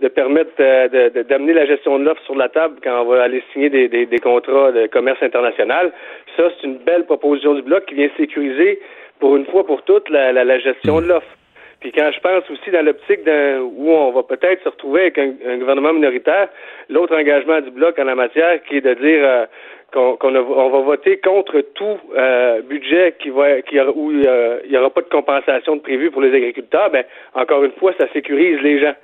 [0.00, 3.42] de permettre euh, d'amener la gestion de l'offre sur la table quand on va aller
[3.52, 5.92] signer des, des contrats de commerce international.
[6.36, 8.80] Ça, c'est une belle proposition du bloc qui vient sécuriser
[9.18, 11.37] pour une fois pour toutes la, la, la gestion de l'offre.
[11.80, 15.58] Puis quand je pense aussi dans l'optique où on va peut-être se retrouver avec un,
[15.58, 16.48] gouvernement minoritaire,
[16.88, 19.46] l'autre engagement du bloc en la matière qui est de dire euh,
[19.92, 24.76] qu'on on va voter contre tout euh, budget qui va qui où euh, il n'y
[24.76, 28.60] aura pas de compensation de prévu pour les agriculteurs, ben encore une fois, ça sécurise
[28.60, 28.94] les gens.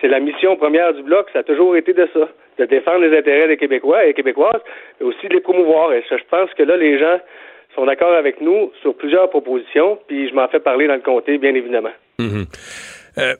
[0.00, 2.28] C'est la mission première du bloc, ça a toujours été de ça,
[2.58, 4.60] de défendre les intérêts des Québécois et Québécoises,
[5.00, 5.92] mais aussi de les promouvoir.
[5.94, 7.18] Et ça, je pense que là, les gens
[7.74, 11.38] sont d'accord avec nous sur plusieurs propositions, puis je m'en fais parler dans le comté,
[11.38, 11.92] bien évidemment.
[12.18, 12.46] Mhm.
[13.18, 13.34] Euh,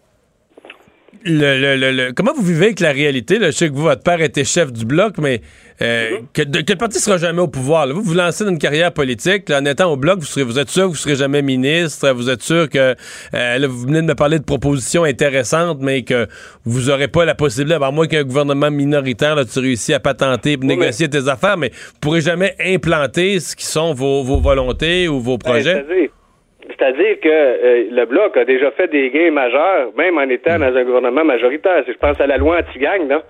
[1.25, 3.39] le, comment vous vivez avec la réalité?
[3.41, 5.41] Je sais que vous, votre père était chef du bloc, mais
[5.83, 7.89] euh, que, le parti sera jamais au pouvoir.
[7.89, 9.51] Vous vous lancez dans une carrière politique.
[9.51, 12.11] en étant au bloc, vous, serez, vous êtes sûr que vous ne serez jamais ministre.
[12.11, 12.95] Vous êtes sûr que
[13.35, 16.27] euh, vous venez de me parler de propositions intéressantes, mais que
[16.65, 20.53] vous n'aurez pas la possibilité, à moins qu'un gouvernement minoritaire, là, tu réussis à patenter
[20.53, 25.09] et négocier tes affaires, mais vous ne pourrez jamais implanter ce qui sont vos, volontés
[25.09, 26.11] ou vos ben, projets.
[26.69, 30.75] C'est-à-dire que euh, le Bloc a déjà fait des gains majeurs, même en étant dans
[30.75, 31.83] un gouvernement majoritaire.
[31.87, 33.21] Si je pense à la loi anti-gang,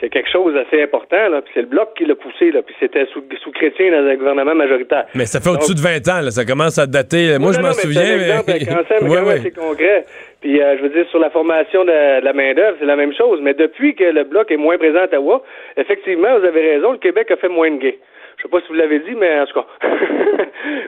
[0.00, 1.40] c'est quelque chose d'assez important, là.
[1.40, 2.62] Puis c'est le Bloc qui l'a poussé, là.
[2.62, 5.06] Puis c'était sous, sous, chrétien dans un gouvernement majoritaire.
[5.14, 6.30] Mais ça fait au-dessus de 20 ans, là.
[6.30, 7.38] Ça commence à dater.
[7.38, 8.16] Moi, je m'en souviens.
[8.46, 8.56] Mais...
[8.56, 9.40] Exemple, quand ouais, ouais.
[9.42, 10.04] c'est concret.
[10.40, 13.40] Puis euh, je veux dire, sur la formation de, la main-d'œuvre, c'est la même chose.
[13.42, 15.42] Mais depuis que le Bloc est moins présent à Ottawa,
[15.78, 17.96] effectivement, vous avez raison, le Québec a fait moins de gains.
[18.44, 19.66] Je sais pas si vous l'avez dit, mais en tout cas,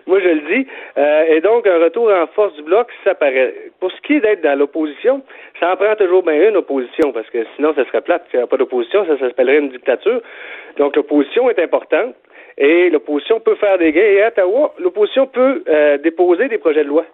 [0.06, 0.66] moi je le dis.
[0.98, 3.54] Euh, et donc, un retour en force du bloc, ça paraît.
[3.80, 5.22] Pour ce qui est d'être dans l'opposition,
[5.58, 8.26] ça en prend toujours bien une opposition, parce que sinon, ça serait plate.
[8.30, 10.20] S'il n'y a pas d'opposition, ça s'appellerait une dictature.
[10.76, 12.14] Donc, l'opposition est importante.
[12.58, 14.02] Et l'opposition peut faire des gains.
[14.02, 17.06] Et à Ottawa, l'opposition peut euh, déposer des projets de loi,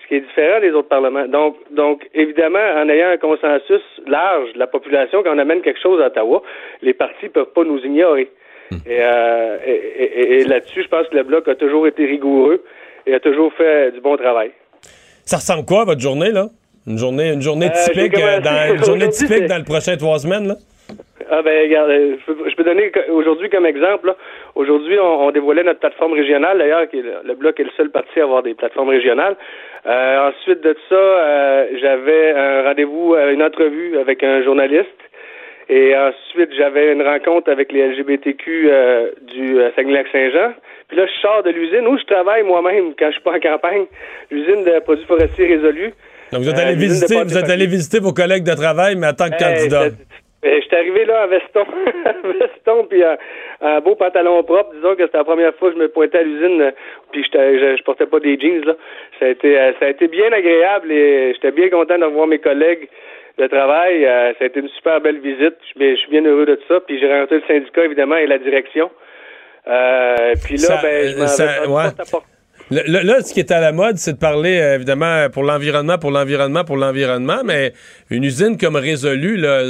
[0.00, 1.26] ce qui est différent des autres parlements.
[1.26, 5.80] Donc, donc, évidemment, en ayant un consensus large de la population, quand on amène quelque
[5.80, 6.42] chose à Ottawa,
[6.82, 8.30] les partis ne peuvent pas nous ignorer.
[8.72, 12.62] Euh, et, là-dessus, je pense que le Bloc a toujours été rigoureux
[13.06, 14.52] et a toujours fait du bon travail.
[15.24, 16.46] Ça ressemble quoi à votre journée, là?
[16.86, 20.18] Une journée, une journée euh, typique, euh, dans, une journée typique dans le prochain trois
[20.18, 20.54] semaines, là?
[21.30, 21.90] Ah ben regarde,
[22.26, 24.14] je peux, donner aujourd'hui comme exemple.
[24.54, 26.56] Aujourd'hui, on, dévoilait notre plateforme régionale.
[26.56, 29.36] D'ailleurs, le Bloc est le seul parti à avoir des plateformes régionales.
[29.84, 34.88] ensuite de ça, j'avais un rendez-vous, une entrevue avec un journaliste
[35.68, 40.54] et ensuite, j'avais une rencontre avec les LGBTQ euh, du euh, Saguenay-Lac-Saint-Jean.
[40.88, 43.40] Puis là, je sors de l'usine où je travaille moi-même quand je suis pas en
[43.40, 43.84] campagne,
[44.30, 45.92] l'usine de produits forestiers résolus.
[46.32, 49.08] Donc, vous êtes allé, euh, visiter, vous êtes allé visiter vos collègues de travail, mais
[49.08, 49.90] en tant que candidat.
[50.42, 51.66] Je suis arrivé là en veston,
[52.24, 54.72] veston puis un, beau pantalon propre.
[54.72, 56.72] Disons que c'était la première fois que je me pointais à l'usine,
[57.12, 58.74] puis je, je, portais pas des jeans là.
[59.18, 62.38] Ça a été, ça a été bien agréable et j'étais bien content de revoir mes
[62.38, 62.88] collègues
[63.38, 64.04] le travail.
[64.04, 65.56] Euh, ça a été une super belle visite.
[65.78, 66.80] Je, suis bien heureux de tout ça.
[66.86, 68.90] Puis j'ai rencontré le syndicat, évidemment, et la direction.
[69.66, 72.22] Euh, puis là, ben, je m'en vais
[72.70, 76.10] là, ce qui est à la mode, c'est de parler, euh, évidemment, pour l'environnement, pour
[76.10, 77.72] l'environnement, pour l'environnement, mais
[78.10, 79.62] une usine comme Résolu, là,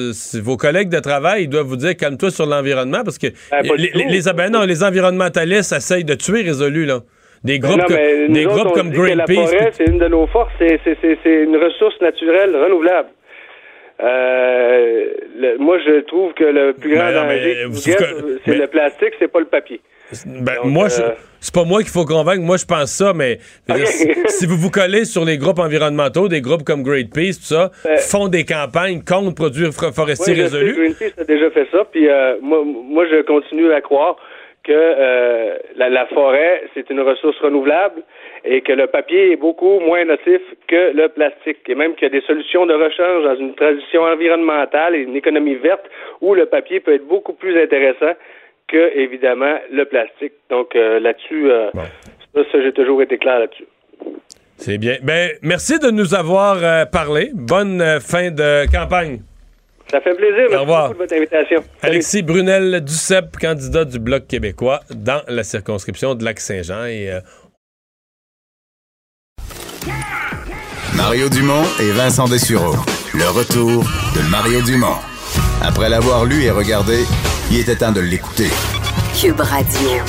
[0.43, 3.93] vos collègues de travail, ils doivent vous dire calme-toi sur l'environnement parce que ben, les,
[3.95, 7.01] les, ben non, les environnementalistes essayent de tuer Résolu, là.
[7.45, 7.93] Des ben groupes,
[8.31, 9.37] des groupes comme Greenpeace.
[9.37, 10.81] La forêt, c'est une de nos forces, c'est
[11.25, 13.11] une ressource naturelle renouvelable.
[14.01, 15.05] Euh,
[15.59, 17.67] moi, je trouve que le plus grand danger,
[18.45, 19.81] c'est le plastique, c'est pas le papier.
[20.25, 21.11] Ben, moi, euh,
[21.41, 22.41] c'est pas moi qu'il faut convaincre.
[22.41, 23.39] Moi, je pense ça, mais
[24.27, 27.99] si, vous vous collez sur les groupes environnementaux, des groupes comme Greenpeace, tout ça, ben,
[27.99, 30.75] font des campagnes contre produits forestiers résolus.
[30.75, 34.17] Greenpeace a déjà fait ça, puis euh, moi, moi, je continue à croire
[34.69, 38.03] que euh, la, forêt, c'est une ressource renouvelable
[38.45, 41.67] et que le papier est beaucoup moins nocif que le plastique.
[41.69, 45.17] Et même qu'il y a des solutions de rechange dans une transition environnementale et une
[45.17, 45.87] économie verte
[46.21, 48.13] où le papier peut être beaucoup plus intéressant
[48.69, 50.35] que, évidemment, le plastique.
[50.51, 51.71] Donc euh, là-dessus, euh,
[52.35, 53.67] ça, j'ai toujours été clair là-dessus.
[54.57, 54.97] C'est bien.
[55.03, 56.59] Ben, merci de nous avoir
[56.91, 57.31] parlé.
[57.33, 59.21] Bonne fin de campagne.
[59.91, 60.49] Ça fait plaisir.
[60.51, 61.65] Merci beaucoup de votre invitation.
[61.83, 66.85] Alexis Brunel Duceppe, candidat du Bloc québécois dans la circonscription de Lac-Saint-Jean.
[66.85, 67.21] Et, euh,
[70.95, 72.75] Mario Dumont et Vincent Dessureau.
[73.15, 73.83] Le retour
[74.15, 74.97] de Mario Dumont.
[75.63, 77.05] Après l'avoir lu et regardé,
[77.51, 78.49] il était temps de l'écouter.
[79.19, 80.03] Cube Radio.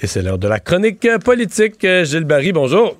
[0.00, 1.86] Et c'est l'heure de la chronique politique.
[2.04, 2.96] Gilles Barry, bonjour.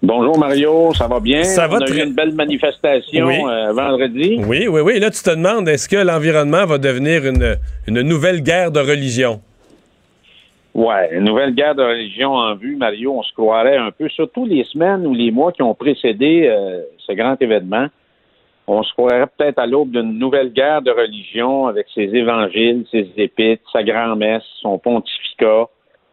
[0.00, 1.42] Bonjour Mario, ça va bien?
[1.42, 3.34] Ça va On a eu une belle manifestation Oui.
[3.44, 4.40] euh, vendredi.
[4.46, 5.00] Oui, oui, oui.
[5.00, 7.56] Là, tu te demandes, est-ce que l'environnement va devenir une,
[7.88, 9.40] une nouvelle guerre de religion?
[10.72, 13.12] Ouais, une nouvelle guerre de religion en vue, Mario.
[13.18, 16.82] On se croirait un peu, surtout les semaines ou les mois qui ont précédé euh,
[17.04, 17.88] ce grand événement.
[18.68, 23.08] On se croirait peut-être à l'aube d'une nouvelle guerre de religion avec ses évangiles, ses
[23.16, 25.66] épîtres, sa grand-messe, son pontificat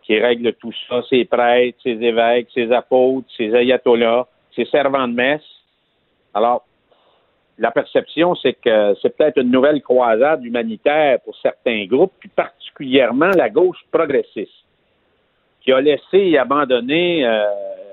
[0.06, 5.14] qui règle tout ça, ses prêtres, ses évêques, ses apôtres, ses ayatollahs, ses servants de
[5.14, 5.41] messe.
[6.34, 6.64] Alors,
[7.57, 13.32] la perception, c'est que c'est peut-être une nouvelle croisade humanitaire pour certains groupes, puis particulièrement
[13.36, 14.52] la gauche progressiste,
[15.61, 17.45] qui a laissé et abandonné euh,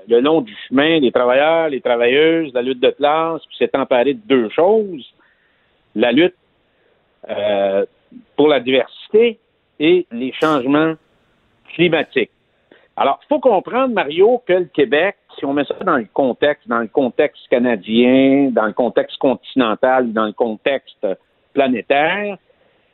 [0.07, 4.13] le long du chemin les travailleurs, les travailleuses, la lutte de classe, puis s'est emparé
[4.13, 5.13] de deux choses.
[5.95, 6.35] La lutte
[7.29, 7.85] euh,
[8.35, 9.39] pour la diversité
[9.79, 10.95] et les changements
[11.73, 12.31] climatiques.
[12.95, 16.67] Alors, il faut comprendre, Mario, que le Québec, si on met ça dans le contexte,
[16.67, 21.07] dans le contexte canadien, dans le contexte continental, dans le contexte
[21.53, 22.37] planétaire,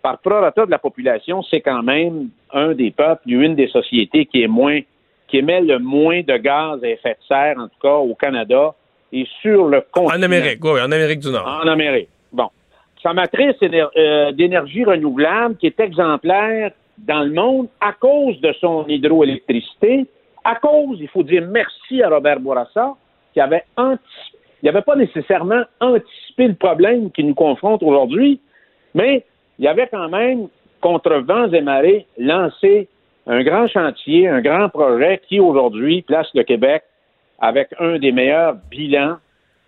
[0.01, 4.41] par prorata de la population, c'est quand même un des peuples, une des sociétés qui
[4.41, 4.79] est moins,
[5.27, 8.73] qui émet le moins de gaz à effet de serre, en tout cas au Canada
[9.11, 10.17] et sur le continent.
[10.17, 11.61] En Amérique, oui, en Amérique du Nord.
[11.63, 12.09] En Amérique.
[12.31, 12.49] Bon.
[13.01, 16.71] Sa matrice euh, d'énergie renouvelable qui est exemplaire
[17.07, 20.05] dans le monde à cause de son hydroélectricité,
[20.43, 22.93] à cause, il faut dire merci à Robert Bourassa,
[23.33, 28.41] qui avait anticipé, il n'avait pas nécessairement anticipé le problème qui nous confronte aujourd'hui,
[28.93, 29.25] mais
[29.57, 30.47] il avait quand même,
[30.81, 32.87] contre vents et marées, lancé
[33.27, 36.83] un grand chantier, un grand projet qui aujourd'hui place le Québec
[37.39, 39.17] avec un des meilleurs bilans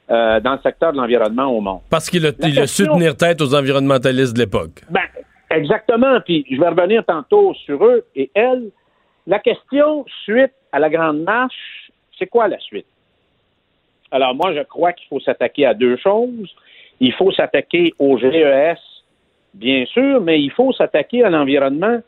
[0.09, 1.79] euh, dans le secteur de l'environnement au monde.
[1.89, 4.81] Parce qu'il a, a su tenir tête aux environnementalistes de l'époque.
[4.89, 5.01] Ben,
[5.51, 6.19] exactement.
[6.21, 8.69] Puis je vais revenir tantôt sur eux et elles.
[9.27, 12.87] La question suite à la grande marche, c'est quoi la suite?
[14.11, 16.53] Alors moi, je crois qu'il faut s'attaquer à deux choses.
[16.99, 18.79] Il faut s'attaquer au GES,
[19.53, 22.01] bien sûr, mais il faut s'attaquer à l'environnement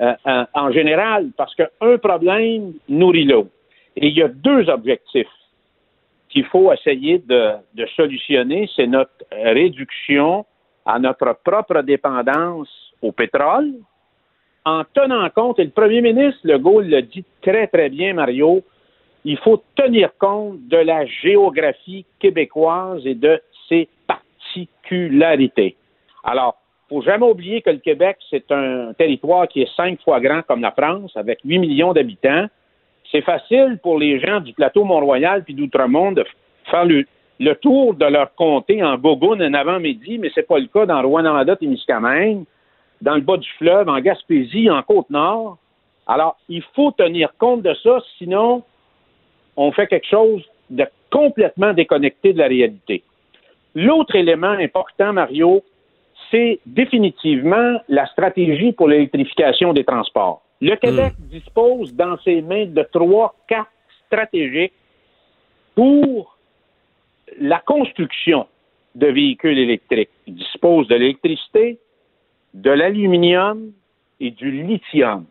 [0.00, 3.50] euh, en, général parce qu'un problème nourrit l'autre.
[3.96, 5.26] Et il y a deux objectifs
[6.28, 10.44] qu'il faut essayer de, de solutionner, c'est notre réduction
[10.86, 13.72] à notre propre dépendance au pétrole,
[14.64, 18.62] en tenant compte, et le premier ministre Legault l'a dit très, très bien, Mario,
[19.24, 25.76] il faut tenir compte de la géographie québécoise et de ses particularités.
[26.24, 26.56] Alors,
[26.90, 30.42] il faut jamais oublier que le Québec, c'est un territoire qui est cinq fois grand
[30.42, 32.46] comme la France, avec 8 millions d'habitants.
[33.10, 36.24] C'est facile pour les gens du plateau Mont-Royal puis d'Outremont de
[36.70, 37.04] faire le,
[37.40, 41.02] le tour de leur comté en Bogoune un avant-midi, mais c'est pas le cas dans
[41.02, 42.44] Rouen-Noranda-Témiscamingue,
[43.00, 45.58] dans le bas du fleuve, en Gaspésie, en Côte-Nord.
[46.06, 48.62] Alors, il faut tenir compte de ça, sinon,
[49.56, 53.02] on fait quelque chose de complètement déconnecté de la réalité.
[53.74, 55.62] L'autre élément important, Mario,
[56.30, 60.42] c'est définitivement la stratégie pour l'électrification des transports.
[60.60, 63.68] Le Québec dispose dans ses mains de trois cartes
[64.06, 64.72] stratégiques
[65.74, 66.36] pour
[67.40, 68.46] la construction
[68.94, 70.10] de véhicules électriques.
[70.26, 71.78] Il dispose de l'électricité,
[72.54, 73.72] de l'aluminium
[74.20, 75.24] et du lithium.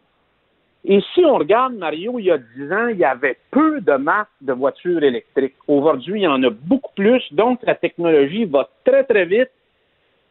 [0.86, 3.94] Et si on regarde, Mario, il y a 10 ans, il y avait peu de
[3.94, 5.56] marques de voitures électriques.
[5.68, 9.52] Aujourd'hui, il y en a beaucoup plus, donc la technologie va très, très vite.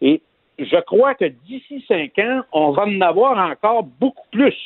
[0.01, 0.23] Et
[0.59, 4.57] je crois que d'ici 5 ans, on va en avoir encore beaucoup plus.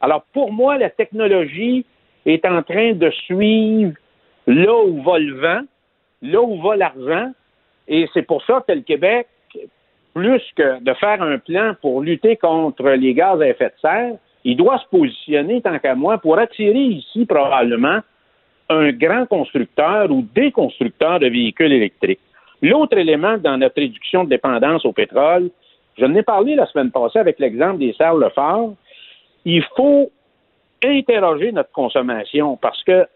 [0.00, 1.86] Alors, pour moi, la technologie
[2.26, 3.94] est en train de suivre
[4.46, 5.62] là où va le vent,
[6.20, 7.32] là où va l'argent.
[7.88, 9.26] Et c'est pour ça que le Québec,
[10.14, 14.12] plus que de faire un plan pour lutter contre les gaz à effet de serre,
[14.44, 18.00] il doit se positionner, tant qu'à moi, pour attirer ici probablement
[18.70, 22.20] un grand constructeur ou des constructeurs de véhicules électriques.
[22.62, 25.50] L'autre élément dans notre réduction de dépendance au pétrole,
[25.98, 28.74] je n'ai parlé la semaine passée avec l'exemple des serres Lefort,
[29.44, 30.10] il faut
[30.82, 33.06] interroger notre consommation parce que,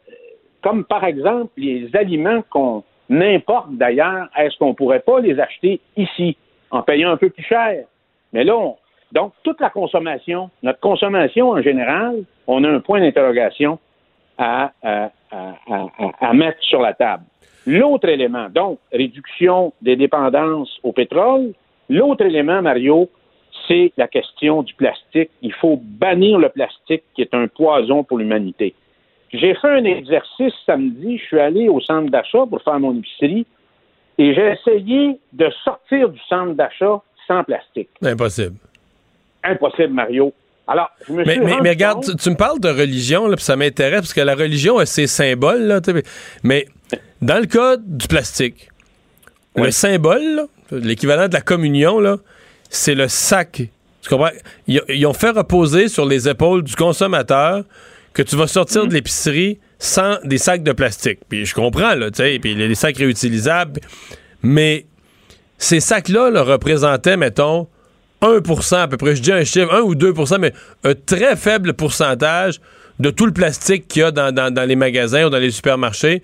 [0.62, 5.80] comme par exemple les aliments qu'on importe d'ailleurs, est-ce qu'on ne pourrait pas les acheter
[5.96, 6.36] ici?
[6.70, 7.84] En payant un peu plus cher?
[8.32, 8.76] Mais là, on-
[9.12, 13.78] donc toute la consommation, notre consommation en général, on a un point d'interrogation
[14.36, 17.24] à- à mettre sur la table.
[17.66, 21.52] L'autre élément, donc, réduction des dépendances au pétrole.
[21.90, 23.10] L'autre élément, Mario,
[23.66, 25.30] c'est la question du plastique.
[25.42, 28.74] Il faut bannir le plastique qui est un poison pour l'humanité.
[29.32, 31.18] J'ai fait un exercice samedi.
[31.18, 33.46] Je suis allé au centre d'achat pour faire mon épicerie
[34.18, 37.88] et j'ai essayé de sortir du centre d'achat sans plastique.
[38.02, 38.56] Impossible.
[39.44, 40.32] Impossible, Mario.
[40.66, 43.36] Alors, je me mais, suis mais, mais regarde, tu, tu me parles de religion, là,
[43.36, 45.80] puis ça m'intéresse, parce que la religion a ses symboles, là,
[46.42, 46.66] mais
[47.22, 48.68] dans le cas du plastique,
[49.56, 52.16] le symbole, l'équivalent de la communion, là,
[52.68, 53.62] c'est le sac.
[54.02, 54.28] Tu comprends?
[54.66, 57.64] Ils, ils ont fait reposer sur les épaules du consommateur
[58.12, 58.88] que tu vas sortir Mhm.
[58.88, 61.20] de l'épicerie sans des sacs de plastique.
[61.28, 63.80] Puis je comprends, là, tu sais, puis les sacs réutilisables,
[64.42, 64.86] mais
[65.56, 67.68] ces sacs-là là, représentaient, mettons,
[68.22, 70.52] 1% à peu près, je dis un chiffre, 1 ou 2% mais
[70.84, 72.60] un très faible pourcentage
[72.98, 75.52] de tout le plastique qu'il y a dans, dans- dans les magasins ou dans les
[75.52, 76.22] supermarchés.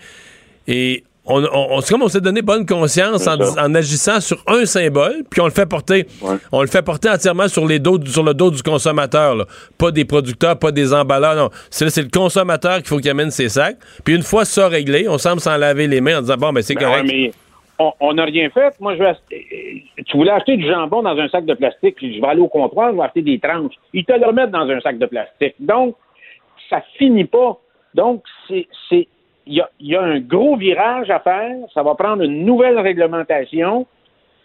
[0.66, 5.40] Et on, c'est comme on s'est donné bonne conscience en, agissant sur un symbole, puis
[5.40, 6.06] on le fait porter.
[6.52, 9.34] On le fait porter entièrement sur, les dos, sur le dos du consommateur.
[9.34, 9.44] là.
[9.78, 11.34] Pas des producteurs, pas des emballeurs.
[11.36, 11.50] Non.
[11.70, 13.76] C'est, c'est le consommateur qu'il faut qu'il amène ses sacs.
[14.04, 16.62] Puis une fois ça réglé, on semble s'en laver les mains en disant bon, ben
[16.62, 17.06] c'est Ben correct.
[17.06, 17.32] ouais,
[17.78, 18.74] mais on- n'a rien fait.
[18.78, 22.14] Moi, je vais ach- tu voulais acheter du jambon dans un sac de plastique, puis
[22.16, 23.74] je vais aller au comptoir, je vais acheter des tranches.
[23.92, 25.54] Ils te le remettent dans un sac de plastique.
[25.58, 25.96] Donc,
[26.70, 27.58] ça finit pas.
[27.94, 29.08] Donc, c'est, c'est,
[29.46, 31.56] il y a, il y a un gros virage à faire.
[31.72, 33.86] Ça va prendre une nouvelle réglementation.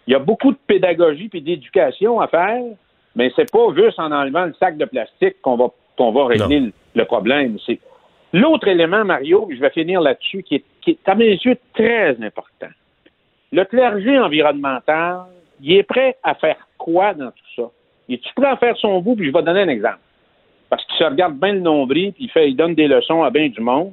[0.06, 2.62] Il y a beaucoup de pédagogie puis d'éducation à faire,
[3.14, 5.66] mais c'est pas juste en enlevant le sac de plastique qu'on va,
[5.96, 7.58] qu'on va régler le, le problème.
[7.64, 7.78] C'est
[8.32, 12.16] l'autre élément, Mario, je vais finir là-dessus, qui est, qui est, à mes yeux, très
[12.22, 12.68] important.
[13.52, 15.24] Le clergé environnemental,
[15.60, 17.70] il est prêt à faire quoi dans tout ça?
[18.08, 19.16] Il est-tu prêt à faire son bout?
[19.16, 20.00] Puis je vais donner un exemple.
[20.68, 23.30] Parce qu'il se regarde bien le nombril, puis il, fait, il donne des leçons à
[23.30, 23.92] bien du monde.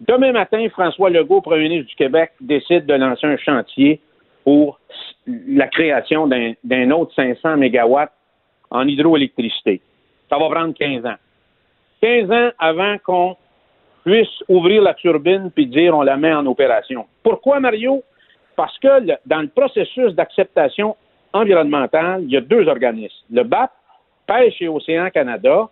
[0.00, 4.00] Demain matin, François Legault, premier ministre du Québec, décide de lancer un chantier
[4.42, 4.80] pour
[5.26, 8.12] la création d'un autre 500 mégawatts
[8.70, 9.80] en hydroélectricité.
[10.28, 11.16] Ça va prendre 15 ans.
[12.02, 13.36] 15 ans avant qu'on
[14.04, 17.06] puisse ouvrir la turbine puis dire on la met en opération.
[17.22, 18.02] Pourquoi, Mario?
[18.56, 20.96] Parce que dans le processus d'acceptation
[21.32, 23.24] environnementale, il y a deux organismes.
[23.30, 23.70] Le BAP,
[24.26, 25.68] Pêche et Océan Canada,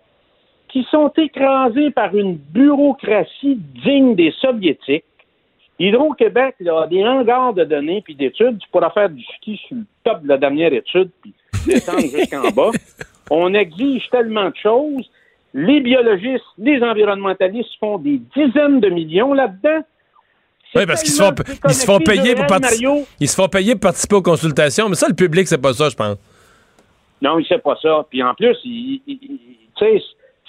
[0.73, 5.05] qui sont écrasés par une bureaucratie digne des soviétiques.
[5.79, 8.59] Hydro-Québec a des hangars de données puis d'études.
[8.59, 11.35] Tu pourras faire du ski sur le top de la dernière étude puis
[11.67, 12.71] descendre jusqu'en bas.
[13.31, 15.11] On exige tellement de choses.
[15.55, 19.85] Les biologistes, les environnementalistes font des dizaines de millions là-dedans.
[20.75, 21.35] Oui, parce qu'ils se font,
[21.69, 23.05] ils se font payer pour participer.
[23.21, 25.91] Ils se font payer pour participer aux consultations, mais ça, le public, c'est pas ça,
[25.91, 26.17] je pense.
[27.21, 28.07] Non, il sait pas ça.
[28.09, 29.01] Puis en plus, tu
[29.79, 30.03] sais,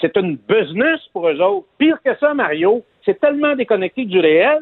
[0.03, 1.65] c'est une business pour eux autres.
[1.77, 4.61] Pire que ça, Mario, c'est tellement déconnecté du réel,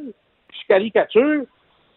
[0.51, 1.45] je caricature,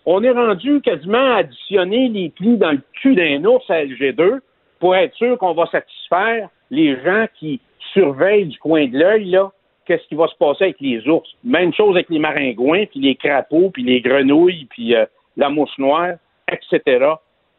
[0.07, 4.41] on est rendu quasiment à additionner les plis dans le cul d'un ours à LG2
[4.81, 7.61] pour être sûr qu'on va satisfaire les gens qui
[7.93, 9.53] surveillent du coin de l'œil, là,
[9.87, 11.29] qu'est-ce qui va se passer avec les ours.
[11.45, 15.05] Même chose avec les maringouins, puis les crapauds, puis les grenouilles, puis euh,
[15.37, 16.15] la mouche noire,
[16.51, 17.15] etc.,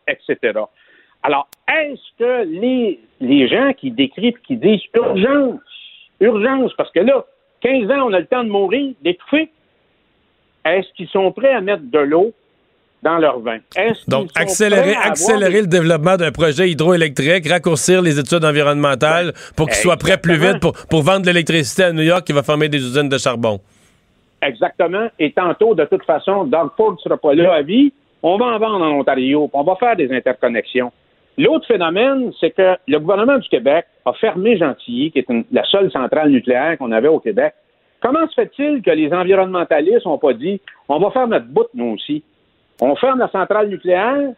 [0.08, 0.60] etc.
[1.24, 5.60] Alors, est-ce que les, les gens qui décrivent, qui disent urgence,
[6.20, 7.26] urgence, parce que là,
[7.62, 9.50] 15 ans, on a le temps de mourir, d'étouffer,
[10.66, 12.32] est-ce qu'ils sont prêts à mettre de l'eau
[13.04, 13.58] dans leur vin?
[14.08, 19.34] Donc, qu'ils accélérer, prêts accélérer des- le développement d'un projet hydroélectrique, raccourcir les études environnementales
[19.56, 22.34] pour qu'il soit prêt plus vite pour, pour vendre de l'électricité à New York qui
[22.34, 23.60] va former des usines de charbon.
[24.42, 25.08] Exactement.
[25.20, 27.92] Et tantôt, de toute façon, Doug Ford ne sera pas là à vie.
[28.22, 30.92] On va en vendre en Ontario, on va faire des interconnexions.
[31.38, 35.92] L'autre phénomène, c'est que le gouvernement du Québec a fermé Gentilly, qui est la seule
[35.92, 37.54] centrale nucléaire qu'on avait au Québec.
[38.02, 41.94] Comment se fait-il que les environnementalistes n'ont pas dit on va faire notre bout, nous
[41.96, 42.24] aussi?
[42.82, 44.32] On ferme la centrale nucléaire,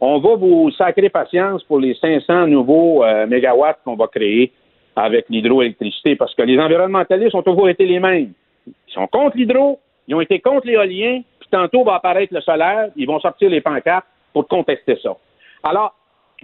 [0.00, 4.52] on va vous sacrer patience pour les 500 nouveaux euh, mégawatts qu'on va créer
[4.96, 8.32] avec l'hydroélectricité, parce que les environnementalistes ont toujours été les mêmes.
[8.66, 12.90] Ils sont contre l'hydro, ils ont été contre l'éolien, puis tantôt va apparaître le solaire,
[12.96, 15.16] ils vont sortir les pancartes pour contester ça.
[15.62, 15.94] Alors,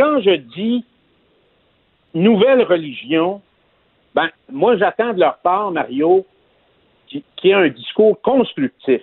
[0.00, 0.82] quand je dis
[2.14, 3.42] nouvelle religion,
[4.14, 6.26] ben, moi, j'attends de leur part, Mario,
[7.06, 9.02] qui, qui ait un discours constructif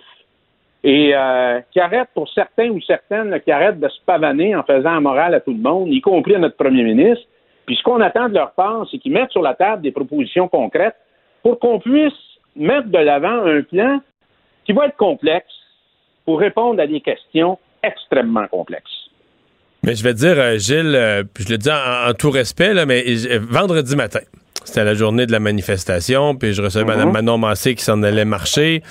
[0.82, 4.94] et euh, qui arrête pour certains ou certaines, qui arrête de se pavaner en faisant
[4.94, 7.24] la morale à tout le monde, y compris à notre premier ministre.
[7.64, 10.48] Puis ce qu'on attend de leur part, c'est qu'ils mettent sur la table des propositions
[10.48, 10.96] concrètes
[11.42, 12.12] pour qu'on puisse
[12.56, 14.00] mettre de l'avant un plan
[14.64, 15.54] qui va être complexe
[16.24, 18.97] pour répondre à des questions extrêmement complexes.
[19.88, 22.74] Mais je vais te dire, euh, Gilles, euh, je le dis en, en tout respect,
[22.74, 24.20] là, mais euh, vendredi matin,
[24.64, 26.90] c'était la journée de la manifestation, puis je recevais Mhm.
[26.90, 28.82] Mme Manon Massé qui s'en allait marcher.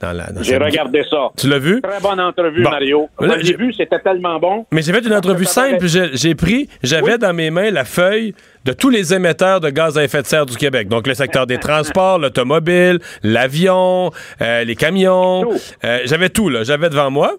[0.00, 1.30] Dans la, dans J'ai cette- regardé ça.
[1.38, 1.80] Tu l'as vu?
[1.80, 2.70] Très bonne entrevue, Bon.
[2.70, 3.08] Mario.
[3.20, 4.66] Là, j'ai vu, c'était tellement bon.
[4.72, 8.34] Mais j'ai fait une entrevue simple, j'ai pris, j'avais dans mes mains la feuille
[8.66, 10.88] de tous les émetteurs de gaz à effet de serre du Québec.
[10.88, 14.10] Donc le secteur des transports, l'automobile, l'avion,
[14.42, 15.48] euh, les camions.
[15.84, 16.62] Euh, j'avais tout, là.
[16.64, 17.36] J'avais devant moi.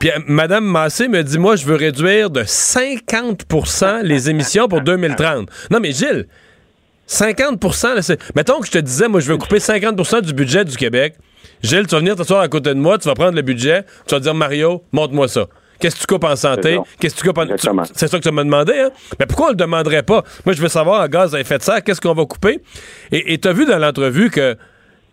[0.00, 4.80] Puis euh, Mme Massé me dit, moi, je veux réduire de 50% les émissions pour
[4.80, 5.48] 2030.
[5.70, 6.26] Non, mais Gilles,
[7.08, 10.64] 50% là, c'est- Mettons que je te disais, moi, je veux couper 50% du budget
[10.64, 11.14] du Québec.
[11.62, 14.14] Gilles, tu vas venir t'asseoir à côté de moi, tu vas prendre le budget, tu
[14.14, 15.46] vas dire, Mario, montre-moi ça.
[15.78, 16.78] Qu'est-ce que tu coupes en santé?
[16.98, 17.46] Qu'est-ce que tu coupes en...
[17.94, 18.90] C'est ça que tu m'as demandé, hein?
[19.18, 20.24] Mais pourquoi on le demanderait pas?
[20.44, 22.60] Moi, je veux savoir, en gaz à effet de serre, qu'est-ce qu'on va couper?
[23.12, 24.56] Et tu as vu dans l'entrevue que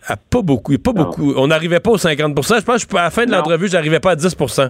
[0.07, 1.33] à pas beaucoup, pas beaucoup.
[1.35, 4.11] On n'arrivait pas aux 50% Je pense que à la fin de l'entrevue, j'arrivais pas
[4.11, 4.69] à 10%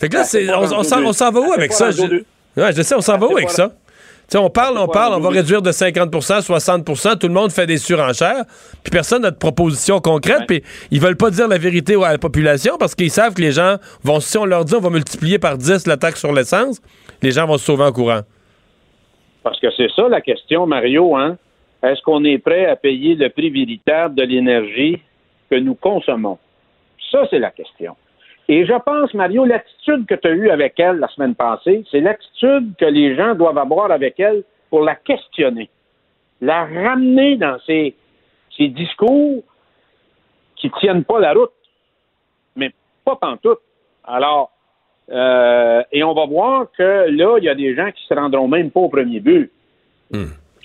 [0.00, 1.90] Fait que là, Ben, c'est, on, s'en, va où avec ça?
[1.90, 3.68] Je, ouais, je sais, on s'en Ben, va où avec ça?
[3.68, 6.10] Tu sais, on parle, on parle, on va réduire de 50%
[6.46, 8.44] 60% tout le monde fait des surenchères,
[8.84, 12.18] puis personne n'a de proposition concrète, puis ils veulent pas dire la vérité à la
[12.18, 15.38] population parce qu'ils savent que les gens vont, si on leur dit on va multiplier
[15.38, 16.80] par 10 la taxe sur l'essence,
[17.22, 18.20] les gens vont se sauver en courant.
[19.42, 21.16] Parce que c'est ça la question, Mario.
[21.16, 21.38] Hein?
[21.82, 25.00] Est-ce qu'on est prêt à payer le prix véritable de l'énergie
[25.50, 26.38] que nous consommons?
[27.10, 27.96] Ça, c'est la question.
[28.48, 32.00] Et je pense, Mario, l'attitude que tu as eue avec elle la semaine passée, c'est
[32.00, 35.68] l'attitude que les gens doivent avoir avec elle pour la questionner.
[36.40, 37.94] La ramener dans ses,
[38.58, 39.44] discours
[40.56, 41.52] qui tiennent pas la route.
[42.56, 42.72] Mais
[43.04, 43.60] pas pantoute.
[44.02, 44.50] Alors,
[45.10, 48.48] euh, et on va voir que là, il y a des gens qui se rendront
[48.48, 49.52] même pas au premier but.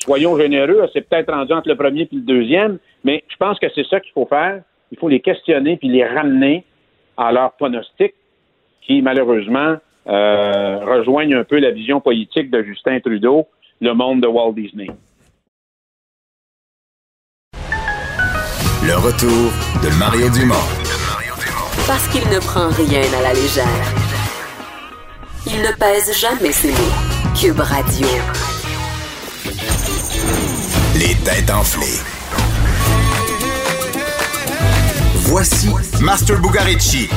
[0.04, 3.68] Soyons généreux, c'est peut-être rendu entre le premier et le deuxième, mais je pense que
[3.74, 4.62] c'est ça qu'il faut faire.
[4.92, 6.66] Il faut les questionner puis les ramener
[7.16, 8.14] à leur pronostic
[8.82, 9.78] qui, malheureusement,
[10.08, 13.48] euh, rejoignent un peu la vision politique de Justin Trudeau,
[13.80, 14.88] le monde de Walt Disney.
[18.86, 20.68] Le retour de Mario Dumont.
[21.88, 23.86] Parce qu'il ne prend rien à la légère.
[25.48, 27.40] Il ne pèse jamais ses mots.
[27.40, 28.53] Cube Radio.
[30.96, 32.00] Les têtes enflées.
[35.16, 35.70] Voici
[36.02, 37.10] Master Bugarici.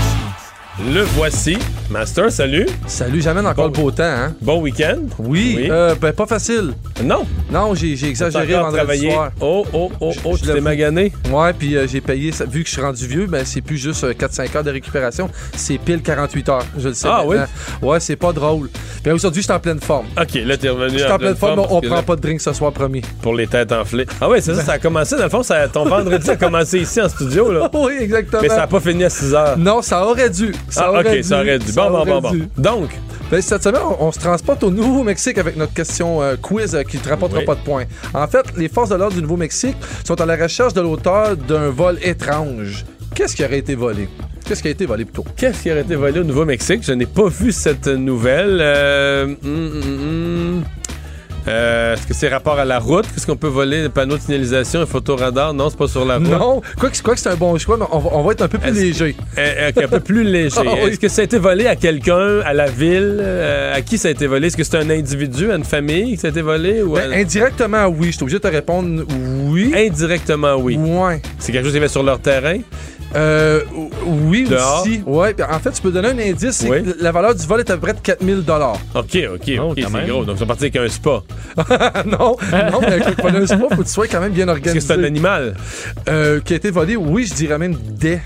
[0.79, 1.57] Le voici.
[1.91, 2.67] Master, salut.
[2.87, 4.35] Salut, j'amène encore le beau temps, hein?
[4.43, 4.99] Bon week-end.
[5.19, 6.75] Oui, euh, ben pas facile.
[7.03, 7.25] Non.
[7.51, 9.31] Non, j'ai exagéré vendredi soir.
[9.41, 11.13] Oh, oh, oh, oh, je tu t'es magané?
[11.33, 14.05] Ouais, puis euh, j'ai payé, vu que je suis rendu vieux, ben c'est plus juste
[14.05, 17.47] euh, 4-5 heures de récupération, c'est pile 48 heures, je le sais Ah maintenant.
[17.81, 18.69] Ouais, c'est pas drôle.
[19.05, 20.07] Mais aujourd'hui, je suis en pleine forme.
[20.21, 22.41] OK, là, t'es revenu Je suis en pleine forme, on prend là- pas de drink
[22.41, 23.01] ce soir, promis.
[23.23, 24.07] Pour les têtes enflées.
[24.21, 25.17] Ah ouais, c'est ça, ça a commencé.
[25.17, 27.71] Dans le fond, ça- ton vendredi a commencé ici en studio, là.
[27.75, 28.43] oui, exactement.
[28.43, 29.57] Mais ça n'a pas fini à 6 heures.
[29.57, 30.53] Non, ça aurait dû.
[30.69, 31.73] Ça Ah, OK, ça aurait dû.
[31.73, 32.33] Bon, bon, bon, bon.
[32.59, 32.91] Donc,
[33.31, 36.83] Ben, cette semaine, on, on se transporte au Nouveau-Mexique avec notre question euh, quiz euh,
[36.83, 37.45] qui ne te rapportera Oui.
[37.47, 37.85] pas de points.
[38.15, 41.71] En fait, les forces de l'ordre du Nouveau-Mexique sont à la recherche de l'auteur d'un
[41.71, 42.85] vol étrange.
[43.15, 44.09] Qu'est-ce qui aurait été volé?
[44.45, 45.25] Qu'est-ce qui a été volé plutôt?
[45.37, 46.83] qu'est-ce qui aurait été volé au Nouveau-Mexique?
[46.85, 48.59] Je n'ai pas vu cette nouvelle.
[48.61, 50.65] Euh, hum, hum, hum.
[51.49, 53.05] Euh, Est-ce que c'est rapport à la route?
[53.13, 53.83] Qu'est-ce qu'on peut voler?
[53.83, 55.55] Des panneaux de signalisation, un photoradar?
[55.55, 56.27] Non, c'est pas sur la route.
[56.29, 58.43] Non, quoi que, quoi que c'est un bon choix, mais on va, on va être
[58.43, 59.17] un peu plus léger.
[59.39, 60.57] Euh, ok, un peu plus léger.
[60.59, 60.91] Ah oui.
[60.91, 63.19] Est-ce que ça a été volé à quelqu'un, à la ville?
[63.21, 64.49] Euh, à qui ça a été volé?
[64.49, 66.83] Est-ce que c'est un individu, à une famille que ça a été volé?
[66.83, 68.07] Ou Ben, à- indirectement, oui.
[68.09, 69.05] Je suis obligé de te répondre
[69.49, 69.73] oui.
[69.77, 70.77] Indirectement, oui.
[70.77, 71.23] Ouais.
[71.39, 72.59] C'est quelque chose qui avait sur leur terrain?
[73.17, 73.61] Euh,
[74.07, 74.83] oui Dehors?
[74.83, 75.03] aussi.
[75.07, 75.33] Ouais.
[75.35, 76.65] puis En fait, tu peux donner un indice.
[76.69, 76.83] Oui.
[76.85, 78.79] que La valeur du vol est à peu près de 4000 dollars.
[78.95, 80.25] OK, OK, Oh, OK, c'est gros.
[80.25, 81.23] Donc, ils sont partis avec un spa.
[82.07, 82.37] non,
[82.73, 84.59] non, mais avec le d'un spa, faut que tu sois quand même bien Est-ce que
[84.69, 84.87] organisé.
[84.87, 85.55] c'est un animal?
[86.09, 88.19] Euh, qui a été volé, oui, je dirais même des.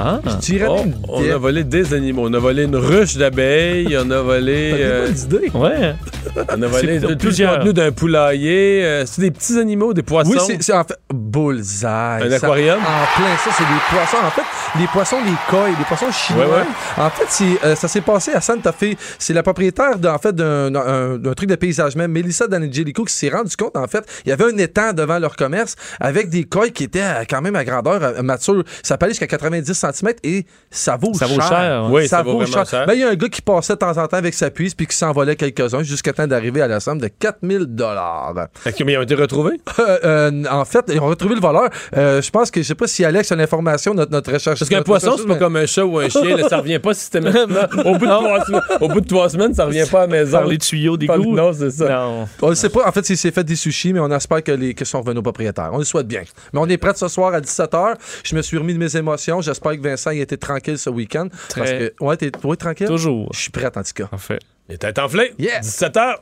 [0.00, 0.20] Ah.
[0.26, 2.22] Je dirais Oh, même on a volé des animaux.
[2.28, 3.96] On a volé une ruche d'abeilles.
[4.00, 4.74] On a volé.
[4.78, 5.08] Euh.
[5.54, 5.94] Ouais.
[6.56, 7.56] on a volé tout le plusieurs.
[7.58, 8.84] contenu d'un poulailler.
[8.84, 10.30] Euh, c'est des petits animaux, des poissons.
[10.30, 11.86] Oui, c'est- en fait bullseye.
[12.22, 12.78] Un Ça- aquarium?
[12.78, 14.24] en plein ça, c'est des poissons.
[14.26, 14.42] En fait,
[14.78, 16.46] les poissons, les koi, les poissons chinois.
[16.46, 16.64] Ouais, ouais.
[16.96, 18.96] En fait, c'est, euh, ça s'est passé à Santa Fe.
[19.18, 23.56] C'est la propriétaire d'un en fait, d'un, truc de paysagement, Melissa D'Angelico, qui s'est rendu
[23.56, 26.84] compte, en fait, il y avait un étang devant leur commerce avec des koi qui
[26.84, 28.62] étaient à- quand même à grandeur euh, mature.
[28.82, 31.34] Ça aller jusqu'à 90 cm et ça vaut Ça cher.
[31.36, 31.90] vaut cher, ouais.
[32.02, 32.86] Oui, ça vaut vraiment cher.
[32.86, 34.74] Ben, il y a un gars qui passait de temps en temps avec sa puce
[34.74, 38.34] puis qui s'en volait quelques-uns jusqu'à temps d'arriver à la somme de 4000 dollars.
[38.64, 39.60] Mais ils ont été retrouvés?
[39.78, 41.68] Euh, euh, en fait, ils ont retrouvé le voleur.
[41.96, 44.57] Euh, je pense que je sais pas si Alex a l'information notre notre recherche.
[44.58, 46.36] Parce qu'un poisson, c'est pas mais- comme un chat ou un chien.
[46.36, 47.60] là, ça revient pas systématiquement.
[47.84, 50.06] Au bout, de trois, semaines- au bout de trois semaines, ça revient pas à la
[50.08, 50.38] maison.
[50.38, 51.34] Par les tuyaux d'égout.
[51.34, 51.88] Non, c'est ça.
[51.88, 52.28] Non.
[52.42, 52.86] On ne sait pas.
[52.88, 55.22] En fait, il s'est fait des sushis, mais on espère que les questions reviennent aux
[55.22, 55.70] propriétaires.
[55.72, 56.22] On le souhaite bien.
[56.52, 57.94] Mais on est prêt ce soir à 17h.
[58.24, 59.40] Je me suis remis de mes émotions.
[59.40, 61.28] J'espère que Vincent il a été tranquille ce week-end.
[61.48, 61.60] Très.
[61.60, 62.86] Parce que, ouais, t'es ouais, tranquille?
[62.86, 63.28] Toujours.
[63.32, 64.06] Je suis prêt en tout cas.
[64.06, 64.38] Parfait.
[64.68, 65.32] Les têtes enflées.
[65.38, 65.80] Yes.
[65.80, 66.14] 17h.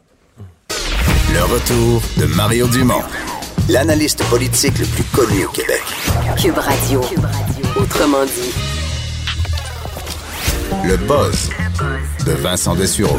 [1.33, 3.03] Le retour de Mario Dumont,
[3.69, 5.83] l'analyste politique le plus connu au Québec.
[6.41, 7.01] Cube Radio.
[7.79, 8.55] Autrement dit.
[10.85, 11.51] Le buzz
[12.25, 13.19] de Vincent Dessureau.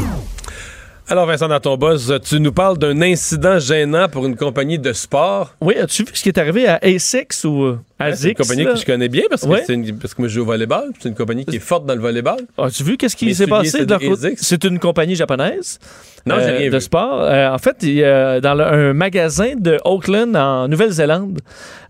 [1.07, 4.91] Alors, Vincent, dans ton buzz, tu nous parles d'un incident gênant pour une compagnie de
[4.93, 5.53] sport.
[5.61, 7.77] Oui, as-tu vu ce qui est arrivé à Essex ou.
[7.99, 8.73] Euh, Ah, c'est une compagnie là.
[8.73, 9.65] que je connais bien parce que, Ouais.
[9.69, 10.91] une- parce que moi je joue au volleyball.
[10.99, 12.39] C'est une compagnie qui est forte dans le volleyball.
[12.57, 14.35] As-tu vu qu'est-ce qui s'est passé de leur côté?
[14.37, 15.79] C'est une compagnie japonaise
[16.25, 16.81] Non, rien de vu.
[16.81, 17.21] sport.
[17.23, 18.01] Euh, en fait, il
[18.43, 21.39] dans le- un magasin de Auckland en Nouvelle-Zélande,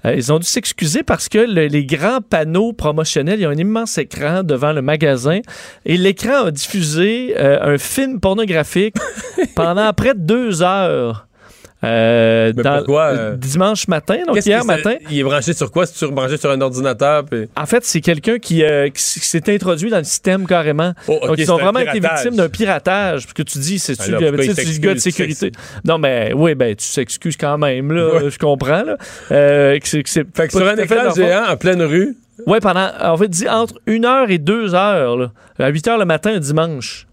[0.06, 3.50] euh, ils ont dû s'excuser parce que le- les grands panneaux promotionnels, il y a
[3.50, 5.40] un immense écran devant le magasin
[5.86, 8.96] et l'écran a diffusé euh, un film pornographique
[9.56, 11.27] pendant près de deux heures.
[11.84, 14.95] Euh, dans- pourquoi, euh, dimanche matin, donc hier matin.
[15.12, 15.86] Il est branché sur quoi?
[15.86, 17.24] C'est branché sur un ordinateur?
[17.26, 20.94] puis- En fait, c'est quelqu'un qui, euh, qui s'est introduit dans le système carrément.
[21.08, 23.24] Oh, Donc, ils ont vraiment été victimes d'un piratage.
[23.24, 25.52] Parce que tu dis, c'est-tu dis le gars de sécurité?
[25.86, 28.30] Non, mais oui, ben, tu s'excuses quand même, là.
[28.30, 28.98] Je comprends, là.
[29.32, 30.95] Euh, que c'est- que c'est Fait que sur un écran
[31.28, 35.18] géant en pleine rue, Ouais, pendant, en fait, dit entre 1 heure et 2 heures,
[35.18, 35.32] là.
[35.58, 37.08] À 8 heures le matin, un dimanche.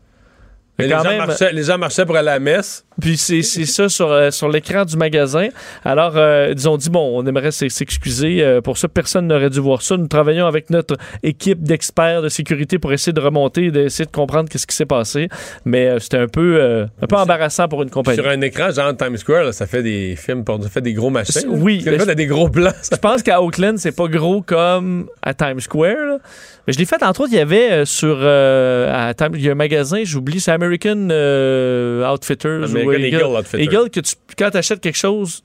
[0.78, 2.84] Les gens, même- marchaient, les gens marchaient pour aller à la messe.
[3.00, 5.48] Puis c'est ça sur, euh, sur l'écran du magasin.
[5.84, 8.88] Alors, euh, ils ont dit, bon, on aimerait s'excuser euh, pour ça.
[8.88, 9.96] Personne n'aurait dû voir ça.
[9.96, 14.48] Nous travaillons avec notre équipe d'experts de sécurité pour essayer de remonter, d'essayer de comprendre
[14.48, 15.28] qu'est-ce qui s'est passé.
[15.64, 18.16] Mais c'était un peu, un peu embarrassant pour une compagnie.
[18.18, 20.92] Sur un écran, genre Times Square, là, ça fait des films, pour, ça fait des
[20.94, 21.42] gros machins.
[21.42, 21.48] Là.
[21.50, 22.72] oui, là, t'as des gros plans.
[22.90, 25.96] Je pense qu'à Oakland, c'est pas gros comme à Times Square.
[26.06, 26.18] là.
[26.66, 28.16] Mais je l'ai fait, entre autres, il y avait euh, sur.
[28.20, 32.64] euh, à il y a un magasin, j'oublie, c'est American euh, Outfitters.
[32.64, 33.62] American ou Eagle Outfitters.
[33.62, 35.42] Eagle, que tu, quand tu achètes quelque chose,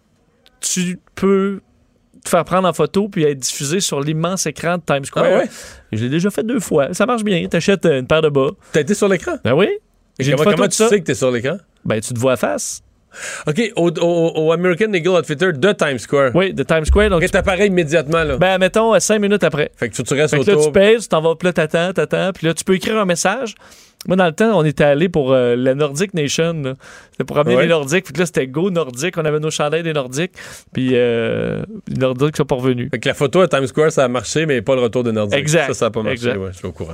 [0.62, 1.60] tu peux
[2.24, 5.26] te faire prendre en photo puis être diffusé sur l'immense écran de Times Square.
[5.28, 5.50] Ah ouais?
[5.91, 6.94] Je l'ai déjà fait deux fois.
[6.94, 7.48] Ça marche bien.
[7.50, 8.52] Tu achètes une paire de bas.
[8.74, 9.38] T'as été sur l'écran?
[9.44, 9.68] Ben oui.
[10.20, 10.90] Et comment comment tu ça.
[10.90, 11.58] sais que t'es sur l'écran?
[11.86, 12.82] Ben, tu te vois à face.
[13.48, 16.31] OK, au, au- au American Eagle Outfitter de Times Square.
[16.36, 17.10] Oui, de Times Square.
[17.10, 18.38] Donc, Et t'apparais immédiatement, là.
[18.38, 19.72] ben, mettons, euh, cinq minutes après.
[19.76, 20.65] fait que tu, tu restes Fait que là, autour.
[20.68, 23.06] tu pèses, tu t'en vas, puis là, t'attends, t'attends, puis là, tu peux écrire un
[23.06, 23.56] message.
[24.08, 26.76] Moi, dans le temps, on était allé pour euh, la Nordic Nation.
[27.12, 27.64] C'était pour amener Ouais.
[27.64, 28.06] les Nordiques.
[28.06, 29.18] Puis là, c'était Go Nordique.
[29.18, 30.32] On avait nos chandails des Nordiques.
[30.74, 32.90] Puis euh, les Nordiques sont pas revenus.
[32.92, 35.12] Fait que la photo à Times Square, ça a marché, mais pas le retour de
[35.12, 35.38] Nordiques.
[35.38, 35.68] Exact.
[35.68, 36.30] Ça, ça a pas marché.
[36.32, 36.94] Ouais, je suis au courant.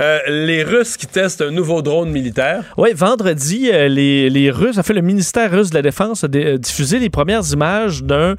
[0.00, 2.64] Euh, les Russes qui testent un nouveau drone militaire.
[2.76, 6.98] Oui, vendredi, les, les Russes, en fait, le ministère russe de la Défense a diffusé
[6.98, 8.34] les premières images d'un,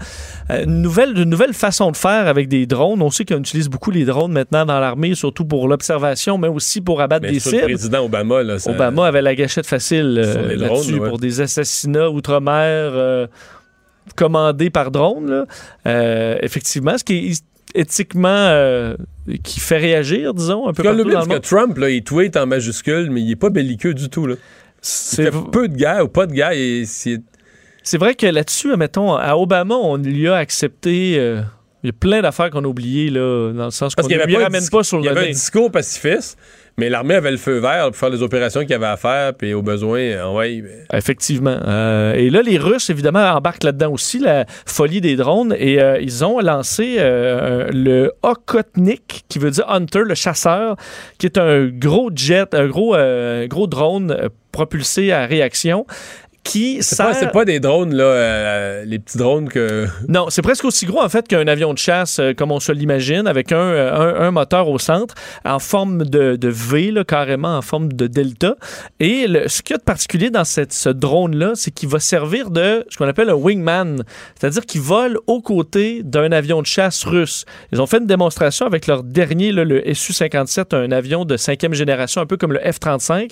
[0.49, 3.01] euh, une nouvelle, d'une nouvelle façon de faire avec des drones.
[3.01, 6.81] On sait qu'on utilise beaucoup les drones maintenant dans l'armée, surtout pour l'observation, mais aussi
[6.81, 7.77] pour abattre Mais des cibles.
[8.09, 8.59] Président Obama, là.
[8.59, 11.09] ça- Obama avait la gâchette facile euh, là-dessus ouais.
[11.09, 13.27] pour des assassinats outre-mer euh,
[14.15, 15.29] commandés par drone.
[15.29, 15.45] là.
[15.87, 18.95] Euh, effectivement, ce qui est éthiquement euh,
[19.43, 21.47] qui fait réagir, disons, un peu partout dans le parce que.
[21.47, 24.35] Trump, là, il tweet en majuscule, mais il est pas belliqueux du tout, là.
[24.81, 26.51] C'est Il fait peu de guerre ou pas de guerre.
[26.53, 27.21] Et c'est-
[27.83, 31.15] c'est vrai que là-dessus, mettons, à Obama, on lui a accepté.
[31.17, 31.41] euh,
[31.83, 34.23] il y a plein d'affaires qu'on a oubliées, là, dans le sens qu'on Parce ne
[34.25, 36.37] lui ramène dis- pas sur le Il y avait un discours pacifiste,
[36.77, 39.53] mais l'armée avait le feu vert pour faire les opérations qu'il avait à faire, puis
[39.53, 41.57] au besoin, euh, ouais, ben, Effectivement.
[41.67, 45.55] Euh, et là, les Russes, évidemment, embarquent là-dedans aussi, la folie des drones.
[45.57, 50.75] Et euh, ils ont lancé le Okotnik, qui veut dire Hunter, le chasseur,
[51.17, 52.95] qui est un gros jet, un gros,
[53.47, 55.85] gros drone propulsé à réaction.
[56.43, 57.05] Qui c'est sert...
[57.05, 59.85] pas, c'est pas des drones, là, euh, les petits drones que.
[60.07, 62.71] Non, c'est presque aussi gros en fait qu'un avion de chasse, euh, comme on se
[62.71, 65.13] l'imagine, avec un, euh, un, un moteur au centre,
[65.45, 68.55] en forme de, de V, là, carrément en forme de delta.
[68.99, 71.99] Et le- ce qu'il y a de particulier dans cette, ce drone-là, c'est qu'il va
[71.99, 74.03] servir de ce qu'on appelle un wingman,
[74.39, 77.45] c'est-à-dire qu'il vole aux côtés d'un avion de chasse russe.
[77.71, 81.75] Ils ont fait une démonstration avec leur dernier, là, le Su-57, un avion de cinquième
[81.75, 83.29] génération, un peu comme le F-35.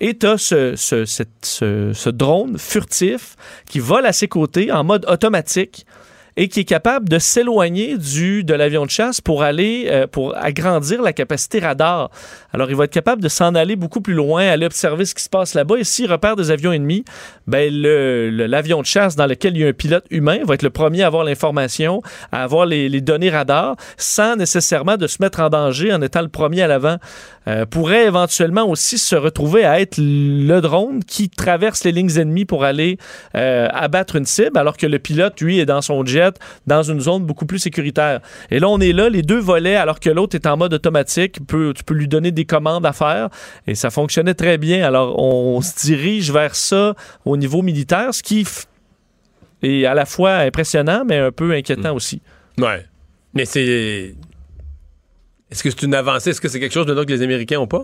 [0.00, 3.36] Et tu as ce, ce, cette- ce- ce drone furtif
[3.68, 5.86] qui vole à ses côtés en mode automatique
[6.36, 10.36] et qui est capable de s'éloigner du de l'avion de chasse pour aller euh, pour
[10.36, 12.10] agrandir la capacité radar.
[12.52, 15.22] Alors il va être capable de s'en aller beaucoup plus loin, aller observer ce qui
[15.22, 17.04] se passe là-bas et s'il repère des avions ennemis,
[17.46, 20.70] ben l'avion de chasse dans lequel il y a un pilote humain va être le
[20.70, 25.40] premier à avoir l'information, à avoir les, les données radar sans nécessairement de se mettre
[25.40, 26.98] en danger en étant le premier à l'avant.
[27.48, 32.44] Euh, pourrait éventuellement aussi se retrouver à être le drone qui traverse les lignes ennemies
[32.44, 32.98] pour aller
[33.34, 36.21] euh, abattre une cible, alors que le pilote, lui, est dans son jet,
[36.66, 38.20] dans une zone beaucoup plus sécuritaire.
[38.50, 41.32] Et là, on est là, les deux volets, alors que l'autre est en mode automatique.
[41.32, 43.28] Tu peux, tu peux lui donner des commandes à faire,
[43.66, 44.84] et ça fonctionnait très bien.
[44.86, 46.94] Alors, on, se dirige vers ça
[47.24, 48.46] au niveau militaire, ce qui
[49.62, 52.20] est à la fois impressionnant, mais un peu inquiétant aussi.
[52.58, 52.84] Ouais.
[53.34, 54.14] Mais c'est.
[55.50, 56.30] Est-ce que c'est une avancée?
[56.30, 57.82] Est-ce que c'est quelque chose maintenant que les Américains ont pas?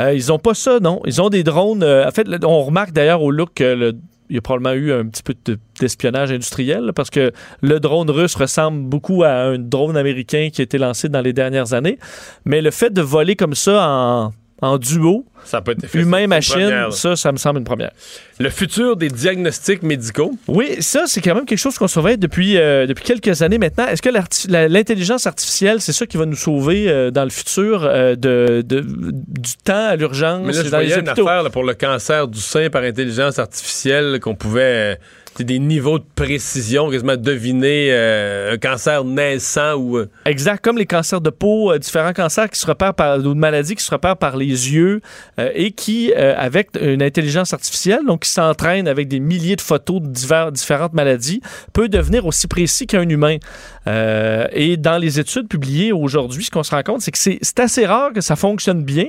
[0.00, 1.00] Euh, ils ont pas ça, non.
[1.06, 1.82] Ils ont des drones.
[1.82, 3.96] euh, en fait, on remarque d'ailleurs au look que le-
[4.30, 7.32] il y a probablement eu un petit peu de- d'espionnage industriel parce que
[7.62, 11.32] le drone russe ressemble beaucoup à un drone américain qui a été lancé dans les
[11.32, 11.98] dernières années.
[12.44, 15.98] Mais le fait de voler comme ça en en duo, ça peut être fait.
[16.00, 17.90] humain-machine, ça, ça me semble une première.
[18.38, 20.32] Le futur des diagnostics médicaux.
[20.46, 23.86] Oui, ça, c'est quand même quelque chose qu'on surveille depuis, euh, depuis quelques années maintenant.
[23.86, 24.10] Est-ce que
[24.48, 28.80] l'intelligence artificielle, c'est ça qui va nous sauver euh, dans le futur euh, de, de,
[28.80, 30.42] du temps à l'urgence?
[30.44, 34.34] Mais là, je voyais une affaire pour le cancer du sein par intelligence artificielle qu'on
[34.34, 34.98] pouvait
[35.44, 39.98] des niveaux de précision, quasiment deviner euh, un cancer naissant ou.
[39.98, 43.34] Euh, exact, comme les cancers de peau, euh, différents cancers qui se repèrent par, ou
[43.34, 45.00] maladies qui se repèrent par les yeux
[45.54, 50.08] et qui, avec une intelligence artificielle, donc qui s'entraîne avec des milliers de photos de
[50.08, 51.40] divers, différentes maladies,
[51.72, 53.36] peut devenir aussi précis qu'un humain.
[53.86, 57.86] et dans les études publiées aujourd'hui, ce qu'on se rend compte, c'est que c'est assez
[57.86, 59.08] rare que ça fonctionne bien.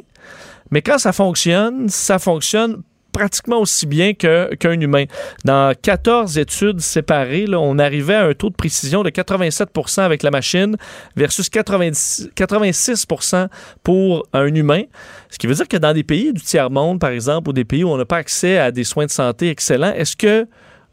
[0.71, 2.81] Mais quand ça fonctionne, ça fonctionne
[3.19, 5.03] pratiquement aussi bien qu'un humain.
[5.43, 10.31] Dans 14 études séparées, on arrivait à un taux de précision de 87% avec la
[10.31, 10.77] machine
[11.17, 13.47] versus 86%
[13.83, 14.83] pour un humain.
[15.29, 17.83] Ce qui veut dire que dans des pays du tiers-monde, par exemple, ou des pays
[17.83, 20.47] où on n'a pas accès à des soins de santé excellents, est-ce que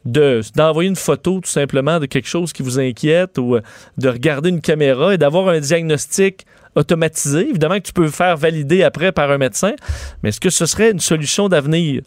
[0.04, 3.58] d'envoyer une photo tout simplement de quelque chose qui vous inquiète ou
[3.98, 6.44] de regarder une caméra et d'avoir un diagnostic
[6.76, 7.48] automatisé.
[7.48, 9.72] Évidemment que tu peux faire valider après par un médecin,
[10.22, 12.02] mais est-ce que ce serait une solution d'avenir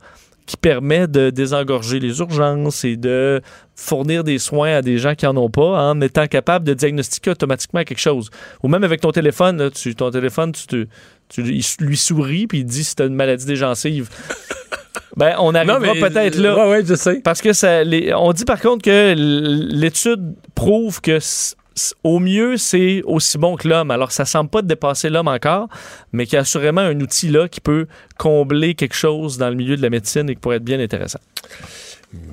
[0.45, 3.41] qui permet de désengorger les urgences et de
[3.75, 7.31] fournir des soins à des gens qui n'en ont pas en étant capable de diagnostiquer
[7.31, 8.29] automatiquement quelque chose?
[8.63, 10.87] Ou même avec ton téléphone, tu, ton téléphone, tu,
[11.27, 14.09] tu, lui souris puis il dit si tu as une maladie des gencives.
[15.17, 16.69] Ben, on arrivera peut-être là.
[16.69, 17.19] Oui, je sais.
[17.19, 17.81] Parce que ça,
[18.15, 21.19] on dit par contre que l'étude prouve que
[22.03, 23.91] au mieux, c'est aussi bon que l'homme.
[23.91, 25.67] Alors, ça semble pas dépasser l'homme encore,
[26.11, 27.87] mais qu'il y a assurément un outil là qui peut
[28.17, 31.19] combler quelque chose dans le milieu de la médecine et qui pourrait être bien intéressant.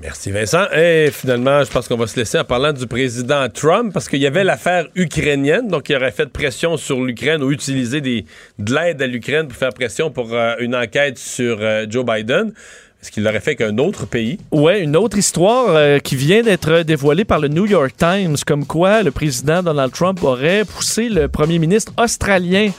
[0.01, 0.65] Merci Vincent.
[0.75, 4.21] Et finalement, je pense qu'on va se laisser en parlant du président Trump parce qu'il
[4.21, 8.25] y avait l'affaire ukrainienne, donc il aurait fait pression sur l'Ukraine ou utilisé de
[8.75, 12.55] l'aide à l'Ukraine pour faire pression pour euh, une enquête sur euh, Joe Biden.
[13.07, 14.41] Est-ce qu'il l'aurait fait qu'un autre pays?
[14.51, 18.67] Oui, une autre histoire euh, qui vient d'être dévoilée par le New York Times, comme
[18.67, 22.73] quoi le président Donald Trump aurait poussé le premier ministre australien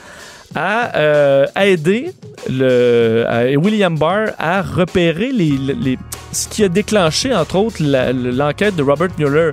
[0.56, 2.12] à, euh, aider
[2.50, 5.98] le, William Barr à repérer les,
[6.32, 9.52] ce qui a déclenché, entre autres, l'enquête de Robert Mueller.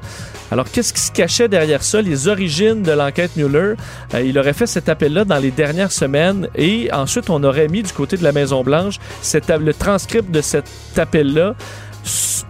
[0.50, 3.74] Alors, qu'est-ce qui se cachait derrière ça, les origines de l'enquête Mueller?
[4.14, 7.82] Euh, il aurait fait cet appel-là dans les dernières semaines et ensuite, on aurait mis
[7.82, 8.98] du côté de la Maison-Blanche
[9.48, 11.54] le transcript de cet appel-là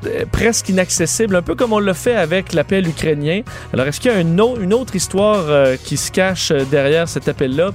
[0.07, 3.43] euh, presque inaccessible, un peu comme on l'a fait avec l'appel ukrainien.
[3.73, 7.29] Alors, est-ce qu'il y a une, une autre histoire euh, qui se cache derrière cet
[7.29, 7.71] appel-là?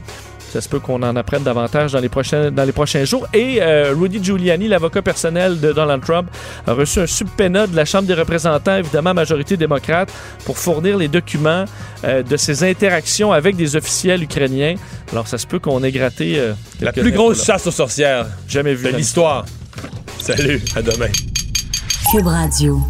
[0.51, 3.27] Ça se peut qu'on en apprenne davantage dans les prochains, dans les prochains jours.
[3.33, 6.27] Et euh, Rudy Giuliani, l'avocat personnel de Donald Trump,
[6.65, 10.11] a reçu un subpoena de la Chambre des représentants, évidemment majorité démocrate,
[10.45, 11.65] pour fournir les documents
[12.03, 14.75] euh, de ses interactions avec des officiels ukrainiens.
[15.11, 16.39] Alors ça se peut qu'on ait gratté...
[16.39, 19.45] Euh, la plus grosse chasse aux sorcières jamais vue de l'histoire.
[20.19, 21.09] Salut, à demain.
[22.11, 22.81] Cube Radio.